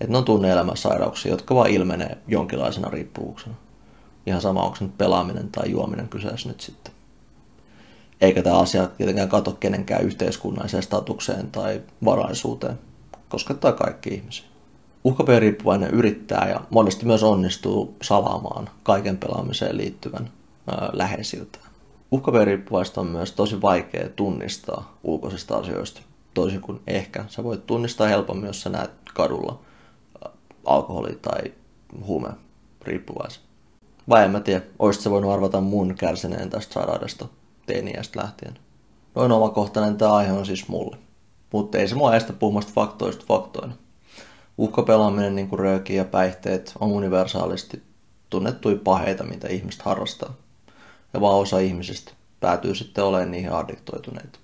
että 0.00 0.12
ne 0.12 0.18
on 0.18 0.24
tunne 0.24 0.48
sairauksia, 0.74 1.32
jotka 1.32 1.54
vaan 1.54 1.70
ilmenee 1.70 2.18
jonkinlaisena 2.26 2.90
riippuvuuksena. 2.90 3.54
Ihan 4.26 4.40
sama, 4.40 4.62
onko 4.62 4.76
nyt 4.80 4.98
pelaaminen 4.98 5.48
tai 5.48 5.70
juominen 5.70 6.08
kyseessä 6.08 6.48
nyt 6.48 6.60
sitten. 6.60 6.97
Eikä 8.20 8.42
tämä 8.42 8.58
asia 8.58 8.86
tietenkään 8.86 9.28
kato 9.28 9.52
kenenkään 9.52 10.04
yhteiskunnalliseen 10.04 10.82
statukseen 10.82 11.50
tai 11.50 11.82
varaisuuteen. 12.04 12.78
Koskettaa 13.28 13.72
kaikki 13.72 14.14
ihmisiä. 14.14 14.44
Uhkapeliriippuvainen 15.04 15.90
yrittää 15.90 16.48
ja 16.48 16.60
monesti 16.70 17.06
myös 17.06 17.22
onnistuu 17.22 17.96
salaamaan 18.02 18.70
kaiken 18.82 19.16
pelaamiseen 19.18 19.76
liittyvän 19.76 20.30
ää, 20.70 20.90
läheisiltä. 20.92 21.58
Uhkapeliriippuvaista 22.10 23.00
on 23.00 23.06
myös 23.06 23.32
tosi 23.32 23.62
vaikea 23.62 24.08
tunnistaa 24.08 24.98
ulkoisista 25.04 25.56
asioista, 25.56 26.00
toisin 26.34 26.60
kuin 26.60 26.80
ehkä. 26.86 27.24
Sä 27.28 27.44
voit 27.44 27.66
tunnistaa 27.66 28.08
helpommin, 28.08 28.46
jos 28.46 28.62
sä 28.62 28.70
näet 28.70 28.90
kadulla 29.14 29.58
alkoholi- 30.64 31.18
tai 31.22 31.52
huume 32.06 32.28
riippuvaisen. 32.82 33.42
Vai 34.08 34.24
en 34.24 34.30
mä 34.30 34.40
tiedä, 34.40 34.62
oisit 34.78 35.02
sä 35.02 35.10
voinut 35.10 35.32
arvata 35.32 35.60
mun 35.60 35.94
kärsineen 35.94 36.50
tästä 36.50 36.74
sairaudesta 36.74 37.28
teiniästä 37.68 38.20
lähtien. 38.20 38.58
Noin 39.14 39.32
omakohtainen 39.32 39.96
tämä 39.96 40.12
aihe 40.12 40.32
on 40.32 40.46
siis 40.46 40.68
mulle. 40.68 40.96
Mutta 41.52 41.78
ei 41.78 41.88
se 41.88 41.94
mua 41.94 42.16
estä 42.16 42.32
puhumasta 42.32 42.72
faktoista 42.74 43.24
faktoina. 43.28 43.74
Uhkapelaaminen, 44.58 45.34
niin 45.34 45.48
kuin 45.48 45.58
rööki 45.58 45.94
ja 45.94 46.04
päihteet, 46.04 46.72
on 46.80 46.88
universaalisti 46.92 47.82
tunnettuja 48.30 48.76
paheita, 48.84 49.24
mitä 49.24 49.48
ihmiset 49.48 49.82
harrastaa. 49.82 50.34
Ja 51.12 51.20
vaan 51.20 51.38
osa 51.38 51.58
ihmisistä 51.58 52.12
päätyy 52.40 52.74
sitten 52.74 53.04
olemaan 53.04 53.30
niihin 53.30 53.52
addiktoituneita. 53.52 54.38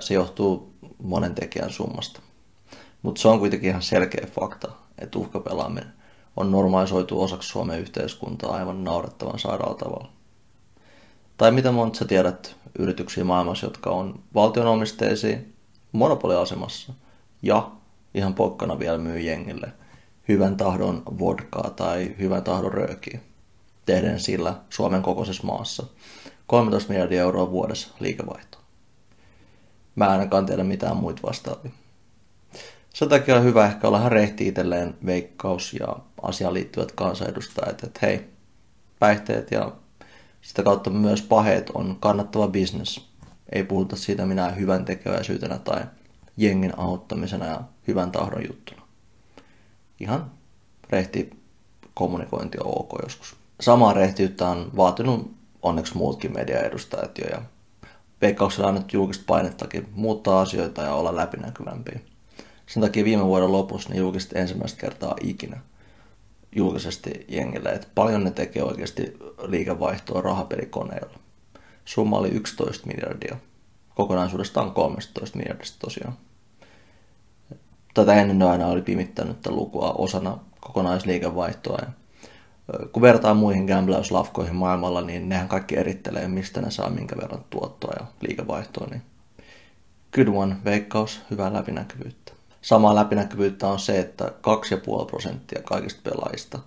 Se 0.00 0.14
johtuu 0.14 0.72
monen 1.02 1.34
tekijän 1.34 1.70
summasta. 1.70 2.20
Mutta 3.02 3.20
se 3.20 3.28
on 3.28 3.38
kuitenkin 3.38 3.70
ihan 3.70 3.82
selkeä 3.82 4.26
fakta, 4.34 4.72
että 4.98 5.18
uhkapelaaminen 5.18 5.92
on 6.36 6.50
normalisoitu 6.50 7.22
osaksi 7.22 7.48
Suomen 7.48 7.80
yhteiskuntaa 7.80 8.54
aivan 8.54 8.84
naurettavan 8.84 9.38
sairaalla 9.38 9.78
tavalla. 9.78 10.08
Tai 11.36 11.50
mitä 11.50 11.72
monta 11.72 11.98
sä 11.98 12.04
tiedät 12.04 12.56
yrityksiä 12.78 13.24
maailmassa, 13.24 13.66
jotka 13.66 13.90
on 13.90 14.22
valtionomisteisia, 14.34 15.38
monopoliasemassa 15.92 16.92
ja 17.42 17.70
ihan 18.14 18.34
pokkana 18.34 18.78
vielä 18.78 18.98
myy 18.98 19.20
jengille 19.20 19.72
hyvän 20.28 20.56
tahdon 20.56 21.02
vodkaa 21.18 21.70
tai 21.70 22.14
hyvän 22.18 22.42
tahdon 22.42 22.72
röökiä, 22.72 23.20
tehden 23.86 24.20
sillä 24.20 24.54
Suomen 24.70 25.02
kokoisessa 25.02 25.46
maassa 25.46 25.86
13 26.46 26.92
miljardia 26.92 27.22
euroa 27.22 27.50
vuodessa 27.50 27.88
liikevaihtoa. 28.00 28.60
Mä 29.96 30.04
en 30.04 30.10
ainakaan 30.10 30.46
tiedä 30.46 30.64
mitään 30.64 30.96
muita 30.96 31.22
vastaavia. 31.22 31.70
Sen 32.94 33.08
takia 33.08 33.36
on 33.36 33.44
hyvä 33.44 33.66
ehkä 33.66 33.88
olla 33.88 34.08
rehti 34.08 34.48
itselleen 34.48 34.94
veikkaus 35.06 35.74
ja 35.80 35.96
asiaan 36.22 36.54
liittyvät 36.54 36.92
kansanedustajat, 36.92 37.82
että 37.82 38.00
hei, 38.02 38.30
päihteet 38.98 39.50
ja 39.50 39.72
sitä 40.44 40.62
kautta 40.62 40.90
myös 40.90 41.22
paheet 41.22 41.70
on 41.74 41.96
kannattava 42.00 42.48
bisnes. 42.48 43.06
Ei 43.52 43.64
puhuta 43.64 43.96
siitä 43.96 44.26
minä 44.26 44.50
hyvän 44.50 44.84
tekeväisyytenä 44.84 45.58
tai 45.58 45.84
jengin 46.36 46.78
auttamisena 46.78 47.46
ja 47.46 47.60
hyvän 47.88 48.12
tahdon 48.12 48.46
juttuna. 48.46 48.82
Ihan 50.00 50.30
rehti 50.90 51.30
kommunikointi 51.94 52.58
on 52.58 52.78
ok 52.78 52.90
joskus. 53.02 53.36
Samaa 53.60 53.92
rehtiyttä 53.92 54.48
on 54.48 54.70
vaatinut 54.76 55.34
onneksi 55.62 55.96
muutkin 55.96 56.32
mediaedustajat 56.32 57.18
jo 57.18 57.24
ja 57.26 57.42
veikkauksella 58.20 58.68
on 58.68 58.74
annettu 58.74 58.96
julkista 58.96 59.24
painettakin 59.26 59.88
muuttaa 59.92 60.40
asioita 60.40 60.82
ja 60.82 60.94
olla 60.94 61.16
läpinäkyvämpiä. 61.16 62.00
Sen 62.66 62.82
takia 62.82 63.04
viime 63.04 63.24
vuoden 63.24 63.52
lopussa 63.52 63.90
ne 63.90 63.96
julkiset 63.96 64.36
ensimmäistä 64.36 64.80
kertaa 64.80 65.16
ikinä 65.20 65.60
julkisesti 66.54 67.24
jengille, 67.28 67.68
että 67.68 67.86
paljon 67.94 68.24
ne 68.24 68.30
tekee 68.30 68.62
oikeasti 68.62 69.16
liikevaihtoa 69.46 70.20
rahapelikoneilla. 70.20 71.18
Summa 71.84 72.18
oli 72.18 72.28
11 72.28 72.86
miljardia. 72.86 73.36
Kokonaisuudestaan 73.94 74.72
13 74.72 75.38
miljardista 75.38 75.78
tosiaan. 75.80 76.14
Tätä 77.94 78.14
ennen 78.14 78.38
ne 78.38 78.44
aina 78.44 78.66
oli 78.66 78.82
pimittänyt 78.82 79.40
tätä 79.40 79.56
lukua 79.56 79.92
osana 79.92 80.38
kokonaisliikevaihtoa. 80.60 81.78
Ja 81.80 81.92
kun 82.92 83.02
vertaa 83.02 83.34
muihin 83.34 83.64
gamblaus-lafkoihin 83.64 84.54
maailmalla, 84.54 85.00
niin 85.00 85.28
nehän 85.28 85.48
kaikki 85.48 85.78
erittelee, 85.78 86.28
mistä 86.28 86.60
ne 86.60 86.70
saa 86.70 86.90
minkä 86.90 87.16
verran 87.16 87.44
tuottoa 87.50 87.92
ja 88.00 88.06
liikevaihtoa. 88.20 88.86
Niin 88.86 89.02
good 90.14 90.28
one, 90.28 90.56
veikkaus, 90.64 91.20
hyvää 91.30 91.52
läpinäkyvyyttä. 91.52 92.33
Samaa 92.64 92.94
läpinäkyvyyttä 92.94 93.68
on 93.68 93.78
se, 93.78 94.00
että 94.00 94.24
2,5 94.24 95.06
prosenttia 95.06 95.62
kaikista 95.62 96.10
pelaajista 96.10 96.58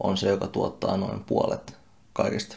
on 0.00 0.16
se, 0.16 0.28
joka 0.28 0.46
tuottaa 0.46 0.96
noin 0.96 1.24
puolet 1.24 1.76
kaikista 2.12 2.56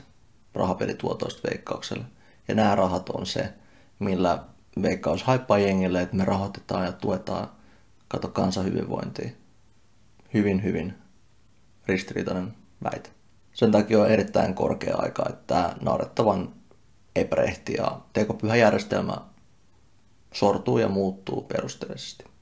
rahapelituotoista 0.54 1.50
veikkaukselle. 1.50 2.06
Ja 2.48 2.56
nämä 2.56 2.76
rahat 2.76 3.10
on 3.10 3.26
se, 3.26 3.54
millä 4.00 4.44
veikkaus 4.82 5.24
haippaa 5.24 5.58
jengille, 5.58 6.02
että 6.02 6.16
me 6.16 6.26
rahoitetaan 6.26 6.86
ja 6.86 6.92
tuetaan 6.92 7.52
kato 8.08 8.28
kansan 8.28 8.66
hyvinvointia 8.66 9.30
hyvin, 10.34 10.64
hyvin 10.64 10.94
ristiriitainen 11.86 12.54
väite. 12.84 13.10
Sen 13.54 13.72
takia 13.72 14.02
on 14.02 14.12
erittäin 14.12 14.56
korkea 14.56 14.96
aika, 14.98 15.26
että 15.30 15.44
tämä 15.48 15.76
naurettavan 15.82 16.54
eprehti 17.16 17.74
ja 17.74 18.00
tekopyhä 18.14 18.56
järjestelmä 18.56 19.18
sortuu 20.34 20.78
ja 20.78 20.90
muuttuu 20.90 21.42
perusteellisesti. 21.42 22.35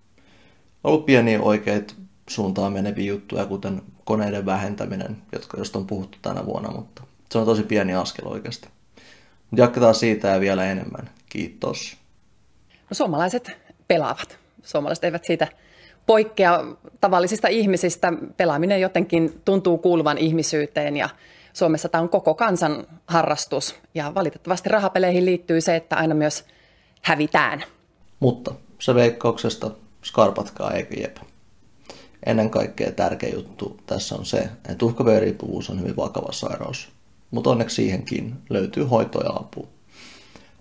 On 0.83 0.91
ollut 0.93 1.05
pieniä 1.05 1.41
oikeita 1.41 1.93
suuntaan 2.29 2.73
meneviä 2.73 3.05
juttuja, 3.05 3.45
kuten 3.45 3.81
koneiden 4.03 4.45
vähentäminen, 4.45 5.17
jotka, 5.31 5.57
josta 5.57 5.79
on 5.79 5.87
puhuttu 5.87 6.17
tänä 6.21 6.45
vuonna, 6.45 6.71
mutta 6.71 7.03
se 7.31 7.37
on 7.37 7.45
tosi 7.45 7.63
pieni 7.63 7.93
askel 7.93 8.27
oikeasti. 8.27 8.67
Mutta 9.51 9.61
jatketaan 9.61 9.95
siitä 9.95 10.27
ja 10.27 10.39
vielä 10.39 10.65
enemmän. 10.65 11.09
Kiitos. 11.29 11.97
No, 12.89 12.93
suomalaiset 12.93 13.51
pelaavat. 13.87 14.37
Suomalaiset 14.63 15.03
eivät 15.03 15.25
siitä 15.25 15.47
poikkea 16.05 16.63
tavallisista 17.01 17.47
ihmisistä. 17.47 18.13
Pelaaminen 18.37 18.81
jotenkin 18.81 19.41
tuntuu 19.45 19.77
kuuluvan 19.77 20.17
ihmisyyteen 20.17 20.97
ja 20.97 21.09
Suomessa 21.53 21.89
tämä 21.89 22.01
on 22.01 22.09
koko 22.09 22.33
kansan 22.33 22.87
harrastus. 23.07 23.75
Ja 23.95 24.11
valitettavasti 24.15 24.69
rahapeleihin 24.69 25.25
liittyy 25.25 25.61
se, 25.61 25.75
että 25.75 25.95
aina 25.95 26.15
myös 26.15 26.45
hävitään. 27.01 27.63
Mutta 28.19 28.53
se 28.79 28.95
veikkauksesta 28.95 29.71
skarpatkaa 30.03 30.71
eikö 30.71 30.99
jep. 30.99 31.17
Ennen 32.25 32.49
kaikkea 32.49 32.91
tärkeä 32.91 33.29
juttu 33.29 33.77
tässä 33.85 34.15
on 34.15 34.25
se, 34.25 34.49
että 34.69 34.85
uhkaveriippuvuus 34.85 35.69
on 35.69 35.79
hyvin 35.79 35.95
vakava 35.95 36.31
sairaus. 36.31 36.89
Mutta 37.31 37.49
onneksi 37.49 37.75
siihenkin 37.75 38.35
löytyy 38.49 38.83
hoitoa 38.83 39.23
ja 39.23 39.29
apua. 39.29 39.67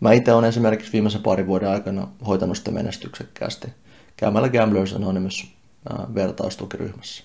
Mä 0.01 0.13
itse 0.13 0.33
olen 0.33 0.49
esimerkiksi 0.49 0.93
viimeisen 0.93 1.23
parin 1.23 1.47
vuoden 1.47 1.69
aikana 1.69 2.09
hoitanut 2.27 2.57
sitä 2.57 2.71
menestyksekkäästi 2.71 3.69
käymällä 4.17 4.49
Gamblers 4.49 4.93
Anonymous 4.93 5.47
vertaustukiryhmässä. 6.15 7.25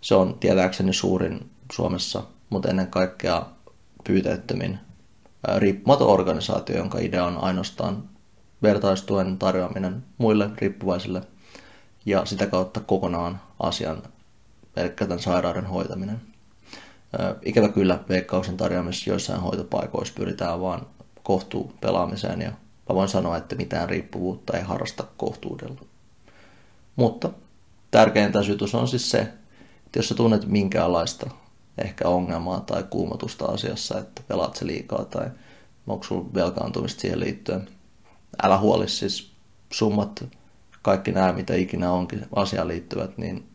Se 0.00 0.14
on 0.14 0.38
tietääkseni 0.40 0.92
suurin 0.92 1.50
Suomessa, 1.72 2.22
mutta 2.50 2.68
ennen 2.68 2.86
kaikkea 2.86 3.46
pyyteettömin 4.04 4.78
riippumaton 5.56 6.08
organisaatio, 6.08 6.76
jonka 6.76 6.98
idea 6.98 7.24
on 7.24 7.38
ainoastaan 7.38 8.08
vertaistuen 8.62 9.38
tarjoaminen 9.38 10.04
muille 10.18 10.50
riippuvaisille 10.58 11.22
ja 12.06 12.24
sitä 12.24 12.46
kautta 12.46 12.80
kokonaan 12.80 13.40
asian, 13.60 14.02
eli 14.76 14.88
tämän 14.88 15.20
sairauden 15.20 15.66
hoitaminen. 15.66 16.20
Ikävä 17.42 17.68
kyllä 17.68 17.98
veikkauksen 18.08 18.56
tarjoamisessa 18.56 19.10
joissain 19.10 19.40
hoitopaikoissa 19.40 20.14
pyritään 20.16 20.60
vain 20.60 20.80
kohtuu 21.22 21.72
pelaamiseen 21.80 22.40
ja 22.40 22.50
mä 22.88 22.94
voin 22.94 23.08
sanoa, 23.08 23.36
että 23.36 23.56
mitään 23.56 23.88
riippuvuutta 23.88 24.56
ei 24.56 24.62
harrasta 24.62 25.04
kohtuudella. 25.16 25.80
Mutta 26.96 27.30
tärkein 27.90 28.44
sytys 28.44 28.74
on 28.74 28.88
siis 28.88 29.10
se, 29.10 29.18
että 29.86 29.98
jos 29.98 30.08
sä 30.08 30.14
tunnet 30.14 30.46
minkäänlaista 30.46 31.30
ehkä 31.78 32.08
ongelmaa 32.08 32.60
tai 32.60 32.84
kuumotusta 32.90 33.44
asiassa, 33.44 33.98
että 33.98 34.22
pelaat 34.28 34.56
se 34.56 34.66
liikaa 34.66 35.04
tai 35.04 35.30
onko 35.86 36.04
sulla 36.04 36.34
velkaantumista 36.34 37.00
siihen 37.00 37.20
liittyen, 37.20 37.68
älä 38.42 38.58
huoli 38.58 38.88
siis 38.88 39.30
summat, 39.72 40.24
kaikki 40.82 41.12
nämä 41.12 41.32
mitä 41.32 41.54
ikinä 41.54 41.92
onkin 41.92 42.26
asiaan 42.36 42.68
liittyvät, 42.68 43.18
niin 43.18 43.48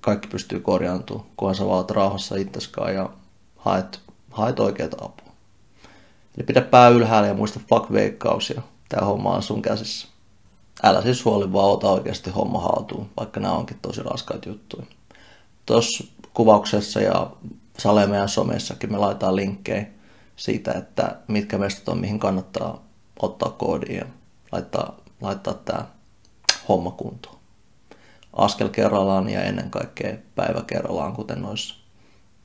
kaikki 0.00 0.28
pystyy 0.28 0.60
korjaantumaan, 0.60 1.26
kunhan 1.36 1.54
sä 1.54 1.66
vaan 1.66 1.84
rauhassa 1.90 2.36
itseskaan 2.36 2.94
ja 2.94 3.10
haet, 3.56 4.00
haet 4.30 4.60
oikeat 4.60 4.94
apua. 4.94 5.32
Eli 6.36 6.44
pidä 6.44 6.60
pää 6.60 6.88
ylhäällä 6.88 7.28
ja 7.28 7.34
muista 7.34 7.60
fuck 7.68 7.92
veikkaus 7.92 8.50
ja 8.50 8.62
tää 8.88 9.04
homma 9.04 9.34
on 9.34 9.42
sun 9.42 9.62
käsissä. 9.62 10.08
Älä 10.82 11.02
siis 11.02 11.24
huoli, 11.24 11.52
vaan 11.52 11.70
ota 11.70 11.90
oikeasti 11.90 12.30
homma 12.30 12.60
haltuun, 12.60 13.10
vaikka 13.16 13.40
nämä 13.40 13.54
onkin 13.54 13.78
tosi 13.82 14.02
raskaat 14.02 14.46
juttuja. 14.46 14.86
Tuossa 15.66 16.04
kuvauksessa 16.34 17.00
ja 17.00 17.30
Saleme 17.78 18.16
ja 18.16 18.26
somessakin 18.26 18.92
me 18.92 18.98
laitetaan 18.98 19.36
linkkejä 19.36 19.86
siitä, 20.36 20.72
että 20.72 21.16
mitkä 21.28 21.58
mestat 21.58 21.88
on, 21.88 21.98
mihin 21.98 22.18
kannattaa 22.18 22.85
ottaa 23.22 23.50
koodi 23.50 23.96
ja 23.96 24.04
laittaa, 24.52 24.96
laittaa 25.20 25.54
tämä 25.54 25.86
homma 26.68 26.90
kuntoon. 26.90 27.36
Askel 28.32 28.68
kerrallaan 28.68 29.28
ja 29.28 29.42
ennen 29.42 29.70
kaikkea 29.70 30.16
päivä 30.34 30.62
kerrallaan, 30.66 31.12
kuten 31.12 31.42
noissa 31.42 31.74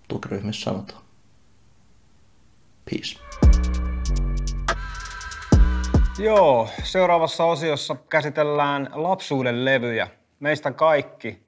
tukiryhmissä 0.07 0.63
sanotaan. 0.63 1.01
Peace. 2.85 3.19
Joo, 6.17 6.69
seuraavassa 6.83 7.43
osiossa 7.43 7.95
käsitellään 8.09 8.89
lapsuuden 8.93 9.65
levyjä. 9.65 10.07
Meistä 10.39 10.71
kaikki, 10.71 11.43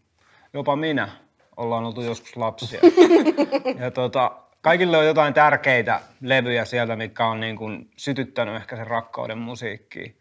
jopa 0.53 0.75
minä, 0.75 1.09
ollaan 1.57 1.85
oltu 1.85 2.01
joskus 2.01 2.37
lapsia. 2.37 2.79
Ja 3.79 3.91
tota, 3.91 4.31
kaikille 4.63 4.97
on 4.97 5.05
jotain 5.05 5.33
tärkeitä 5.33 6.01
levyjä 6.21 6.65
sieltä, 6.65 6.95
mikä 6.95 7.27
on 7.27 7.39
niin 7.39 7.55
kuin 7.55 7.91
sytyttänyt 7.97 8.55
ehkä 8.55 8.75
sen 8.75 8.87
rakkauden 8.87 9.37
musiikkiin. 9.37 10.19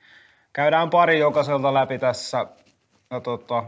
Käydään 0.53 0.91
pari 0.91 1.19
jokaiselta 1.19 1.75
läpi 1.75 1.99
tässä. 1.99 2.47
Ja 3.11 3.21
tota, 3.21 3.65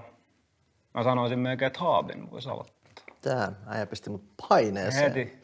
mä 0.95 1.03
sanoisin 1.03 1.39
melkein, 1.39 1.67
että 1.67 1.79
Haabin 1.79 2.31
voisi 2.31 2.49
aloittaa. 2.49 3.05
Tää 3.21 3.53
äijä 3.67 3.87
pisti 3.87 4.11
mut 4.11 4.25
paineeseen. 4.49 5.13
Heti. 5.13 5.43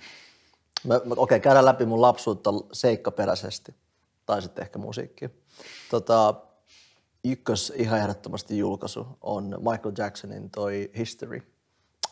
Mä, 0.84 0.94
mä, 0.94 1.00
okei, 1.00 1.12
okay, 1.16 1.40
käydään 1.40 1.64
läpi 1.64 1.84
mun 1.86 2.02
lapsuutta 2.02 2.50
seikkaperäisesti. 2.72 3.74
Tai 4.26 4.42
sitten 4.42 4.62
ehkä 4.62 4.78
musiikki. 4.78 5.30
Tota, 5.90 6.34
ykkös 7.24 7.72
ihan 7.76 7.98
ehdottomasti 7.98 8.58
julkaisu 8.58 9.06
on 9.20 9.44
Michael 9.44 9.94
Jacksonin 9.98 10.50
toi 10.50 10.90
History. 10.98 11.42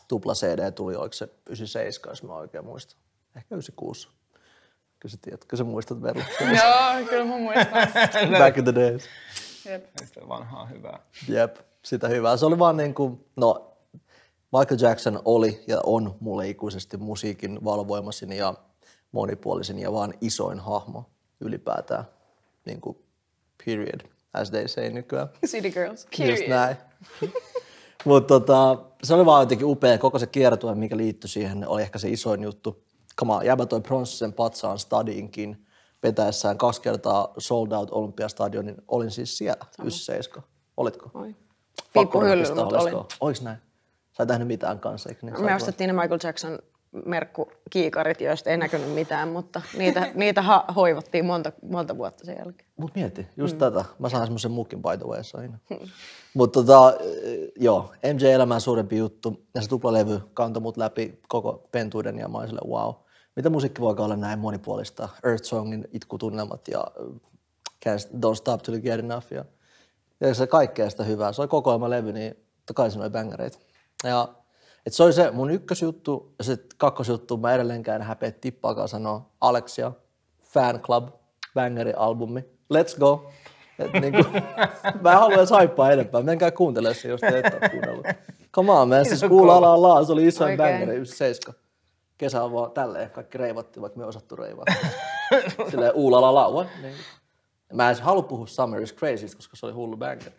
Tupla 0.07 0.33
CD 0.33 0.71
tuli, 0.71 0.95
oliko 0.95 1.13
se 1.13 1.29
97, 1.49 2.11
jos 2.11 2.23
mä 2.23 2.33
oikein 2.33 2.65
muistan. 2.65 3.08
Ehkä 3.35 3.55
96. 3.55 4.07
Kyllä 4.99 5.11
sä 5.11 5.17
tiedät, 5.21 5.45
kyllä 5.45 5.57
sä 5.57 5.63
muistat 5.63 6.01
Verla. 6.01 6.23
Joo, 6.63 7.07
kyllä 7.09 7.25
mä 7.25 7.37
muistan. 7.37 7.87
Back 8.39 8.57
in 8.57 8.63
the 8.63 8.75
days. 8.75 9.03
Jep. 9.65 9.85
Sitä 10.05 10.27
vanhaa 10.27 10.65
hyvää. 10.65 10.99
Jep, 11.27 11.55
sitä 11.83 12.07
hyvää. 12.07 12.37
Se 12.37 12.45
oli 12.45 12.59
vaan 12.59 12.77
niin 12.77 12.93
kuin, 12.93 13.25
no 13.35 13.77
Michael 14.57 14.79
Jackson 14.81 15.21
oli 15.25 15.63
ja 15.67 15.79
on 15.83 16.15
mulle 16.19 16.49
ikuisesti 16.49 16.97
musiikin 16.97 17.65
valvoimasin 17.65 18.31
ja 18.31 18.53
monipuolisin 19.11 19.79
ja 19.79 19.91
vaan 19.91 20.13
isoin 20.21 20.59
hahmo 20.59 21.09
ylipäätään. 21.39 22.03
Niin 22.65 22.81
kuin 22.81 22.97
period, 23.65 24.01
as 24.33 24.51
they 24.51 24.67
say 24.67 24.89
nykyään. 24.89 25.29
City 25.45 25.71
Girls. 25.71 26.07
Just 26.17 26.47
näin. 26.47 26.77
Mutta 28.05 28.27
tota, 28.27 28.77
se 29.03 29.13
oli 29.13 29.25
vaan 29.25 29.41
jotenkin 29.41 29.67
upea. 29.67 29.97
Koko 29.97 30.19
se 30.19 30.27
kiertue, 30.27 30.75
mikä 30.75 30.97
liittyi 30.97 31.29
siihen, 31.29 31.67
oli 31.67 31.81
ehkä 31.81 31.99
se 31.99 32.09
isoin 32.09 32.43
juttu. 32.43 32.83
On, 33.21 33.45
jäbä 33.45 33.65
toi 33.65 33.81
pronssisen 33.81 34.33
patsaan 34.33 34.79
stadinkin 34.79 35.65
vetäessään 36.03 36.57
kaksi 36.57 36.81
kertaa 36.81 37.33
sold 37.37 37.71
out 37.71 37.91
Olympiastadionin. 37.91 38.75
Olin 38.87 39.11
siis 39.11 39.37
siellä, 39.37 39.65
97. 39.79 40.43
Olitko? 40.77 41.11
Oi. 41.13 41.35
Piippuhyllyllä, 41.93 42.55
mutta 42.55 42.79
olin. 42.79 42.93
Olis 43.19 43.41
näin? 43.41 43.57
Sä 44.11 44.23
et 44.23 44.29
nähnyt 44.29 44.47
mitään 44.47 44.79
kanssa, 44.79 45.09
eikö 45.09 45.25
niin? 45.25 45.45
Me 45.45 45.55
ostettiin 45.55 45.87
ne 45.87 45.93
Michael 45.93 46.19
Jackson 46.23 46.59
merkkukiikarit, 47.05 48.21
joista 48.21 48.49
ei 48.49 48.57
näkynyt 48.57 48.93
mitään, 48.93 49.27
mutta 49.27 49.61
niitä, 49.77 50.07
niitä 50.15 50.41
ha- 50.41 50.65
hoivattiin 50.75 51.25
monta, 51.25 51.51
monta 51.69 51.97
vuotta 51.97 52.25
sen 52.25 52.37
jälkeen. 52.37 52.69
Mut 52.77 52.95
mieti, 52.95 53.27
just 53.37 53.55
mm. 53.55 53.59
tätä. 53.59 53.85
Mä 53.99 54.09
sain 54.09 54.23
semmoisen 54.23 54.51
mukin 54.51 54.81
by 54.81 54.97
the 54.97 55.05
way 55.05 55.21
aina. 55.33 55.57
Mutta 56.33 56.59
tota, 56.59 56.93
eh, 56.99 57.51
joo, 57.55 57.91
MJ 58.13 58.31
elämän 58.31 58.61
suurempi 58.61 58.97
juttu. 58.97 59.45
Ja 59.55 59.61
se 59.61 59.69
tuplalevy 59.69 60.21
kantoi 60.33 60.61
mut 60.61 60.77
läpi 60.77 61.19
koko 61.27 61.67
pentuuden 61.71 62.17
ja 62.17 62.27
mä 62.27 62.37
olin 62.37 62.49
sille, 62.49 62.61
wow. 62.67 62.93
Mitä 63.39 63.49
musiikki 63.49 63.81
voi 63.81 63.95
olla 63.99 64.15
näin 64.15 64.39
monipuolista? 64.39 65.09
Earth 65.23 65.43
Songin 65.43 65.87
itkutunnelmat 65.91 66.67
ja 66.67 66.87
Can't, 67.85 68.17
Don't 68.25 68.35
Stop 68.35 68.61
Till 68.61 68.73
You 68.73 68.81
Get 68.81 68.99
Enough. 68.99 69.33
Ja, 69.33 69.45
ja 70.19 70.33
se 70.33 70.47
kaikkea 70.47 70.89
sitä 70.89 71.03
hyvää. 71.03 71.33
Se 71.33 71.41
oli 71.41 71.47
kokoelmalevy, 71.47 72.11
niin 72.11 72.35
totta 72.35 72.73
kai 72.73 72.91
siinä 72.91 73.03
oli 73.03 73.09
bängereitä. 73.09 73.57
Ja 74.03 74.29
et 74.85 74.93
se 74.93 75.03
oli 75.03 75.13
se 75.13 75.31
mun 75.31 75.51
ykkösjuttu 75.51 76.33
ja 76.37 76.43
sitten 76.43 76.77
kakkosjuttu, 76.77 77.37
mä 77.37 77.53
edelleenkään 77.53 78.01
en 78.01 78.07
häpeä 78.07 78.31
tippaakaan 78.31 78.87
sanoa 78.87 79.29
Alexia, 79.41 79.91
Fan 80.43 80.79
Club, 80.79 81.09
bangeri-albumi, 81.53 82.45
let's 82.73 82.99
go. 82.99 83.29
Et 83.79 83.93
niinku, 83.93 84.31
mä 85.01 85.11
en 85.11 85.19
halua 85.19 85.37
edes 85.37 85.49
haippaa 85.49 85.91
enempää, 85.91 86.21
menkää 86.21 86.51
kuuntelemaan 86.51 86.95
se, 86.95 87.07
jos 87.07 87.21
te 87.21 87.39
ette 87.39 87.57
ole 87.61 87.69
kuunnellut. 87.69 88.07
Come 88.53 88.71
on, 88.71 88.89
man, 88.89 89.05
siis 89.05 89.23
kuulla 89.27 89.61
la 89.61 89.81
la, 89.81 90.03
se 90.03 90.11
oli 90.11 90.27
isoin 90.27 90.57
bangeri, 90.57 90.95
97. 90.95 91.68
Kesä 92.19 92.43
on 92.43 92.53
vaan 92.53 92.71
tälleen, 92.71 93.09
kaikki 93.09 93.37
reivattiin, 93.37 93.81
vaikka 93.81 93.99
me 93.99 94.05
osattu 94.05 94.35
reivaa. 94.35 94.65
Silleen 95.71 95.93
uulala 95.93 96.33
laua. 96.33 96.65
Niin. 96.81 96.95
Mä 97.73 97.83
en 97.83 97.89
edes 97.89 98.01
halua 98.01 98.23
puhua 98.23 98.47
Summer 98.47 98.81
is 98.81 98.95
Crazy, 98.95 99.35
koska 99.35 99.55
se 99.55 99.65
oli 99.65 99.73
hullu 99.73 99.97
bangeri. 99.97 100.35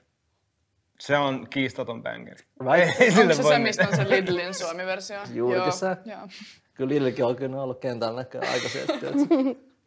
Se 0.99 1.18
on 1.18 1.47
kiistaton 1.51 2.03
bangeri. 2.03 2.45
Right? 2.61 3.01
Ei 3.01 3.09
Onko 3.20 3.35
se 3.35 3.43
voi 3.43 3.53
se, 3.53 3.59
mistä 3.59 3.89
on 3.89 3.97
se 3.97 4.11
Lidlin 4.11 4.55
Suomi-versio? 4.55 5.18
Juurikissa. 5.33 5.97
Joo. 6.05 6.28
Kyllä 6.74 6.89
Lillekin 6.89 7.24
on 7.24 7.37
kyllä 7.37 7.62
ollut 7.62 7.81
kentällä 7.81 8.20
näköjään 8.20 8.53
aikaisemmin. 8.53 9.01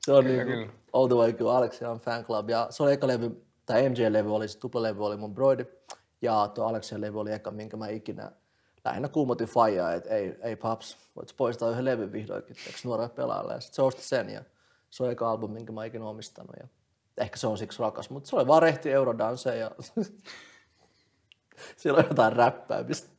Se 0.06 0.14
on 0.14 0.26
niin 0.26 0.40
kyllä. 0.40 0.66
kuin 0.66 0.72
all 0.94 1.08
the 1.08 1.16
way 1.16 1.34
kyllä 1.34 1.58
Alexian 1.58 2.00
fan 2.00 2.26
club. 2.26 2.50
Ja 2.50 2.68
se 2.70 2.84
oli 2.84 2.94
eka 2.94 3.08
levy, 3.08 3.46
tai 3.66 3.90
MJ-levy 3.90 4.36
oli, 4.36 4.48
se 4.48 4.60
tuplalevy 4.60 5.06
oli 5.06 5.18
mun 5.18 5.34
broidi. 5.34 5.66
Ja 6.22 6.48
tuo 6.54 6.66
Alexian 6.66 7.02
levy 7.02 7.20
oli 7.20 7.32
eka, 7.32 7.52
minkä 7.52 7.78
mä 7.78 7.88
ikinä 7.88 8.32
lähinnä 8.86 9.10
kuumotin 9.10 9.48
faijaa, 9.48 9.94
että 9.94 10.10
ei, 10.10 10.36
ei 10.42 10.56
paps, 10.56 10.98
voit 11.16 11.34
poistaa 11.38 11.70
yhden 11.70 11.86
levyn 11.86 12.12
vihdoinkin, 12.12 12.56
eikö 12.68 12.80
nuorelle 12.84 13.10
pelaajalle. 13.10 13.54
Ja 13.54 13.60
sitten 13.60 13.76
se 13.76 13.82
osti 13.82 14.04
sen 14.04 14.30
ja 14.30 14.44
se 14.90 15.04
on 15.04 15.12
eka 15.12 15.32
albumi, 15.32 15.54
minkä 15.54 15.72
mä 15.72 15.86
ikinä 15.86 16.06
omistanut. 16.06 16.56
Ja 16.60 16.68
ehkä 17.18 17.38
se 17.38 17.48
on 17.48 17.58
siksi 17.58 17.80
rakas, 17.80 18.10
mutta 18.10 18.30
se 18.30 18.36
oli 18.36 18.48
vaan 18.48 18.62
rehti 18.62 18.92
Eurodance 18.92 19.58
ja 19.58 19.72
siellä 21.78 22.00
on 22.00 22.06
jotain 22.10 22.34
räppäämistä. 22.34 23.10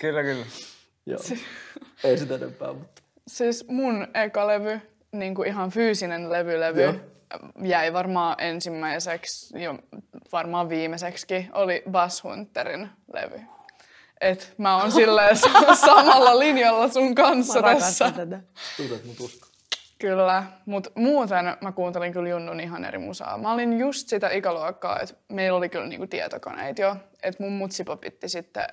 Kyllä, 0.00 0.22
kyllä. 0.22 0.46
Joo. 1.06 1.20
Ei 2.04 2.18
sitä 2.18 2.34
enempää, 2.34 2.72
mutta 2.72 3.02
Siis 3.28 3.68
mun 3.68 4.06
eka 4.14 4.46
levy, 4.46 4.80
niin 5.12 5.34
kuin 5.34 5.48
ihan 5.48 5.70
fyysinen 5.70 6.30
levy-levy, 6.30 6.82
Joo. 6.82 6.94
jäi 7.62 7.92
varmaan 7.92 8.36
ensimmäiseksi, 8.38 9.62
jo 9.62 9.78
varmaan 10.32 10.68
viimeiseksi, 10.68 11.26
oli 11.52 11.82
Bass 11.90 12.24
Hunterin 12.24 12.90
levy. 13.12 13.40
Et 14.20 14.54
mä 14.58 14.76
oon 14.76 14.92
silleen 14.92 15.36
sa- 15.42 15.74
samalla 15.74 16.38
linjalla 16.38 16.88
sun 16.88 17.14
kanssa 17.14 17.60
Mä 17.60 17.74
tässä. 17.74 18.10
tätä. 18.10 18.40
tunnet 18.76 19.04
mut 19.04 19.20
usko. 19.20 19.48
Kyllä, 19.98 20.44
mutta 20.66 20.90
muuten 20.94 21.44
mä 21.60 21.72
kuuntelin 21.72 22.12
kyllä 22.12 22.28
Junnun 22.28 22.60
ihan 22.60 22.84
eri 22.84 22.98
musaa. 22.98 23.38
Mä 23.38 23.52
olin 23.52 23.78
just 23.78 24.08
sitä 24.08 24.28
ikäluokkaa, 24.30 24.98
että 25.00 25.14
meillä 25.28 25.56
oli 25.58 25.68
kyllä 25.68 25.86
niinku 25.86 26.06
tietokoneet 26.06 26.78
jo. 26.78 26.96
Että 27.22 27.42
mun 27.42 27.52
mutsi 27.52 27.84
popitti 27.84 28.28
sitten 28.28 28.64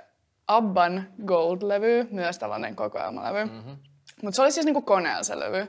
Abban 0.47 1.07
Gold-levy, 1.25 2.07
myös 2.11 2.39
tällainen 2.39 2.75
kokoelmalevy. 2.75 3.45
Mm-hmm. 3.45 3.77
Mutta 4.21 4.35
se 4.35 4.41
oli 4.41 4.51
siis 4.51 4.65
niinku 4.65 4.81
koneella 4.81 5.23
se 5.23 5.39
levy. 5.39 5.67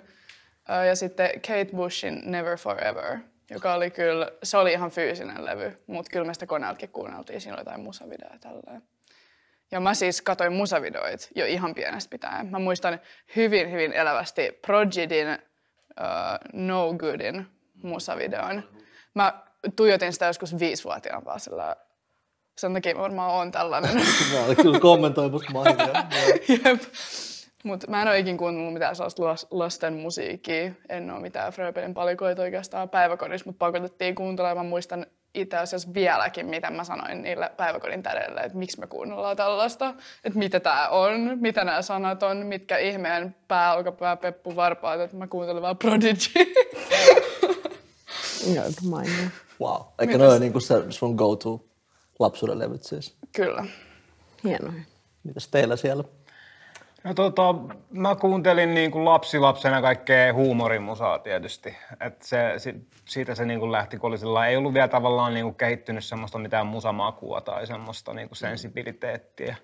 Ja 0.87 0.97
sitten 0.97 1.31
Kate 1.33 1.69
Bushin 1.77 2.23
Never 2.25 2.59
Forever, 2.59 3.19
joka 3.51 3.75
oli 3.75 3.91
kyllä, 3.91 4.31
se 4.43 4.57
oli 4.59 4.73
ihan 4.73 4.91
fyysinen 4.91 5.45
levy, 5.45 5.83
mutta 5.87 6.11
kyllä 6.13 6.27
me 6.27 6.35
sitä 6.35 6.47
koneeltakin 6.47 6.89
kuunneltiin, 6.89 7.41
siinä 7.41 7.55
oli 7.55 7.61
jotain 7.61 7.81
musavideoja 7.81 8.39
tälleen. 8.41 8.83
Ja 9.71 9.81
mä 9.81 9.95
siis 9.95 10.23
katoin 10.23 10.53
musavideoit 10.53 11.29
jo 11.35 11.47
ihan 11.47 11.75
pienestä 11.75 12.11
pitäen. 12.11 12.47
Mä 12.47 12.59
muistan 12.59 13.01
hyvin, 13.37 13.71
hyvin 13.71 13.93
elävästi 13.93 14.61
Prodigy'n 14.67 15.43
uh, 16.01 16.53
No 16.53 16.95
Goodin 16.99 17.47
musavideon. 17.83 18.63
Mä 19.15 19.43
tuijotin 19.77 20.13
sitä 20.13 20.27
joskus 20.27 20.59
viisivuotiaan 20.59 21.25
vaan 21.25 21.41
sillä 21.41 21.77
sen 22.57 22.75
takia 22.75 22.95
mä 22.95 23.01
varmaan 23.01 23.31
oon 23.31 23.53
tällainen. 23.53 23.97
Mä 24.33 24.45
olin 24.45 24.57
kyllä 24.57 24.81
kommentoimassa 24.81 25.51
mainia. 25.53 25.87
Jep. 26.65 26.83
Mutta 27.65 27.91
mä 27.91 28.03
en 28.03 28.09
ole 28.09 28.19
ikin 28.19 28.37
kuunnellut 28.37 28.73
mitään 28.73 28.97
sellaista 28.97 29.23
las- 29.23 29.47
lasten 29.51 29.95
musiikkia. 29.95 30.71
En 30.89 31.11
ole 31.11 31.21
mitään 31.21 31.53
Fröbelin 31.53 31.95
palikoita 31.95 32.43
oikeastaan 32.43 32.89
päiväkodissa, 32.89 33.47
mutta 33.47 33.59
pakotettiin 33.59 34.15
kuuntelemaan. 34.15 34.67
Mä 34.67 34.71
muistan 34.71 35.07
itse 35.35 35.57
asiassa 35.57 35.95
vieläkin, 35.95 36.47
mitä 36.47 36.71
mä 36.71 36.85
sanoin 36.85 37.23
niille 37.23 37.51
päiväkodin 37.57 38.03
tädelle, 38.03 38.41
että 38.41 38.59
miksi 38.59 38.81
me 38.81 38.87
kuunnellaan 38.87 39.37
tällaista, 39.37 39.95
että 40.25 40.39
mitä 40.39 40.61
tää 40.61 40.89
on, 40.89 41.39
mitä 41.41 41.65
nämä 41.65 41.83
sanat 41.83 42.23
on, 42.23 42.37
mitkä 42.37 42.79
ihmeen 42.79 43.37
pääolkapää 43.49 44.17
peppu 44.17 44.57
varpaat, 44.57 45.01
että 45.01 45.17
mä 45.17 45.27
kuuntelen 45.27 45.63
vaan 45.63 45.79
Prodigy. 45.79 46.55
Joo, 48.55 48.65
mainio. 48.89 49.29
Wow. 49.61 49.83
Eikä 49.99 50.19
ne 50.19 50.27
ole 50.27 50.39
niinku 50.39 50.61
se 50.61 50.75
sun 50.91 51.15
go-to 51.15 51.65
lapsuuden 52.19 52.59
levyt 52.59 52.83
siis. 52.83 53.17
Kyllä. 53.37 53.65
Hienoja. 54.45 54.83
Mitäs 55.25 55.49
teillä 55.49 55.77
siellä? 55.77 56.05
No 57.07 57.15
tota, 57.15 57.55
mä 57.91 58.15
kuuntelin 58.15 58.75
niin 58.75 58.91
kuin 58.91 59.05
lapsilapsena 59.05 59.83
kaikkea 59.83 60.33
huumorimusaa 60.33 61.19
tietysti. 61.19 61.77
Et 62.01 62.23
se, 62.23 62.55
si, 62.57 62.75
siitä 63.05 63.35
se 63.35 63.45
niin 63.45 63.61
kuin 63.61 63.73
lähti, 63.73 63.99
kun 63.99 64.11
oli 64.11 64.49
ei 64.49 64.57
ollut 64.57 64.75
vielä 64.75 64.89
tavallaan 64.89 65.35
niin 65.35 65.45
kuin 65.45 65.55
kehittynyt 65.55 66.05
semmoista 66.05 66.39
mitään 66.39 66.67
musamakua 66.67 67.41
tai 67.41 67.67
semmoista 67.67 68.15
niin 68.15 68.29
kuin 68.29 68.37
sensibiliteettiä. 68.37 69.57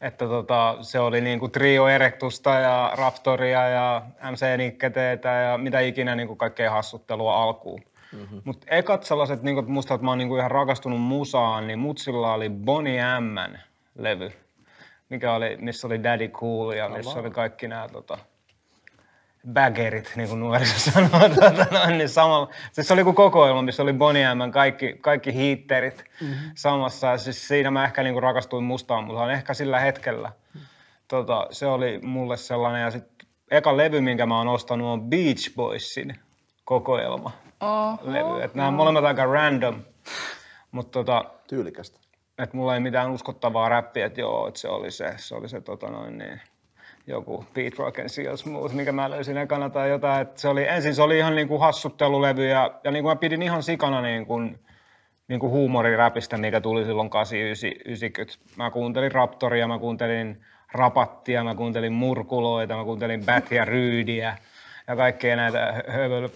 Että 0.00 0.26
tota, 0.26 0.76
se 0.80 1.00
oli 1.00 1.20
niin 1.20 1.40
kuin 1.40 1.52
Trio 1.52 1.88
Erectusta 1.88 2.50
ja 2.50 2.92
Raptoria 2.96 3.68
ja 3.68 4.02
MC 4.30 4.56
Nikketeitä 4.56 5.28
ja 5.28 5.58
mitä 5.58 5.80
ikinä 5.80 6.14
niin 6.14 6.28
kuin 6.28 6.38
kaikkea 6.38 6.70
hassuttelua 6.70 7.42
alkuun. 7.42 7.80
Mm-hmm. 8.12 8.42
Mutta 8.44 8.66
ekat 8.70 9.02
sellaiset, 9.02 9.42
niin 9.42 9.54
kuin, 9.54 9.70
musta 9.70 9.94
että 9.94 10.04
mä 10.04 10.10
oon 10.10 10.18
niin 10.18 10.28
kuin 10.28 10.38
ihan 10.38 10.50
rakastunut 10.50 11.00
musaan, 11.00 11.66
niin 11.66 11.78
mutsilla 11.78 12.34
oli 12.34 12.50
Bonnie 12.50 13.20
M 13.20 13.36
levy 13.98 14.43
mikä 15.08 15.34
oli, 15.34 15.56
missä 15.60 15.86
oli 15.86 16.02
Daddy 16.02 16.28
Cool 16.28 16.72
ja 16.72 16.88
missä 16.88 17.18
oli 17.18 17.30
kaikki 17.30 17.68
nämä 17.68 17.88
tota, 17.88 18.18
baggerit, 19.52 20.12
niin 20.16 20.28
kuin 20.28 20.40
nuoriso 20.40 20.78
sanoo. 20.90 21.28
Tota, 21.28 21.66
noin, 21.70 21.98
niin 21.98 22.08
samalla, 22.08 22.50
siis 22.72 22.88
se 22.88 22.94
oli 22.94 23.04
kuin 23.04 23.16
kokoelma, 23.16 23.62
missä 23.62 23.82
oli 23.82 23.92
Bonnie 23.92 24.34
M 24.34 24.50
kaikki, 24.52 24.96
kaikki 25.00 25.34
hiitterit 25.34 26.04
mm-hmm. 26.20 26.50
samassa. 26.54 27.06
Ja 27.06 27.18
siis 27.18 27.48
siinä 27.48 27.70
mä 27.70 27.84
ehkä 27.84 28.02
niin 28.02 28.14
kuin 28.14 28.22
rakastuin 28.22 28.64
mustaan 28.64 29.04
musaan, 29.04 29.30
ehkä 29.30 29.54
sillä 29.54 29.80
hetkellä. 29.80 30.32
Tota, 31.08 31.46
se 31.50 31.66
oli 31.66 31.98
mulle 32.02 32.36
sellainen. 32.36 32.82
Ja 32.82 32.90
sitten 32.90 33.28
eka 33.50 33.76
levy, 33.76 34.00
minkä 34.00 34.26
mä 34.26 34.38
oon 34.38 34.48
ostanut, 34.48 34.86
on 34.86 35.02
Beach 35.02 35.54
Boysin 35.54 36.20
kokoelma. 36.64 37.32
Oho. 37.60 37.98
Levy. 38.02 38.42
Et 38.42 38.54
nämä 38.54 38.68
on 38.68 38.74
molemmat 38.74 39.04
aika 39.04 39.24
random. 39.24 39.82
Mutta 40.70 40.92
tota, 40.92 41.24
Tyylikästä. 41.48 42.03
Että 42.38 42.56
mulla 42.56 42.74
ei 42.74 42.80
mitään 42.80 43.10
uskottavaa 43.10 43.68
räppiä, 43.68 44.06
että 44.06 44.20
joo, 44.20 44.48
että 44.48 44.60
se 44.60 44.68
oli 44.68 44.90
se, 44.90 45.14
se 45.16 45.34
oli 45.34 45.48
se 45.48 45.60
tota 45.60 45.86
noin 45.90 46.18
niin, 46.18 46.40
joku 47.06 47.44
Beat 47.54 47.78
Rock 47.78 47.98
and 47.98 48.08
Seal 48.08 48.36
Smooth, 48.36 48.74
mikä 48.74 48.92
mä 48.92 49.10
löysin 49.10 49.36
ekana 49.36 49.70
tai 49.70 49.90
jotain. 49.90 50.22
Että 50.22 50.40
se 50.40 50.48
oli, 50.48 50.68
ensin 50.68 50.94
se 50.94 51.02
oli 51.02 51.18
ihan 51.18 51.36
niin 51.36 51.48
kuin 51.48 51.60
hassuttelulevy 51.60 52.48
ja, 52.48 52.80
ja 52.84 52.90
niin 52.90 53.02
kuin 53.02 53.10
mä 53.10 53.16
pidin 53.16 53.42
ihan 53.42 53.62
sikana 53.62 54.00
niin 54.00 54.26
kuin, 54.26 54.58
niin 55.28 55.40
kuin 55.40 55.50
huumoriräpistä, 55.50 56.36
mikä 56.36 56.60
tuli 56.60 56.84
silloin 56.84 57.10
89-90. 57.10 58.56
Mä 58.56 58.70
kuuntelin 58.70 59.12
Raptoria, 59.12 59.68
mä 59.68 59.78
kuuntelin 59.78 60.44
Rapattia, 60.72 61.44
mä 61.44 61.54
kuuntelin 61.54 61.92
Murkuloita, 61.92 62.76
mä 62.76 62.84
kuuntelin 62.84 63.24
Batia 63.24 63.64
Ryydiä 63.74 64.38
ja 64.88 64.96
kaikkea 64.96 65.36
näitä 65.36 65.82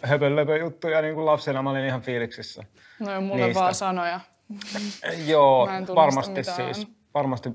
höpölöpöjuttuja 0.03 1.03
niin 1.03 1.15
kuin 1.15 1.27
lapsena. 1.27 1.63
Mä 1.63 1.71
olin 1.71 1.85
ihan 1.85 2.03
fiiliksissä. 2.03 2.65
No 2.99 3.13
ja 3.13 3.21
mulle 3.21 3.45
Niistä. 3.45 3.61
vaan 3.61 3.75
sanoja. 3.75 4.21
Joo, 5.27 5.69
varmasti 5.95 6.35
mitään. 6.35 6.75
siis. 6.75 6.89
Varmasti 7.15 7.51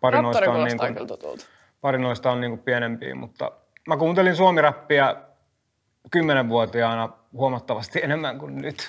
pari 0.00 0.22
noista 0.22 0.50
on, 0.50 0.64
niin 0.64 0.78
kuin, 0.78 1.38
pari 1.80 1.98
noista 1.98 2.30
on 2.30 2.40
niin 2.40 2.50
kuin 2.50 2.60
pienempiä, 2.60 3.14
mutta 3.14 3.52
mä 3.86 3.96
kuuntelin 3.96 4.36
suomiräppiä 4.36 5.16
kymmenenvuotiaana 6.10 7.08
huomattavasti 7.32 8.00
enemmän 8.02 8.38
kuin 8.38 8.56
nyt. 8.56 8.88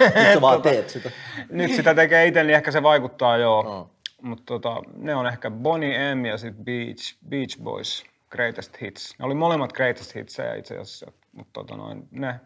Nyt 0.00 0.34
sä 0.34 0.40
vaan 0.40 0.62
teet 0.72 0.90
sitä. 0.90 1.10
nyt 1.50 1.74
sitä 1.74 1.94
tekee 1.94 2.26
itse, 2.26 2.44
niin 2.44 2.56
ehkä 2.56 2.70
se 2.70 2.82
vaikuttaa 2.82 3.36
joo. 3.36 3.58
Oh. 3.60 3.90
Mutta 4.22 4.44
tota, 4.46 4.82
ne 4.96 5.14
on 5.14 5.26
ehkä 5.26 5.50
Bonnie 5.50 6.14
M 6.14 6.24
ja 6.24 6.38
sitten 6.38 6.64
Beach, 6.64 7.16
Beach 7.28 7.62
Boys 7.62 8.04
Greatest 8.30 8.80
Hits. 8.80 9.14
Ne 9.18 9.24
oli 9.24 9.34
molemmat 9.34 9.72
Greatest 9.72 10.14
Hitsejä 10.14 10.54
itse 10.54 10.74
asiassa, 10.74 11.12
mutta 11.32 11.52
tota 11.52 11.76
noin, 11.76 12.08
ne 12.10 12.40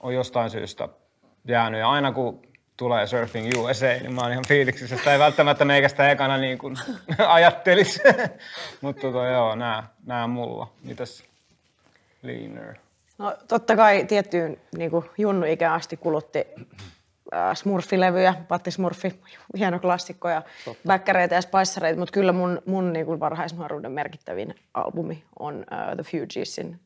on 0.00 0.14
jostain 0.14 0.50
syystä 0.50 0.88
jäänyt. 1.48 1.80
Ja 1.80 1.90
aina 1.90 2.12
kun 2.12 2.42
tulee 2.76 3.06
Surfing 3.06 3.58
USA, 3.58 3.86
niin 3.86 4.14
mä 4.14 4.20
oon 4.20 4.32
ihan 4.32 4.44
fiiliksissä. 4.48 4.96
Sitä 4.96 5.12
ei 5.12 5.18
välttämättä 5.18 5.64
meikä 5.64 5.88
sitä 5.88 6.10
ekana 6.10 6.36
niin 6.38 6.58
kuin 6.58 6.76
ajattelisi. 7.28 8.00
mutta 8.80 9.02
tota, 9.02 9.26
joo, 9.26 9.54
nää, 9.54 9.88
nää 10.06 10.26
mulla. 10.26 10.72
Mitäs 10.82 11.24
Leaner? 12.22 12.74
No 13.18 13.36
totta 13.48 13.76
kai 13.76 14.04
tiettyyn 14.04 14.56
niin 14.76 14.90
kuin 14.90 15.04
Junnu 15.18 15.46
ikään 15.46 15.74
asti 15.74 15.96
kulutti 15.96 16.46
äh, 17.34 17.56
Smurfilevyjä, 17.56 18.34
Patti 18.48 18.70
Smurfi, 18.70 19.20
hieno 19.58 19.78
klassikko 19.78 20.28
ja 20.28 20.42
bäkkäreitä 20.86 21.34
ja 21.34 21.42
spicereita, 21.42 21.98
mutta 21.98 22.12
kyllä 22.12 22.32
mun, 22.32 22.62
mun 22.66 22.92
niin 22.92 23.06
kuin 23.06 23.20
varhaisnuoruuden 23.20 23.92
merkittävin 23.92 24.54
albumi 24.74 25.24
on 25.38 25.54
uh, 25.54 25.94
The 25.94 26.02
Fugeesin 26.02 26.80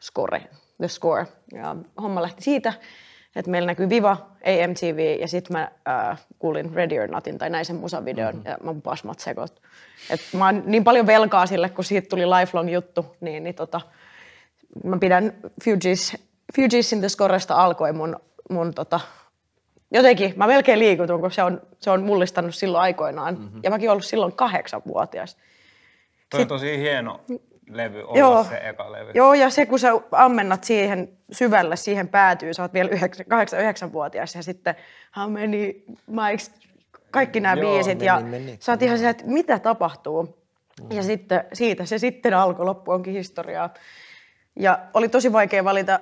Score, 0.00 0.42
The 0.76 0.88
Score. 0.88 1.26
Ja 1.52 1.76
homma 2.02 2.22
lähti 2.22 2.42
siitä, 2.42 2.72
että 3.36 3.50
meillä 3.50 3.66
näkyy 3.66 3.88
Viva, 3.88 4.16
ei 4.42 4.66
MTV, 4.66 5.20
ja 5.20 5.28
sitten 5.28 5.56
mä 5.56 5.70
äh, 5.88 6.26
kuulin 6.38 6.74
Ready 6.74 6.98
or 6.98 7.08
Notin 7.08 7.38
tai 7.38 7.50
näin 7.50 7.64
sen 7.64 7.76
musavideon, 7.76 8.34
mm-hmm. 8.34 8.50
ja 8.50 8.58
mä 8.62 8.80
pasmat 8.82 9.20
sekot. 9.20 9.62
Et 10.10 10.20
mä 10.38 10.44
oon 10.44 10.62
niin 10.66 10.84
paljon 10.84 11.06
velkaa 11.06 11.46
sille, 11.46 11.68
kun 11.68 11.84
siitä 11.84 12.08
tuli 12.08 12.26
lifelong 12.26 12.72
juttu, 12.72 13.16
niin, 13.20 13.44
niin 13.44 13.54
tota, 13.54 13.80
mä 14.84 14.98
pidän 14.98 15.32
Fugees, 15.64 16.16
Fugeesin 16.56 16.98
The 17.00 17.08
Scoresta 17.08 17.54
alkoi 17.54 17.92
mun, 17.92 18.16
mun 18.50 18.74
tota, 18.74 19.00
jotenkin, 19.90 20.32
mä 20.36 20.46
melkein 20.46 20.78
liikutun, 20.78 21.20
kun 21.20 21.30
se 21.30 21.42
on, 21.42 21.60
se 21.80 21.90
on 21.90 22.02
mullistanut 22.02 22.54
silloin 22.54 22.82
aikoinaan. 22.82 23.34
Mm-hmm. 23.34 23.60
Ja 23.62 23.70
mäkin 23.70 23.90
ollut 23.90 24.04
silloin 24.04 24.32
kahdeksanvuotias. 24.32 25.36
Toi 26.30 26.40
on 26.40 26.48
tosi 26.48 26.78
hieno 26.78 27.20
levy 27.76 28.02
olla 28.02 28.18
Joo. 28.18 28.44
se 28.44 28.68
eka 28.68 28.92
levy. 28.92 29.10
Joo, 29.14 29.34
ja 29.34 29.50
se 29.50 29.66
kun 29.66 29.78
sä 29.78 29.88
ammennat 30.12 30.64
siihen 30.64 31.08
syvälle, 31.32 31.76
siihen 31.76 32.08
päätyy, 32.08 32.54
sä 32.54 32.62
oot 32.62 32.72
vielä 32.72 32.90
8-9-vuotias 32.90 34.34
ja 34.34 34.42
sitten 34.42 34.74
how 35.16 35.32
many 35.32 35.82
mics, 36.06 36.50
kaikki 37.10 37.40
nämä 37.40 37.62
Joo, 37.62 37.74
biisit 37.74 37.98
meni, 37.98 38.06
ja 38.06 38.20
meni. 38.20 38.56
sä 38.60 38.72
oot 38.72 38.82
ihan 38.82 38.98
se, 38.98 39.08
että 39.08 39.24
mitä 39.26 39.58
tapahtuu. 39.58 40.38
Ja 40.90 41.02
sitten 41.02 41.44
siitä 41.52 41.84
se 41.84 41.98
sitten 41.98 42.34
alkoi, 42.34 42.64
loppu 42.64 42.90
onkin 42.90 43.14
historiaa. 43.14 43.74
Ja 44.56 44.78
oli 44.94 45.08
tosi 45.08 45.32
vaikea 45.32 45.64
valita 45.64 46.00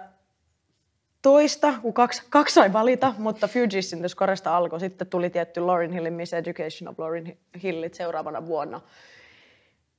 toista, 1.23 1.75
kun 1.83 1.95
kaksi, 1.95 2.23
kaksi 2.31 2.55
sai 2.55 2.73
valita, 2.73 3.15
mutta 3.19 3.49
Fugees 3.49 3.93
in 3.93 3.99
the 3.99 4.09
Scoresta 4.09 4.57
alkoi. 4.57 4.81
Sitten 4.81 5.07
tuli 5.07 5.31
tietty 5.31 5.61
Lauryn 5.61 5.93
Hillin 5.93 6.13
Miss 6.13 6.33
Education 6.33 6.89
of 6.91 6.99
Lauryn 6.99 7.37
Hillit 7.63 7.95
seuraavana 7.95 8.47
vuonna. 8.47 8.81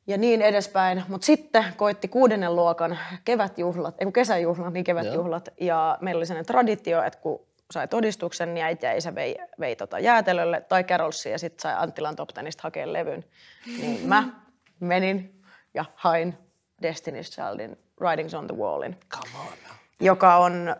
Ja 0.07 0.17
niin 0.17 0.41
edespäin. 0.41 1.03
Mutta 1.07 1.25
sitten 1.25 1.65
koitti 1.77 2.07
kuudennen 2.07 2.55
luokan 2.55 2.97
kevätjuhlat, 3.25 3.95
ei 3.99 4.05
kun 4.05 4.13
kesäjuhlat, 4.13 4.73
niin 4.73 4.83
kevätjuhlat. 4.83 5.49
Ja 5.61 5.97
meillä 6.01 6.19
oli 6.19 6.25
sellainen 6.25 6.45
traditio, 6.45 7.03
että 7.03 7.19
kun 7.19 7.39
sai 7.71 7.87
todistuksen, 7.87 8.53
niin 8.53 8.65
äiti 8.65 8.85
ja 8.85 8.93
isä 8.93 9.15
vei, 9.15 9.35
vei 9.59 9.75
tota 9.75 9.99
jäätelölle 9.99 10.61
tai 10.61 10.83
Carolsiin 10.83 11.31
ja 11.31 11.39
sitten 11.39 11.61
sai 11.61 11.73
Anttilan 11.77 12.15
Top 12.15 12.29
Tenista 12.29 12.61
hakea 12.63 12.93
levyn. 12.93 13.23
Niin 13.65 14.07
mä 14.07 14.23
menin 14.79 15.41
ja 15.73 15.85
hain 15.95 16.37
Destiny's 16.85 17.29
Childin 17.31 17.77
Writings 18.01 18.33
on 18.33 18.47
the 18.47 18.55
Wallin. 18.57 18.95
Come 19.13 19.31
on. 19.39 19.53
Joka 19.99 20.37
on 20.37 20.75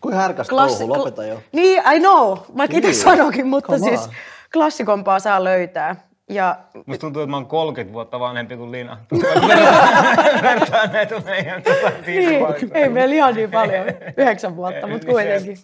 Kuin 0.00 0.14
härkäs 0.14 0.48
klassi- 0.48 0.78
touhu, 0.78 0.98
lopeta 0.98 1.24
jo. 1.26 1.42
Niin, 1.52 1.82
I 1.94 2.00
know, 2.00 2.38
vaikka 2.56 2.76
itse 2.76 2.88
Niin. 2.90 3.00
sanokin, 3.02 3.46
mutta 3.46 3.72
Come 3.72 3.88
siis 3.88 4.00
on. 4.06 4.12
klassikompaa 4.52 5.18
saa 5.18 5.44
löytää. 5.44 5.96
Ja 6.32 6.56
Musta 6.86 7.00
tuntuu, 7.00 7.22
että 7.22 7.30
mä 7.30 7.36
oon 7.36 7.46
30 7.46 7.92
vuotta 7.92 8.20
vanhempi 8.20 8.56
kuin 8.56 8.72
Lina. 8.72 8.98
Vertaa 10.42 10.86
näitä 10.86 11.20
meidän 11.20 11.62
tota, 11.62 11.92
niin, 12.06 12.46
ei 12.74 12.88
meillä 12.88 13.14
ihan 13.14 13.34
niin 13.34 13.50
paljon, 13.50 13.86
yhdeksän 14.16 14.56
vuotta, 14.56 14.86
mutta 14.86 15.06
kuitenkin. 15.12 15.58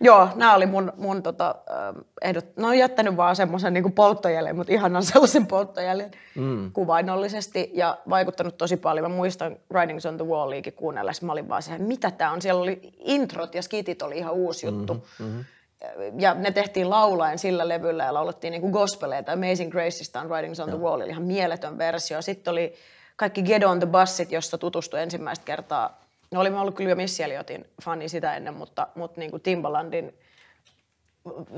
Joo, 0.00 0.28
nämä 0.34 0.54
oli 0.54 0.66
mun, 0.66 0.92
mun 0.96 1.22
tota, 1.22 1.54
ehdot. 2.22 2.56
Ne 2.56 2.66
on 2.66 2.78
jättänyt 2.78 3.16
vaan 3.16 3.36
semmoisen 3.36 3.74
niin 3.74 3.92
polttojäljen, 3.92 4.56
mutta 4.56 4.72
ihanan 4.72 5.02
sellaisen 5.02 5.46
polttojäljen 5.46 6.10
mm. 6.34 6.72
kuvainnollisesti 6.72 7.70
ja 7.74 7.98
vaikuttanut 8.10 8.58
tosi 8.58 8.76
paljon. 8.76 9.10
Mä 9.10 9.16
muistan 9.16 9.56
Writings 9.72 10.06
on 10.06 10.16
the 10.16 10.26
Walliikin 10.26 10.72
kuunnellessa, 10.72 11.26
mä 11.26 11.32
olin 11.32 11.48
vaan 11.48 11.62
siihen, 11.62 11.82
mitä 11.82 12.10
tää 12.10 12.30
on. 12.30 12.42
Siellä 12.42 12.62
oli 12.62 12.80
introt 12.98 13.54
ja 13.54 13.62
skitit 13.62 14.02
oli 14.02 14.18
ihan 14.18 14.32
uusi 14.32 14.66
juttu. 14.66 14.94
Mm-hmm. 14.94 15.44
Ja 16.18 16.34
ne 16.34 16.50
tehtiin 16.50 16.90
laulaen 16.90 17.38
sillä 17.38 17.68
levyllä 17.68 18.04
ja 18.04 18.14
laulettiin 18.14 18.50
niin 18.50 18.70
gospeleita. 18.70 19.32
Amazing 19.32 19.72
Graceista 19.72 20.20
on 20.20 20.28
Writings 20.28 20.60
on 20.60 20.68
the 20.68 20.78
Wall, 20.78 21.00
oli 21.00 21.08
ihan 21.08 21.22
mieletön 21.22 21.78
versio. 21.78 22.22
Sitten 22.22 22.52
oli 22.52 22.74
kaikki 23.16 23.42
Get 23.42 23.64
on 23.64 23.78
the 23.78 23.86
Bussit, 23.86 24.32
josta 24.32 24.58
tutustui 24.58 25.00
ensimmäistä 25.00 25.44
kertaa. 25.44 26.00
No 26.30 26.40
olin 26.40 26.52
mä 26.52 26.60
ollut 26.60 26.74
kyllä 26.74 26.90
jo 26.90 26.96
Elliotin 27.24 27.66
fani 27.82 28.08
sitä 28.08 28.36
ennen, 28.36 28.54
mutta, 28.54 28.88
mutta 28.94 29.20
niin 29.20 29.30
kuin 29.30 29.42
Timbalandin 29.42 30.14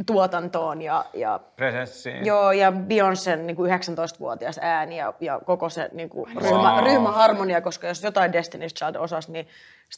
tuotantoon 0.06 0.82
ja, 0.82 1.04
ja 1.14 1.40
Presenssiin. 1.56 2.26
Joo, 2.26 2.52
ja 2.52 2.70
Beyoncén 2.70 3.46
niin 3.46 3.56
kuin 3.56 3.70
19-vuotias 3.70 4.58
ääni 4.62 4.98
ja, 4.98 5.14
ja 5.20 5.40
koko 5.46 5.68
se 5.68 5.90
niin 5.92 6.08
kuin 6.08 6.26
ryhmä, 6.36 6.74
Wow. 6.74 6.84
ryhmäharmonia, 6.84 7.60
koska 7.60 7.86
jos 7.86 8.02
jotain 8.02 8.32
Destiny's 8.32 8.74
Child 8.78 8.94
osasi, 8.94 9.32
niin 9.32 9.48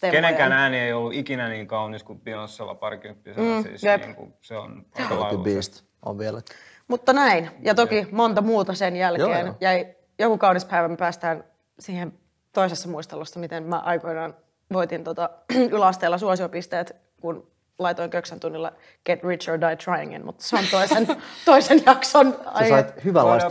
ei 0.03 0.11
Kenenkään 0.11 0.53
ääni 0.53 0.79
ei 0.79 0.93
ollut 0.93 1.15
ikinä 1.15 1.49
niin 1.49 1.67
kaunis 1.67 2.03
kuin 2.03 2.21
Beyoncella 2.21 2.75
parikymppisenä. 2.75 3.57
Mm, 3.57 3.63
siis 3.63 3.83
jep. 3.83 4.03
niin 4.03 4.15
kuin, 4.15 4.35
se 4.41 4.57
on 4.57 4.87
aika. 4.97 5.37
Beast 5.37 5.85
on 6.05 6.19
vielä. 6.19 6.41
Mutta 6.89 7.13
näin, 7.13 7.51
ja 7.61 7.75
toki 7.75 8.07
monta 8.11 8.41
muuta 8.41 8.75
sen 8.75 8.97
jälkeen. 8.97 9.31
Joo, 9.31 9.47
joo. 9.47 9.55
Jäi 9.61 9.95
joku 10.19 10.39
kaunis 10.39 10.65
päivä, 10.65 10.89
me 10.89 10.97
päästään 10.97 11.45
siihen 11.79 12.13
toisessa 12.53 12.89
muistelussa, 12.89 13.41
miten 13.41 13.63
mä 13.63 13.79
aikoinaan 13.79 14.35
voitin 14.73 15.05
tota, 15.05 15.31
yläasteella 15.77 16.19
suosiopisteet, 16.19 16.97
kun 17.21 17.52
laitoin 17.83 18.11
köksän 18.11 18.41
tunnilla 18.41 18.73
Get 19.07 19.25
Rich 19.25 19.51
or 19.51 19.61
Die 19.61 19.77
Tryingin, 19.77 20.25
mutta 20.27 20.45
se 20.45 20.57
on 20.57 20.65
toisen, 20.71 21.07
toisen 21.45 21.83
jakson 21.87 22.37
Sä 22.59 22.69
sait 22.69 23.05
hyvänlaista 23.05 23.51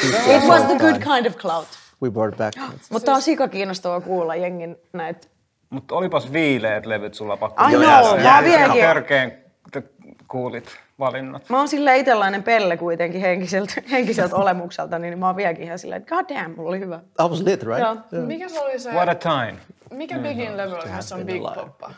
sisään 0.00 0.42
It 0.42 0.48
was 0.48 0.62
the 0.62 0.78
good 0.78 1.02
kind 1.14 1.26
of 1.26 1.36
clout. 1.36 1.66
We 2.02 2.10
brought 2.10 2.36
back. 2.38 2.56
Mutta 2.90 3.12
on 3.12 3.22
sika 3.22 3.48
kiinnostavaa 3.48 4.00
kuulla 4.00 4.34
jengin 4.36 4.76
näitä 4.92 5.28
Mutta 5.70 5.94
olipas 5.94 6.32
viileet 6.32 6.86
levyt 6.86 7.14
sulla 7.14 7.36
pakko. 7.36 7.62
Ai 7.64 7.72
jäädä. 7.72 8.22
mä 8.22 8.42
vieläkin- 8.44 8.80
Törkeen 8.82 9.38
te 9.70 9.82
kuulit 10.28 10.76
valinnat. 10.98 11.48
Mä 11.48 11.58
oon 11.58 11.68
silleen 11.68 12.00
itellainen 12.00 12.42
pelle 12.42 12.76
kuitenkin 12.76 13.20
henkiseltä, 13.20 13.72
henkiseltä 13.90 14.36
olemukselta, 14.36 14.98
niin 14.98 15.18
mä 15.18 15.26
oon 15.26 15.36
vieläkin 15.36 15.64
ihan 15.64 15.78
silleen, 15.78 16.02
että 16.02 16.14
god 16.16 16.36
damn, 16.36 16.54
mulla 16.56 16.68
oli 16.68 16.78
hyvä. 16.80 17.00
That 17.16 17.30
was 17.30 17.40
lit, 17.40 17.62
right? 17.62 17.80
Joo. 18.12 18.26
Mikä 18.26 18.48
se 18.48 18.60
oli 18.60 18.78
se, 18.78 18.90
What 18.92 19.08
a 19.08 19.14
time. 19.14 19.54
mikä 19.90 20.18
Bigin 20.18 20.56
levy 20.56 20.74
oli, 20.74 20.90
jossa 20.96 21.14
on 21.16 21.26
been 21.26 21.42
Big. 21.42 21.54
Poppa? 21.54 21.90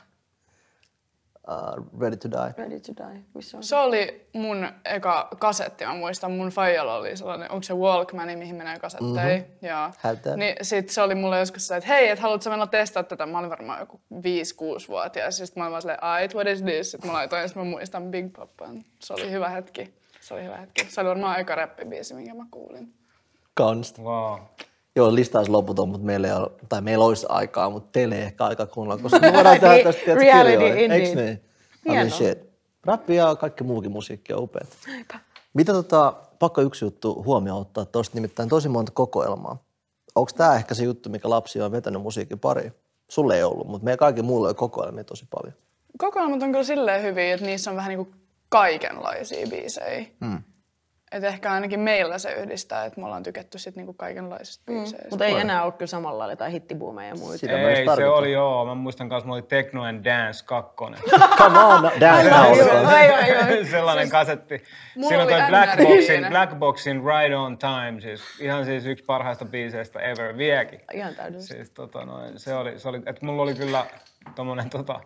Uh, 1.50 2.00
ready 2.00 2.16
to 2.16 2.30
die. 2.30 2.54
Ready 2.58 2.80
to 2.80 2.92
die. 2.96 3.20
Missä 3.34 3.56
on? 3.56 3.62
Se 3.64 3.76
oli 3.76 4.28
mun 4.32 4.68
eka 4.84 5.28
kasetti, 5.38 5.86
mä 5.86 5.94
muistan. 5.94 6.32
Mun 6.32 6.48
faijalla 6.48 6.94
oli 6.94 7.16
sellainen, 7.16 7.50
onko 7.50 7.62
se 7.62 7.74
Walkman, 7.74 8.38
mihin 8.38 8.56
menee 8.56 8.78
kasetteja. 8.78 9.38
Mm-hmm. 9.38 9.68
Ja, 9.68 9.92
that. 10.02 10.36
niin 10.36 10.56
sit 10.62 10.90
se 10.90 11.02
oli 11.02 11.14
mulle 11.14 11.38
joskus 11.38 11.66
se, 11.66 11.76
että 11.76 11.88
hei, 11.88 12.08
et 12.08 12.18
haluatko 12.18 12.50
mennä 12.50 12.66
testaa 12.66 13.02
tätä? 13.02 13.26
Mä 13.26 13.38
olin 13.38 13.50
varmaan 13.50 13.80
joku 13.80 14.00
5-6-vuotias. 14.14 15.36
Sitten 15.36 15.60
mä 15.60 15.64
olin 15.64 15.70
vaan 15.70 15.82
silleen, 15.82 16.04
ait, 16.04 16.34
what 16.34 16.46
is 16.46 16.62
this? 16.62 16.90
Sitten 16.90 17.10
mä 17.10 17.16
laitoin, 17.16 17.48
sit 17.48 17.56
mä 17.56 17.64
muistan 17.64 18.10
Big 18.10 18.32
Poppan. 18.36 18.84
Se 18.98 19.12
oli 19.12 19.30
hyvä 19.30 19.48
hetki. 19.48 19.94
Se 20.20 20.34
oli 20.34 20.44
hyvä 20.44 20.56
hetki. 20.56 20.86
Se 20.88 21.00
oli 21.00 21.08
varmaan 21.08 21.36
aika 21.36 21.54
räppibiisi, 21.54 22.14
minkä 22.14 22.34
mä 22.34 22.46
kuulin. 22.50 22.94
Kaunista. 23.54 24.02
Wow. 24.02 24.38
Joo, 24.96 25.14
lista 25.14 25.38
olisi 25.38 25.50
loputon, 25.50 25.88
mutta 25.88 26.06
meillä, 26.06 26.28
ei 26.28 26.34
ole, 26.34 26.50
tai 26.68 26.80
meillä 26.80 27.04
olisi 27.04 27.26
aikaa, 27.28 27.70
mutta 27.70 27.88
teille 27.92 28.14
ei 28.14 28.22
ehkä 28.22 28.44
aikaa 28.44 28.66
kuunnella, 28.66 29.02
koska 29.02 29.18
me 29.18 29.32
voidaan 29.32 29.60
tehdä 29.60 29.84
tästä 29.84 30.14
Reality, 30.14 30.58
kirjoja. 30.58 30.94
Eiks 30.94 31.14
niin? 31.14 31.44
I 31.86 31.90
mean, 31.92 32.10
shit. 32.10 32.38
Rappi 32.84 33.16
ja 33.16 33.36
kaikki 33.36 33.64
muukin 33.64 33.90
musiikki 33.90 34.32
on 34.32 34.42
upeat. 34.42 34.68
Mitä 35.54 35.72
tota, 35.72 36.14
pakko 36.38 36.60
yksi 36.60 36.84
juttu 36.84 37.22
huomioon 37.24 37.60
ottaa 37.60 37.84
tuosta, 37.84 38.14
nimittäin 38.14 38.48
tosi 38.48 38.68
monta 38.68 38.92
kokoelmaa. 38.92 39.62
Onko 40.14 40.30
tämä 40.36 40.54
ehkä 40.54 40.74
se 40.74 40.84
juttu, 40.84 41.10
mikä 41.10 41.30
lapsi 41.30 41.60
on 41.60 41.72
vetänyt 41.72 42.02
musiikin 42.02 42.38
pariin? 42.38 42.72
Sulle 43.08 43.36
ei 43.36 43.42
ollut, 43.42 43.68
mutta 43.68 43.84
meidän 43.84 43.98
kaikki 43.98 44.22
muulle 44.22 44.48
on 44.48 44.54
kokoelmia 44.54 45.04
tosi 45.04 45.26
paljon. 45.30 45.54
Kokoelmat 45.98 46.42
on 46.42 46.50
kyllä 46.52 46.64
silleen 46.64 47.02
hyviä, 47.02 47.34
että 47.34 47.46
niissä 47.46 47.70
on 47.70 47.76
vähän 47.76 47.88
niinku 47.88 48.12
kaikenlaisia 48.48 49.46
biisejä. 49.46 50.06
Mm. 50.20 50.42
Et 51.12 51.24
ehkä 51.24 51.52
ainakin 51.52 51.80
meillä 51.80 52.18
se 52.18 52.32
yhdistää, 52.32 52.84
että 52.84 53.00
me 53.00 53.06
ollaan 53.06 53.22
tykätty 53.22 53.58
sit 53.58 53.76
niinku 53.76 53.92
kaikenlaisista 53.94 54.64
biiseistä. 54.66 55.08
Mutta 55.10 55.24
ei 55.24 55.34
enää 55.34 55.64
ole 55.64 55.72
kyllä 55.72 55.86
samalla 55.86 56.18
lailla 56.18 56.32
jotain 56.32 56.52
hittibuumeja 56.52 57.08
ja 57.08 57.14
muita. 57.14 57.38
Sitä 57.38 57.52
Ei, 57.52 57.86
se 57.96 58.06
oli 58.06 58.32
joo. 58.32 58.66
Mä 58.66 58.74
muistan 58.74 59.08
kanssa, 59.08 59.26
mulla 59.26 59.36
oli 59.36 59.46
Techno 59.48 59.82
and 59.82 60.04
Dance 60.04 60.44
2. 60.44 60.76
Come 61.38 61.58
on, 61.58 61.90
dance 62.00 62.30
now. 62.30 62.86
ai, 62.86 63.10
ai, 63.12 63.36
ai. 63.36 63.66
Sellainen 63.66 64.10
kasetti. 64.10 64.64
Siinä 64.92 65.16
on 65.16 65.22
oli 65.22 65.32
toi 65.32 65.48
Black. 65.48 65.76
Boxin, 65.76 66.26
Black 66.28 66.58
Boxin 66.58 67.02
Ride 67.04 67.36
on 67.36 67.58
Time, 67.58 68.00
siis 68.00 68.22
ihan 68.40 68.64
siis 68.64 68.86
yksi 68.86 69.04
parhaista 69.04 69.44
biiseistä 69.44 70.00
ever 70.00 70.36
vieläkin. 70.36 70.80
Ihan 70.92 71.14
täydellistä. 71.14 71.54
Siis 71.54 71.70
tota 71.70 72.04
noin, 72.04 72.38
se 72.38 72.54
oli, 72.54 72.78
se 72.78 72.88
oli, 72.88 73.02
että 73.06 73.26
mulla 73.26 73.42
oli 73.42 73.54
kyllä 73.54 73.86
tommonen 74.34 74.70
tota, 74.70 75.00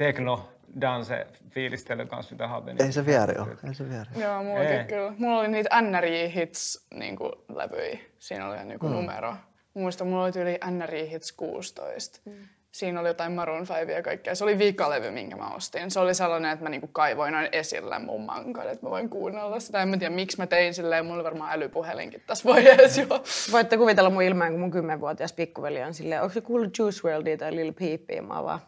techno 0.00 0.48
dance 0.80 1.26
fiilistely 1.50 2.06
kanssa, 2.06 2.34
mitä 2.34 2.48
halutin. 2.48 2.82
Ei 2.82 2.92
se 2.92 3.06
vieri 3.06 3.38
ole, 3.38 3.56
ei 3.68 3.74
se 3.74 3.88
vieri. 3.88 4.10
Joo, 4.16 4.42
mullakin 4.42 4.72
Ei. 4.72 4.84
kyllä. 4.84 5.12
Mulla 5.18 5.40
oli 5.40 5.48
niitä 5.48 5.80
NRJ 5.82 6.34
Hits 6.34 6.86
niinku, 6.94 7.32
levyjä. 7.54 7.98
Siinä 8.18 8.48
oli 8.48 8.64
niinku 8.64 8.88
mm. 8.88 8.94
numero. 8.94 9.34
Muistan, 9.74 10.06
mulla 10.06 10.24
oli 10.24 10.40
yli 10.40 10.58
NRJ 10.70 11.10
Hits 11.10 11.32
16. 11.32 12.20
Mm. 12.24 12.32
Siinä 12.72 13.00
oli 13.00 13.08
jotain 13.08 13.32
Maroon 13.32 13.66
5 13.78 13.92
ja 13.92 14.02
kaikkea. 14.02 14.34
Se 14.34 14.44
oli 14.44 14.58
viikalevy, 14.58 15.10
minkä 15.10 15.36
mä 15.36 15.54
ostin. 15.54 15.90
Se 15.90 16.00
oli 16.00 16.14
sellainen, 16.14 16.50
että 16.50 16.64
mä 16.64 16.68
niinku 16.68 16.86
kaivoin 16.86 17.34
aina 17.34 17.48
esille 17.52 17.98
mun 17.98 18.24
mankan, 18.24 18.68
että 18.70 18.86
mä 18.86 18.90
voin 18.90 19.08
kuunnella 19.08 19.60
sitä. 19.60 19.82
En 19.82 19.88
mä 19.88 19.96
tiedä, 19.96 20.14
miksi 20.14 20.38
mä 20.38 20.46
tein 20.46 20.74
silleen. 20.74 21.04
Mulla 21.04 21.16
oli 21.16 21.24
varmaan 21.24 21.52
älypuhelinkin 21.52 22.22
tässä 22.26 22.48
vaiheessa 22.48 23.00
jo. 23.00 23.06
Voitte 23.52 23.76
kuvitella 23.76 24.10
mun 24.10 24.22
ilmeen, 24.22 24.52
kun 24.52 24.60
mun 24.60 24.70
kymmenvuotias 24.70 25.32
pikkuveli 25.32 25.82
on 25.82 25.94
silleen, 25.94 26.22
onko 26.22 26.34
se 26.34 26.40
kuullut 26.40 26.78
Juice 26.78 27.08
WRLDia 27.08 27.36
tai 27.36 27.56
Lil 27.56 27.72
Peepia? 27.72 28.22
Mä 28.22 28.44
vaan, 28.44 28.60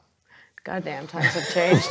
god 0.65 0.85
damn, 0.85 1.07
times 1.09 1.35
have 1.35 1.45
changed. 1.53 1.83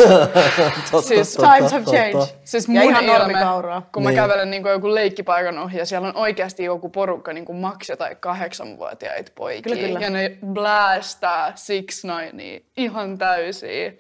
Siis 1.07 1.35
times 1.35 1.71
have 1.71 1.83
changed. 1.85 2.37
Siis 2.45 2.67
ja 2.67 2.73
mun 2.73 2.89
ihan 2.91 3.03
ilme, 3.03 3.17
normikauraa. 3.17 3.89
kun 3.93 4.03
mä 4.03 4.09
Niin. 4.09 4.15
kävelen 4.15 4.51
niin 4.51 4.63
joku 4.65 4.95
leikkipaikan 4.95 5.59
ohi 5.59 5.77
ja 5.77 5.85
siellä 5.85 6.07
on 6.07 6.15
oikeasti 6.17 6.63
joku 6.63 6.89
porukka 6.89 7.33
niin 7.33 7.55
maks 7.55 7.87
tai 7.97 8.15
kahdeksanvuotiaita 8.15 9.31
poikia. 9.35 9.75
Kyllä, 9.75 9.87
kyllä. 9.87 9.99
Ja 9.99 10.09
ne 10.09 10.37
blästää 10.45 11.51
Six 11.55 12.03
Ninea 12.03 12.59
ihan 12.77 13.17
täysiä. 13.17 13.93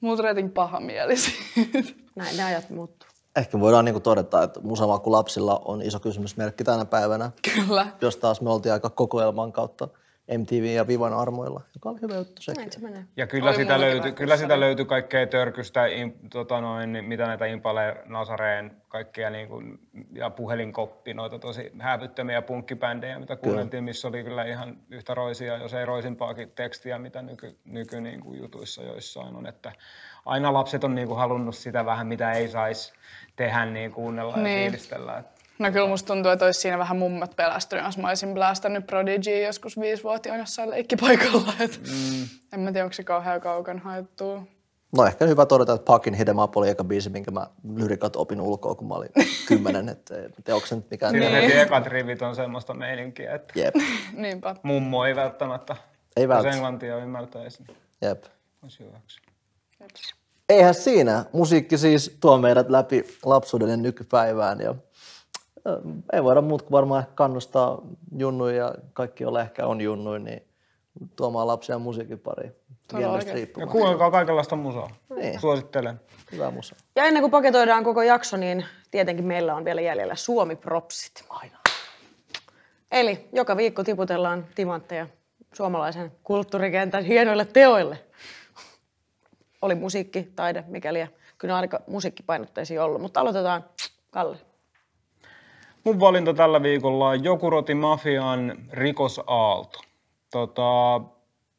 Mulla 0.00 0.16
tuli 0.16 0.28
jotenkin 0.28 0.52
paha 0.54 0.80
mieli 0.80 1.16
siitä. 1.16 1.78
Näin 2.16 2.36
ne 2.36 2.44
ajat 2.44 2.70
muuttuu. 2.70 3.08
Ehkä 3.36 3.60
voidaan 3.60 3.84
niinku 3.84 4.00
todeta, 4.00 4.42
että 4.42 4.60
musamaku 4.60 5.12
lapsilla 5.12 5.62
on 5.64 5.82
iso 5.82 6.00
kysymysmerkki 6.00 6.64
tänä 6.64 6.84
päivänä. 6.84 7.30
Kyllä. 7.54 7.86
Jos 8.00 8.16
taas 8.16 8.40
me 8.40 8.50
oltiin 8.50 8.72
aika 8.72 8.90
kokoelman 8.90 9.52
kautta 9.52 9.88
MTV 10.38 10.64
ja 10.64 10.86
Vivan 10.86 11.12
armoilla, 11.12 11.60
joka 11.74 11.88
oli 11.88 12.00
hyvä 12.02 12.14
juttu 12.14 12.42
sekin. 12.42 12.60
Näin 12.60 12.72
se 12.72 12.80
menee. 12.80 13.04
Ja 13.16 13.26
kyllä 13.26 13.48
Oli 13.50 13.56
sitä, 13.56 13.80
löytyi, 13.80 14.12
kyllä 14.12 14.36
sitä 14.36 14.60
löytyi 14.60 14.84
kaikkea 14.84 15.26
törkystä, 15.26 15.86
im, 15.86 16.12
tota 16.30 16.60
noin, 16.60 16.92
niin 16.92 17.04
mitä 17.04 17.26
näitä 17.26 17.46
Impale, 17.46 17.96
Nazareen, 18.06 18.76
kaikkia 18.88 19.30
niin 19.30 19.48
kuin, 19.48 19.78
ja 20.12 20.30
puhelinkoppi, 20.30 21.14
noita 21.14 21.38
tosi 21.38 21.72
hävyttömiä 21.78 22.42
punkkibändejä, 22.42 23.18
mitä 23.18 23.36
kuunneltiin, 23.36 23.84
missä 23.84 24.08
oli 24.08 24.24
kyllä 24.24 24.44
ihan 24.44 24.76
yhtä 24.90 25.14
roisia, 25.14 25.56
jos 25.56 25.74
ei 25.74 25.86
roisimpaakin 25.86 26.50
tekstiä, 26.50 26.98
mitä 26.98 27.22
nyky, 27.22 27.56
nyky 27.64 28.00
niin 28.00 28.20
kuin 28.20 28.38
jutuissa 28.40 28.82
joissain 28.82 29.36
on. 29.36 29.46
Että 29.46 29.72
aina 30.26 30.52
lapset 30.52 30.84
on 30.84 30.94
niin 30.94 31.08
kuin 31.08 31.18
halunnut 31.18 31.54
sitä 31.54 31.86
vähän, 31.86 32.06
mitä 32.06 32.32
ei 32.32 32.48
saisi 32.48 32.92
tehdä, 33.36 33.64
niin 33.66 33.92
kuunnella 33.92 34.36
ja 34.36 34.42
Niin. 34.42 34.58
fiilistellä. 34.62 35.18
Että 35.18 35.33
No 35.58 35.72
kyllä 35.72 35.88
musta 35.88 36.06
tuntuu, 36.06 36.32
että 36.32 36.44
olisi 36.44 36.60
siinä 36.60 36.78
vähän 36.78 36.96
mummat 36.96 37.36
pelästynyt, 37.36 37.84
jos 37.84 37.98
mä 37.98 38.08
olisin 38.08 38.34
blästänyt 38.34 38.86
Prodigy 38.86 39.42
joskus 39.42 39.80
viisivuotiaana 39.80 40.42
jossain 40.42 40.70
leikkipaikalla. 40.70 41.52
Et 41.60 41.80
mm. 41.86 42.28
En 42.52 42.60
mä 42.60 42.72
tiedä, 42.72 42.84
onko 42.84 42.92
se 42.92 43.04
kauhean 43.04 43.40
kaukan 43.40 43.78
haettua. 43.78 44.42
No 44.96 45.06
ehkä 45.06 45.24
hyvä 45.26 45.46
todeta, 45.46 45.72
että 45.72 45.84
Pakin 45.84 46.14
Hidem 46.14 46.38
Up 46.38 46.56
oli 46.56 46.68
eka 46.68 46.84
biisi, 46.84 47.10
minkä 47.10 47.30
mä 47.30 47.46
lyrikat 47.76 48.16
opin 48.16 48.40
ulkoa, 48.40 48.74
kun 48.74 48.88
mä 48.88 48.94
olin 48.94 49.08
kymmenen. 49.48 49.88
Että 49.88 50.16
en 50.16 50.32
tiedä, 50.44 50.54
onko 50.54 50.66
se 50.66 50.76
nyt 50.76 50.90
mikään... 50.90 51.12
Siinä 51.12 51.30
heti 51.30 51.58
ekat 51.58 51.86
rivit 51.86 52.22
on 52.22 52.36
semmoista 52.36 52.74
meininkiä, 52.74 53.34
että 53.34 53.60
Jep, 53.60 53.74
Niinpä. 54.12 54.56
mummo 54.62 55.04
ei 55.04 55.16
välttämättä, 55.16 55.76
ei 56.16 56.22
jos 56.22 56.28
välttämättä. 56.28 56.56
englantia 56.56 56.96
ymmärtäisi, 56.96 57.64
Jep. 58.02 58.24
olisi 58.62 58.78
hyväksi. 58.78 59.20
Eihän 60.48 60.74
siinä. 60.74 61.24
Musiikki 61.32 61.78
siis 61.78 62.16
tuo 62.20 62.38
meidät 62.38 62.70
läpi 62.70 63.04
lapsuuden 63.24 63.70
ja 63.70 63.76
nykypäivään. 63.76 64.60
Ja, 64.60 64.74
ei 66.12 66.24
voida 66.24 66.40
muut 66.40 66.62
kuin 66.62 66.72
varmaan 66.72 67.00
ehkä 67.00 67.12
kannustaa 67.14 67.82
junnuja 68.18 68.56
ja 68.56 68.74
kaikki, 68.92 69.24
joilla 69.24 69.40
ehkä 69.40 69.66
on 69.66 69.80
junnuja, 69.80 70.18
niin 70.18 70.42
tuomaan 71.16 71.46
lapsia 71.46 71.78
musiikin 71.78 72.18
pariin. 72.18 72.52
Ja 73.60 73.66
kuunnelkaa 73.66 74.10
kaikenlaista 74.10 74.56
musaa. 74.56 74.90
Niin. 75.16 75.40
Suosittelen. 75.40 76.00
Hyvä 76.32 76.50
musa. 76.50 76.76
Ja 76.96 77.04
ennen 77.04 77.22
kuin 77.22 77.30
paketoidaan 77.30 77.84
koko 77.84 78.02
jakso, 78.02 78.36
niin 78.36 78.64
tietenkin 78.90 79.24
meillä 79.24 79.54
on 79.54 79.64
vielä 79.64 79.80
jäljellä 79.80 80.14
Suomi-propsit. 80.14 81.24
Aina. 81.28 81.58
Eli 82.92 83.28
joka 83.32 83.56
viikko 83.56 83.84
tiputellaan 83.84 84.46
timantteja 84.54 85.06
suomalaisen 85.52 86.12
kulttuurikentän 86.22 87.04
hienoille 87.04 87.44
teoille. 87.44 87.98
Oli 89.62 89.74
musiikki, 89.74 90.32
taide, 90.36 90.64
mikäli. 90.66 91.06
Kyllä 91.38 91.56
aika 91.56 91.80
musiikkipainotteisia 91.86 92.84
ollut, 92.84 93.02
mutta 93.02 93.20
aloitetaan 93.20 93.64
Kalle. 94.10 94.36
Mun 95.84 96.00
valinta 96.00 96.34
tällä 96.34 96.62
viikolla 96.62 97.08
on 97.08 97.24
Jokuroti 97.24 97.74
Mafian 97.74 98.56
Rikosaalto. 98.72 99.80
Tota, 100.30 101.00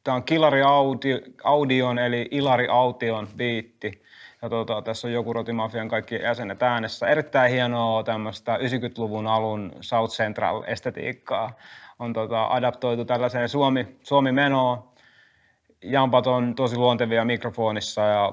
Tämä 0.06 0.14
on 0.14 0.24
Kilari 0.24 0.62
Audi, 0.62 1.20
Audion 1.44 1.98
eli 1.98 2.28
Ilari 2.30 2.68
Aution 2.68 3.28
biitti. 3.36 4.02
Ja 4.42 4.48
tota, 4.48 4.82
tässä 4.82 5.08
on 5.08 5.12
Jokuroti 5.12 5.52
Mafian 5.52 5.88
kaikki 5.88 6.14
jäsenet 6.14 6.62
äänessä. 6.62 7.06
Erittäin 7.06 7.52
hienoa 7.52 8.02
tämmöistä 8.02 8.56
90-luvun 8.56 9.26
alun 9.26 9.72
South 9.80 10.14
Central-estetiikkaa. 10.14 11.52
On 11.98 12.12
tota, 12.12 12.46
adaptoitu 12.46 13.04
tällaiseen 13.04 13.48
Suomi, 13.48 13.96
Suomi-menoon. 14.02 14.84
Jampat 15.82 16.26
on 16.26 16.54
tosi 16.54 16.76
luontevia 16.76 17.24
mikrofonissa 17.24 18.02
ja 18.02 18.32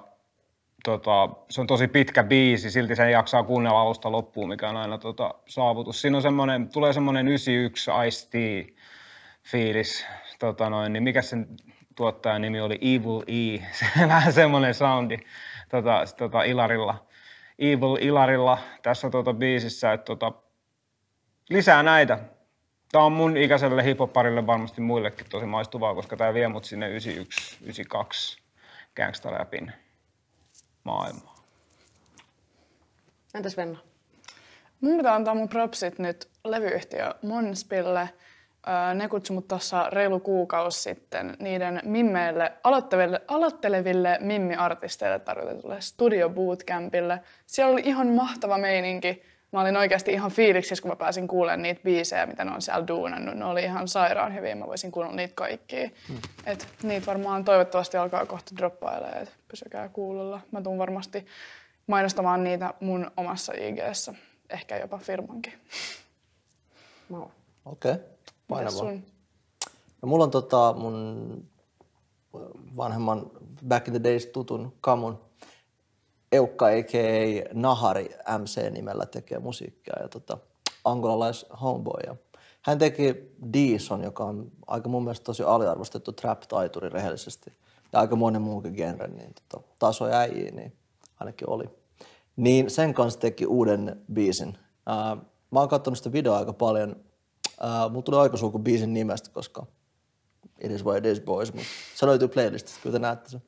tota, 0.84 1.30
se 1.50 1.62
on 1.62 1.68
tosi 1.68 1.88
pitkä 1.88 2.24
biisi, 2.24 2.72
silti 2.72 2.96
sen 2.96 3.12
jaksaa 3.12 3.44
kuunnella 3.44 3.82
alusta 3.82 4.12
loppuun, 4.12 4.50
mikä 4.50 4.70
on 4.70 4.78
aina 4.78 4.98
tota, 4.98 5.34
saavutus. 5.48 6.02
Siinä 6.02 6.18
on 6.18 6.22
semmoinen, 6.22 6.70
tulee 6.70 6.94
semmoinen 6.94 7.28
91 7.28 7.92
Ice 8.08 8.74
fiilis, 9.44 10.06
tota 10.40 10.70
noin, 10.70 10.94
niin 10.94 11.04
mikä 11.04 11.22
sen 11.22 11.48
tuottajan 11.96 12.42
nimi 12.42 12.62
oli 12.62 12.80
Evil 12.82 13.22
E, 13.28 13.64
se 13.80 14.08
vähän 14.08 14.34
semmoinen 14.34 14.74
soundi 14.74 15.18
tota, 15.70 16.04
tota 16.18 16.44
Ilarilla. 16.44 17.06
Evil 17.60 17.98
Ilarilla 18.02 18.58
tässä 18.82 19.10
tota 19.10 19.34
biisissä, 19.34 19.94
että 19.94 20.06
tota, 20.06 20.32
lisää 21.50 21.84
näitä. 21.84 22.20
Tämä 22.92 23.06
on 23.06 23.12
mun 23.12 23.38
ikäiselle 23.38 23.84
hiphopparille 23.84 24.48
varmasti 24.48 24.82
muillekin 24.82 25.26
tosi 25.30 25.46
maistuvaa, 25.46 25.96
koska 25.96 26.18
tämä 26.18 26.34
vie 26.34 26.48
mut 26.48 26.66
sinne 26.66 26.90
91, 26.90 27.58
92 27.62 28.38
gangsta-rapin 28.96 29.83
maailmaan. 30.84 31.38
Entäs 33.34 33.58
Venna? 33.58 33.80
Mun 34.82 34.98
pitää 34.98 35.16
antaa 35.16 35.36
mun 35.36 35.50
propsit 35.50 36.00
nyt 36.00 36.30
levyyhtiö 36.44 37.14
Monspille. 37.22 38.10
Ne 38.96 39.08
kutsui 39.08 39.34
mut 39.34 39.48
tuossa 39.48 39.90
reilu 39.90 40.20
kuukausi 40.20 40.82
sitten 40.82 41.38
niiden 41.40 41.82
mimmeille, 41.84 42.54
aloitteleville, 42.64 43.22
aloitteleville 43.28 44.18
mimmi-artisteille 44.22 45.20
tarkoitetulle 45.20 45.82
Studio 45.82 46.30
Bootcampille. 46.30 47.20
Siellä 47.46 47.74
oli 47.74 47.82
ihan 47.86 48.08
mahtava 48.08 48.58
meininki. 48.58 49.24
Mä 49.54 49.62
olin 49.62 49.78
oikeasti 49.78 50.12
ihan 50.12 50.32
fiiliksissä, 50.32 50.82
kun 50.82 50.92
mä 50.92 50.96
pääsin 50.96 51.28
kuulemaan 51.28 51.62
niitä 51.62 51.82
biisejä, 51.84 52.26
mitä 52.26 52.46
ne 52.46 52.52
on 52.52 52.62
siellä 52.62 52.88
duunannut. 52.88 53.36
Ne 53.36 53.46
oli 53.46 53.64
ihan 53.64 53.88
sairaan 53.88 54.36
hyviä, 54.36 54.56
mä 54.56 54.68
voisin 54.68 54.92
kuunnella 54.92 55.16
niitä 55.16 55.34
kaikkia. 55.36 55.90
Mm. 56.10 56.18
Et 56.46 56.68
niitä 56.84 57.06
varmaan 57.06 57.46
toivottavasti 57.46 57.98
alkaa 57.98 58.26
kohta 58.26 58.56
droppailemaan, 58.58 59.24
et 59.24 59.32
pysykää 59.48 59.90
kuulolla. 59.90 60.40
Mä 60.52 60.62
tuun 60.62 60.78
varmasti 60.78 61.26
mainostamaan 61.88 62.44
niitä 62.44 62.74
mun 62.80 63.12
omassa 63.18 63.54
IGssä, 63.54 64.14
ehkä 64.50 64.78
jopa 64.78 64.98
firmankin. 64.98 65.54
Mau. 67.10 67.28
Okei, 67.66 67.92
okay. 67.92 68.04
Painavaa. 68.48 68.92
No, 70.02 70.08
mulla 70.08 70.24
on 70.24 70.32
tota 70.32 70.74
mun 70.78 71.48
vanhemman 72.78 73.32
Back 73.68 73.88
in 73.88 73.94
the 73.94 74.04
Days 74.04 74.26
tutun 74.26 74.74
Kamun 74.82 75.20
Eukka 76.34 76.66
a.k.a. 76.66 77.50
Nahari 77.54 78.10
MC-nimellä 78.38 79.06
tekee 79.06 79.40
musiikkia 79.40 79.96
ja 80.02 80.08
tota, 80.08 80.38
angolalais 80.84 81.46
homeboy. 81.62 82.00
Ja 82.08 82.16
hän 82.62 82.78
teki 82.78 83.16
Deeson, 83.54 84.04
joka 84.04 84.24
on 84.24 84.52
aika 84.68 84.90
mun 84.90 85.04
mielestä 85.04 85.24
tosi 85.24 85.44
aliarvostettu 85.44 86.12
trap-taituri 86.12 86.90
rehellisesti. 86.90 87.54
Ja 87.94 88.00
aika 88.00 88.16
monen 88.16 88.42
muunkin 88.42 88.74
genre, 88.74 89.08
niin 89.08 89.34
tota, 89.34 89.68
taso 89.80 90.06
äijiä, 90.06 90.52
niin 90.52 90.74
ainakin 91.20 91.50
oli. 91.50 91.66
Niin 92.36 92.70
sen 92.70 92.94
kanssa 92.94 93.20
teki 93.20 93.46
uuden 93.46 94.02
biisin. 94.14 94.58
Ää, 94.86 95.18
mä 95.52 95.60
oon 95.60 95.70
katsonut 95.70 95.98
sitä 95.98 96.12
videoa 96.12 96.38
aika 96.38 96.54
paljon. 96.54 96.96
Mulla 97.90 98.02
tuli 98.02 98.18
aikasulku 98.18 98.60
biisin 98.60 98.94
nimestä, 98.94 99.30
koska 99.30 99.66
it 100.64 100.72
is 100.72 100.86
what 100.86 100.98
it 100.98 101.06
is 101.06 101.22
boys, 101.22 101.54
mutta 101.54 101.68
se 101.96 102.06
löytyy 102.06 102.28
playlistista, 102.28 102.80
kyllä 102.84 102.94
te 102.94 103.00
näette 103.00 103.30
sen. 103.30 103.42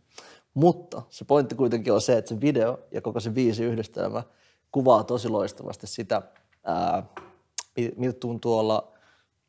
Mutta 0.56 1.02
se 1.10 1.26
pointti 1.26 1.56
kuitenkin 1.56 1.94
on 1.94 2.02
se, 2.02 2.18
että 2.18 2.30
se 2.30 2.42
video 2.42 2.80
ja 2.92 3.02
koko 3.02 3.20
se 3.20 3.30
biisi 3.30 3.64
yhdistelmä 3.64 4.24
kuvaa 4.72 5.04
tosi 5.04 5.30
loistavasti 5.30 5.88
sitä, 5.88 6.22
ää, 6.64 7.04
mi- 7.78 7.94
miltä 7.98 8.20
tuntuu 8.20 8.58
olla 8.58 8.92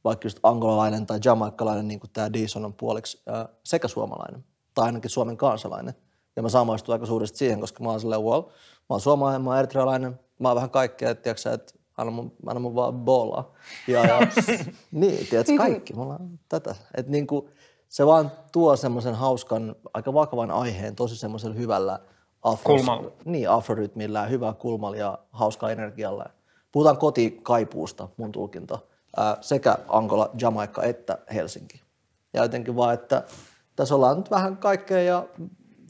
vaikka 0.05 0.27
just 0.27 0.39
angolalainen 0.43 1.07
tai 1.07 1.21
jamaikkalainen, 1.25 1.89
niin 1.89 2.01
kuin 2.01 2.11
tämä 2.13 2.33
Deeson 2.33 2.65
on 2.65 2.75
puoliksi, 2.75 3.23
ää, 3.27 3.49
sekä 3.65 3.89
suomalainen, 3.89 4.45
tai 4.75 4.87
ainakin 4.87 5.11
Suomen 5.11 5.37
kansalainen. 5.37 5.95
Ja 6.37 6.43
mä 6.43 6.49
samaistun 6.49 6.93
aika 6.93 7.07
suuresti 7.07 7.39
siihen, 7.39 7.61
koska 7.61 7.85
mä 7.85 7.91
oon 7.91 8.01
silleen, 8.01 8.23
well, 8.23 8.43
mä 8.43 8.51
oon 8.91 9.01
suomalainen, 9.01 9.43
mä 9.43 9.51
oon 9.51 9.59
eritrealainen, 9.59 10.21
mä 10.39 10.49
oon 10.49 10.57
vähän 10.57 10.71
kaikkea, 10.71 11.11
että 11.11 11.23
tiedätkö 11.23 11.43
sä, 11.43 11.53
että 11.53 11.75
anna 11.97 12.11
mun, 12.11 12.33
anna 12.47 12.61
mun 12.61 12.75
vaan 12.75 12.95
bolla. 12.95 13.53
Ja, 13.89 14.07
ja 14.07 14.21
niin, 14.91 15.27
tiedätkö, 15.27 15.57
kaikki, 15.57 15.95
me 15.95 16.03
ollaan 16.03 16.39
tätä. 16.49 16.75
Että 16.95 17.13
niin 17.13 17.27
kuin, 17.27 17.49
se 17.89 18.07
vaan 18.07 18.33
tuo 18.53 18.77
semmoisen 18.77 19.15
hauskan, 19.15 19.77
aika 19.95 20.15
vakavan 20.15 20.51
aiheen 20.51 20.97
tosi 20.97 21.17
semmoisella 21.17 21.55
hyvällä 21.55 21.99
afro, 22.43 22.75
Kulmalla. 22.77 23.13
Niin, 23.25 23.51
afrorytmillä 23.51 24.19
ja 24.19 24.27
hyvää 24.27 24.53
kulmalla 24.53 24.97
ja 24.97 25.19
hauskaa 25.31 25.71
energialla. 25.71 26.31
Puhutaan 26.73 26.97
kotikaipuusta, 26.97 28.09
mun 28.17 28.33
tulkinta, 28.33 28.79
ää, 29.17 29.37
sekä 29.41 29.79
Angola, 29.89 30.31
Jamaikka 30.41 30.83
että 30.83 31.19
Helsinki. 31.35 31.83
Ja 32.35 32.43
jotenkin 32.43 32.77
vaan, 32.77 32.95
että 32.95 33.23
tässä 33.77 33.95
ollaan 33.95 34.17
nyt 34.17 34.31
vähän 34.31 34.57
kaikkea 34.57 35.03
ja 35.03 35.27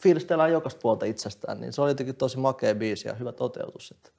fiilistellään 0.03 0.53
jokaista 0.53 0.81
puolta 0.83 1.07
itsestään, 1.07 1.61
niin 1.61 1.73
se 1.73 1.83
oli 1.83 1.91
jotenkin 1.91 2.17
tosi 2.17 2.39
makea 2.39 2.75
biisi 2.75 3.09
ja 3.09 3.15
hyvä 3.15 3.33
toteutus. 3.33 3.91
Että 3.91 4.11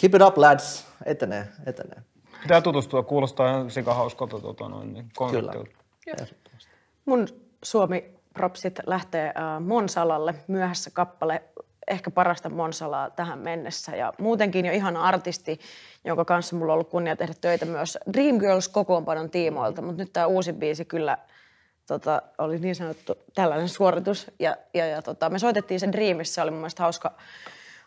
keep 0.00 0.14
it 0.14 0.22
up 0.22 0.38
lads, 0.38 0.86
etenee, 1.04 1.48
etenee. 1.66 2.02
Pitää 2.42 2.60
tutustua, 2.60 3.02
kuulostaa 3.02 3.50
ihan 3.50 3.70
sikahauskalta 3.70 4.40
tota 4.40 4.68
noin, 4.68 4.92
niin 4.92 5.04
Kyllä. 5.30 5.52
konseptilta. 5.52 5.78
Mun 7.08 7.28
Suomi-propsit 7.62 8.78
lähtee 8.86 9.26
äh, 9.26 9.60
Monsalalle, 9.60 10.34
myöhässä 10.48 10.90
kappale, 10.90 11.42
ehkä 11.86 12.10
parasta 12.10 12.48
Monsalaa 12.48 13.10
tähän 13.10 13.38
mennessä. 13.38 13.96
Ja 13.96 14.12
muutenkin 14.18 14.66
jo 14.66 14.72
ihan 14.72 14.96
artisti, 14.96 15.60
jonka 16.04 16.24
kanssa 16.24 16.56
mulla 16.56 16.72
on 16.72 16.74
ollut 16.74 16.90
kunnia 16.90 17.16
tehdä 17.16 17.34
töitä 17.40 17.66
myös 17.66 17.98
Dreamgirls 18.12 18.68
kokoonpanon 18.68 19.30
tiimoilta, 19.30 19.82
mutta 19.82 20.02
nyt 20.02 20.12
tämä 20.12 20.26
uusi 20.26 20.52
biisi 20.52 20.84
kyllä 20.84 21.18
tota, 21.86 22.22
oli 22.38 22.58
niin 22.58 22.74
sanottu 22.74 23.14
tällainen 23.34 23.68
suoritus. 23.68 24.30
Ja, 24.38 24.56
ja, 24.74 24.86
ja 24.86 25.02
tota, 25.02 25.30
me 25.30 25.38
soitettiin 25.38 25.80
sen 25.80 25.92
Dreamissa, 25.92 26.42
oli 26.42 26.50
mun 26.50 26.60
mielestä 26.60 26.82
hauska, 26.82 27.14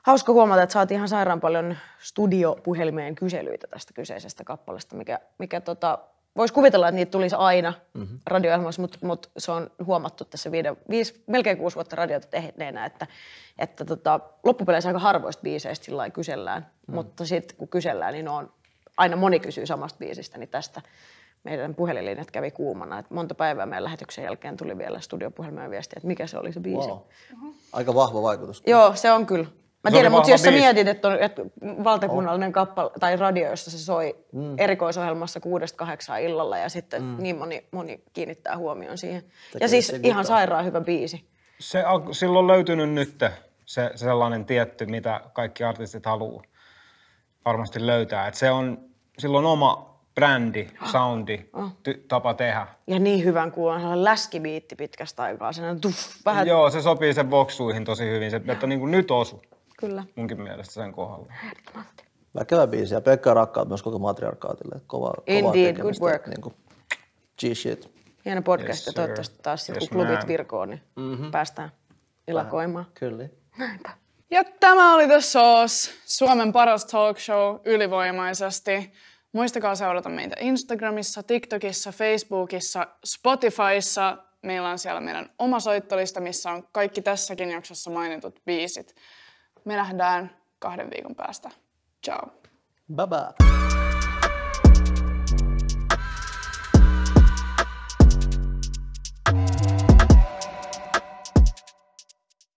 hauska 0.02 0.34
huomata, 0.34 0.64
että 0.64 0.74
saatiin 0.74 0.96
ihan 0.96 1.10
sairaan 1.10 1.42
paljon 1.42 1.78
studiopuhelimeen 2.00 3.16
kyselyitä 3.16 3.68
tästä 3.68 3.94
kyseisestä 3.94 4.44
kappaleesta, 4.44 4.96
mikä, 4.96 5.20
mikä 5.38 5.62
tota, 5.62 6.00
voisi 6.38 6.54
kuvitella, 6.54 6.88
että 6.88 6.96
niitä 6.96 7.12
tulisi 7.12 7.36
aina 7.36 7.74
mm-hmm. 7.94 8.20
radio-ohjelmassa, 8.26 8.82
mutta 8.82 8.98
mut 9.02 9.32
se 9.38 9.52
on 9.52 9.72
huomattu 9.86 10.26
tässä 10.26 10.52
viiden, 10.52 10.78
viisi, 10.90 11.24
melkein 11.28 11.58
kuusi 11.58 11.76
vuotta 11.76 11.96
radiota 11.96 12.28
tehneenä, 12.28 12.86
että, 12.86 13.08
että 13.60 13.86
tota, 13.86 14.20
loppupeleissä 14.44 14.90
aika 14.90 15.00
harvoista 15.00 15.42
biiseistä 15.42 15.86
sillä 15.86 16.10
kysellään, 16.10 16.68
mm. 16.88 16.96
mutta 16.96 17.26
sitten 17.26 17.58
kun 17.58 17.68
kysellään, 17.68 18.14
niin 18.14 18.28
on, 18.28 18.52
aina 18.98 19.16
moni 19.16 19.40
kysyy 19.40 19.66
samasta 19.66 20.00
biisistä, 20.00 20.38
niin 20.38 20.50
tästä 20.50 20.82
meidän 21.44 21.76
puhelinlinjat 21.76 22.32
kävi 22.32 22.52
kuumana. 22.52 23.00
Et 23.00 23.10
monta 23.10 23.36
päivää 23.36 23.66
meidän 23.66 23.84
lähetyksen 23.84 24.24
jälkeen 24.24 24.58
tuli 24.58 24.78
vielä 24.78 25.00
studiopuhelimeen 25.00 25.72
viestiä, 25.72 25.98
että 25.98 26.08
mikä 26.08 26.28
se 26.28 26.38
oli 26.38 26.54
se 26.54 26.60
biisi. 26.60 26.88
Wow. 26.88 26.98
Aika 27.74 27.96
vahva 27.96 28.22
vaikutus. 28.22 28.64
Joo, 28.66 28.96
se 28.96 29.12
on 29.12 29.26
kyllä. 29.26 29.48
Mä 29.84 29.90
Se 29.90 29.94
tiedän, 29.94 30.12
mutta 30.12 30.32
jos 30.32 30.42
sä 30.42 30.52
mietit, 30.52 30.88
että 30.88 31.08
on 31.08 31.18
että 31.20 31.42
valtakunnallinen 31.84 32.52
kappale 32.52 32.92
tai 33.00 33.16
radio, 33.16 33.50
jossa 33.50 33.72
se 33.72 33.78
soi 33.78 34.16
mm. 34.32 34.56
erikoisohjelmassa 34.58 35.40
kuudesta 35.40 35.78
kahdeksaan 35.78 36.22
illalla 36.22 36.58
ja 36.58 36.70
sitten 36.70 37.04
mm. 37.04 37.16
niin 37.20 37.38
moni, 37.38 37.66
moni 37.72 38.04
kiinnittää 38.14 38.58
huomioon 38.58 38.98
siihen. 38.98 39.22
Tekee 39.22 39.66
ja 39.66 39.68
siis 39.68 39.88
se 39.88 40.00
ihan 40.04 40.22
good. 40.22 40.28
sairaan 40.28 40.66
hyvä 40.66 40.82
biisi. 40.82 41.26
Se, 41.60 41.86
on- 41.86 42.16
sillä 42.16 42.40
on 42.40 42.48
löytynyt 42.48 42.90
nyt 42.90 43.18
se, 43.66 43.92
se 43.96 43.98
sellainen 43.98 44.46
tietty, 44.46 44.86
mitä 44.86 45.22
kaikki 45.34 45.64
artistit 45.64 46.06
haluaa 46.06 46.44
varmasti 47.46 47.88
löytää. 47.88 48.28
Et 48.28 48.36
se 48.36 48.52
on, 48.52 48.78
sillä 49.20 49.38
on 49.38 49.46
oma 49.46 50.00
brändi, 50.16 50.68
soundi, 50.92 51.50
ty, 51.84 52.06
tapa 52.08 52.34
tehdä. 52.34 52.68
Ja 52.88 53.00
niin 53.00 53.24
hyvän 53.24 53.52
kuulon, 53.52 53.80
sellainen 53.80 54.04
läskibiitti 54.04 54.76
pitkästä 54.76 55.24
aikaa, 55.24 55.54
sellainen 55.54 55.82
tuff, 55.82 56.26
vähän, 56.26 56.48
Joo, 56.48 56.70
se 56.70 56.82
sopii 56.82 57.14
sen 57.14 57.30
boksuihin 57.30 57.86
tosi 57.86 58.10
hyvin. 58.10 58.32
Se, 58.32 58.42
että 58.48 58.68
niin 58.68 58.80
kuin 58.80 58.92
nyt 58.92 59.12
osu 59.12 59.42
kyllä. 59.82 60.04
munkin 60.16 60.42
mielestä 60.42 60.74
sen 60.74 60.92
kohdalla. 60.92 61.34
Väkevä 62.36 62.68
biisi 62.68 62.94
ja 62.94 63.02
Pekka 63.02 63.34
rakkaat 63.34 63.68
myös 63.68 63.84
koko 63.84 64.00
matriarkaatille. 64.00 64.82
Kova, 64.88 65.14
Indeed, 65.28 65.74
tekemistä, 65.74 66.02
good 66.02 66.12
work. 66.12 66.28
Niin 66.28 66.42
kuin 66.42 66.56
G-shit. 67.40 67.92
Hieno 68.26 68.42
podcast 68.42 68.70
Yes, 68.70 68.88
ja 68.88 68.94
toivottavasti 68.94 69.40
taas 69.44 69.70
Yes, 69.70 69.80
kun 69.80 69.88
klubit 69.88 70.20
ma'am. 70.20 70.28
virkoo, 70.28 70.66
niin 70.66 70.82
mm-hmm. 70.96 71.32
päästään 71.32 71.72
ilakoimaan. 72.28 72.86
Kyllä. 72.94 73.30
Ja 74.32 74.44
tämä 74.44 74.96
oli 74.96 75.08
The 75.08 75.22
Sauce, 75.22 75.92
Suomen 76.06 76.52
paras 76.52 76.86
talk 76.86 77.20
show 77.20 77.60
ylivoimaisesti. 77.66 78.94
Muistakaa 79.34 79.76
seurata 79.76 80.10
meitä 80.10 80.36
Instagramissa, 80.40 81.24
TikTokissa, 81.24 81.92
Facebookissa, 81.92 82.88
Spotifyssa. 83.06 84.18
Meillä 84.44 84.70
on 84.70 84.80
siellä 84.80 85.02
meidän 85.02 85.30
oma 85.40 85.60
soittolista, 85.60 86.20
missä 86.20 86.52
on 86.52 86.64
kaikki 86.72 87.02
tässäkin 87.02 87.52
jaksossa 87.52 87.92
mainitut 87.92 88.40
biisit. 88.46 88.96
Me 89.66 89.76
nähdään 89.76 90.38
kahden 90.60 90.90
viikon 90.90 91.16
päästä. 91.16 91.50
Ciao. 92.06 92.28
Bye 92.96 93.08
bye. 93.08 93.61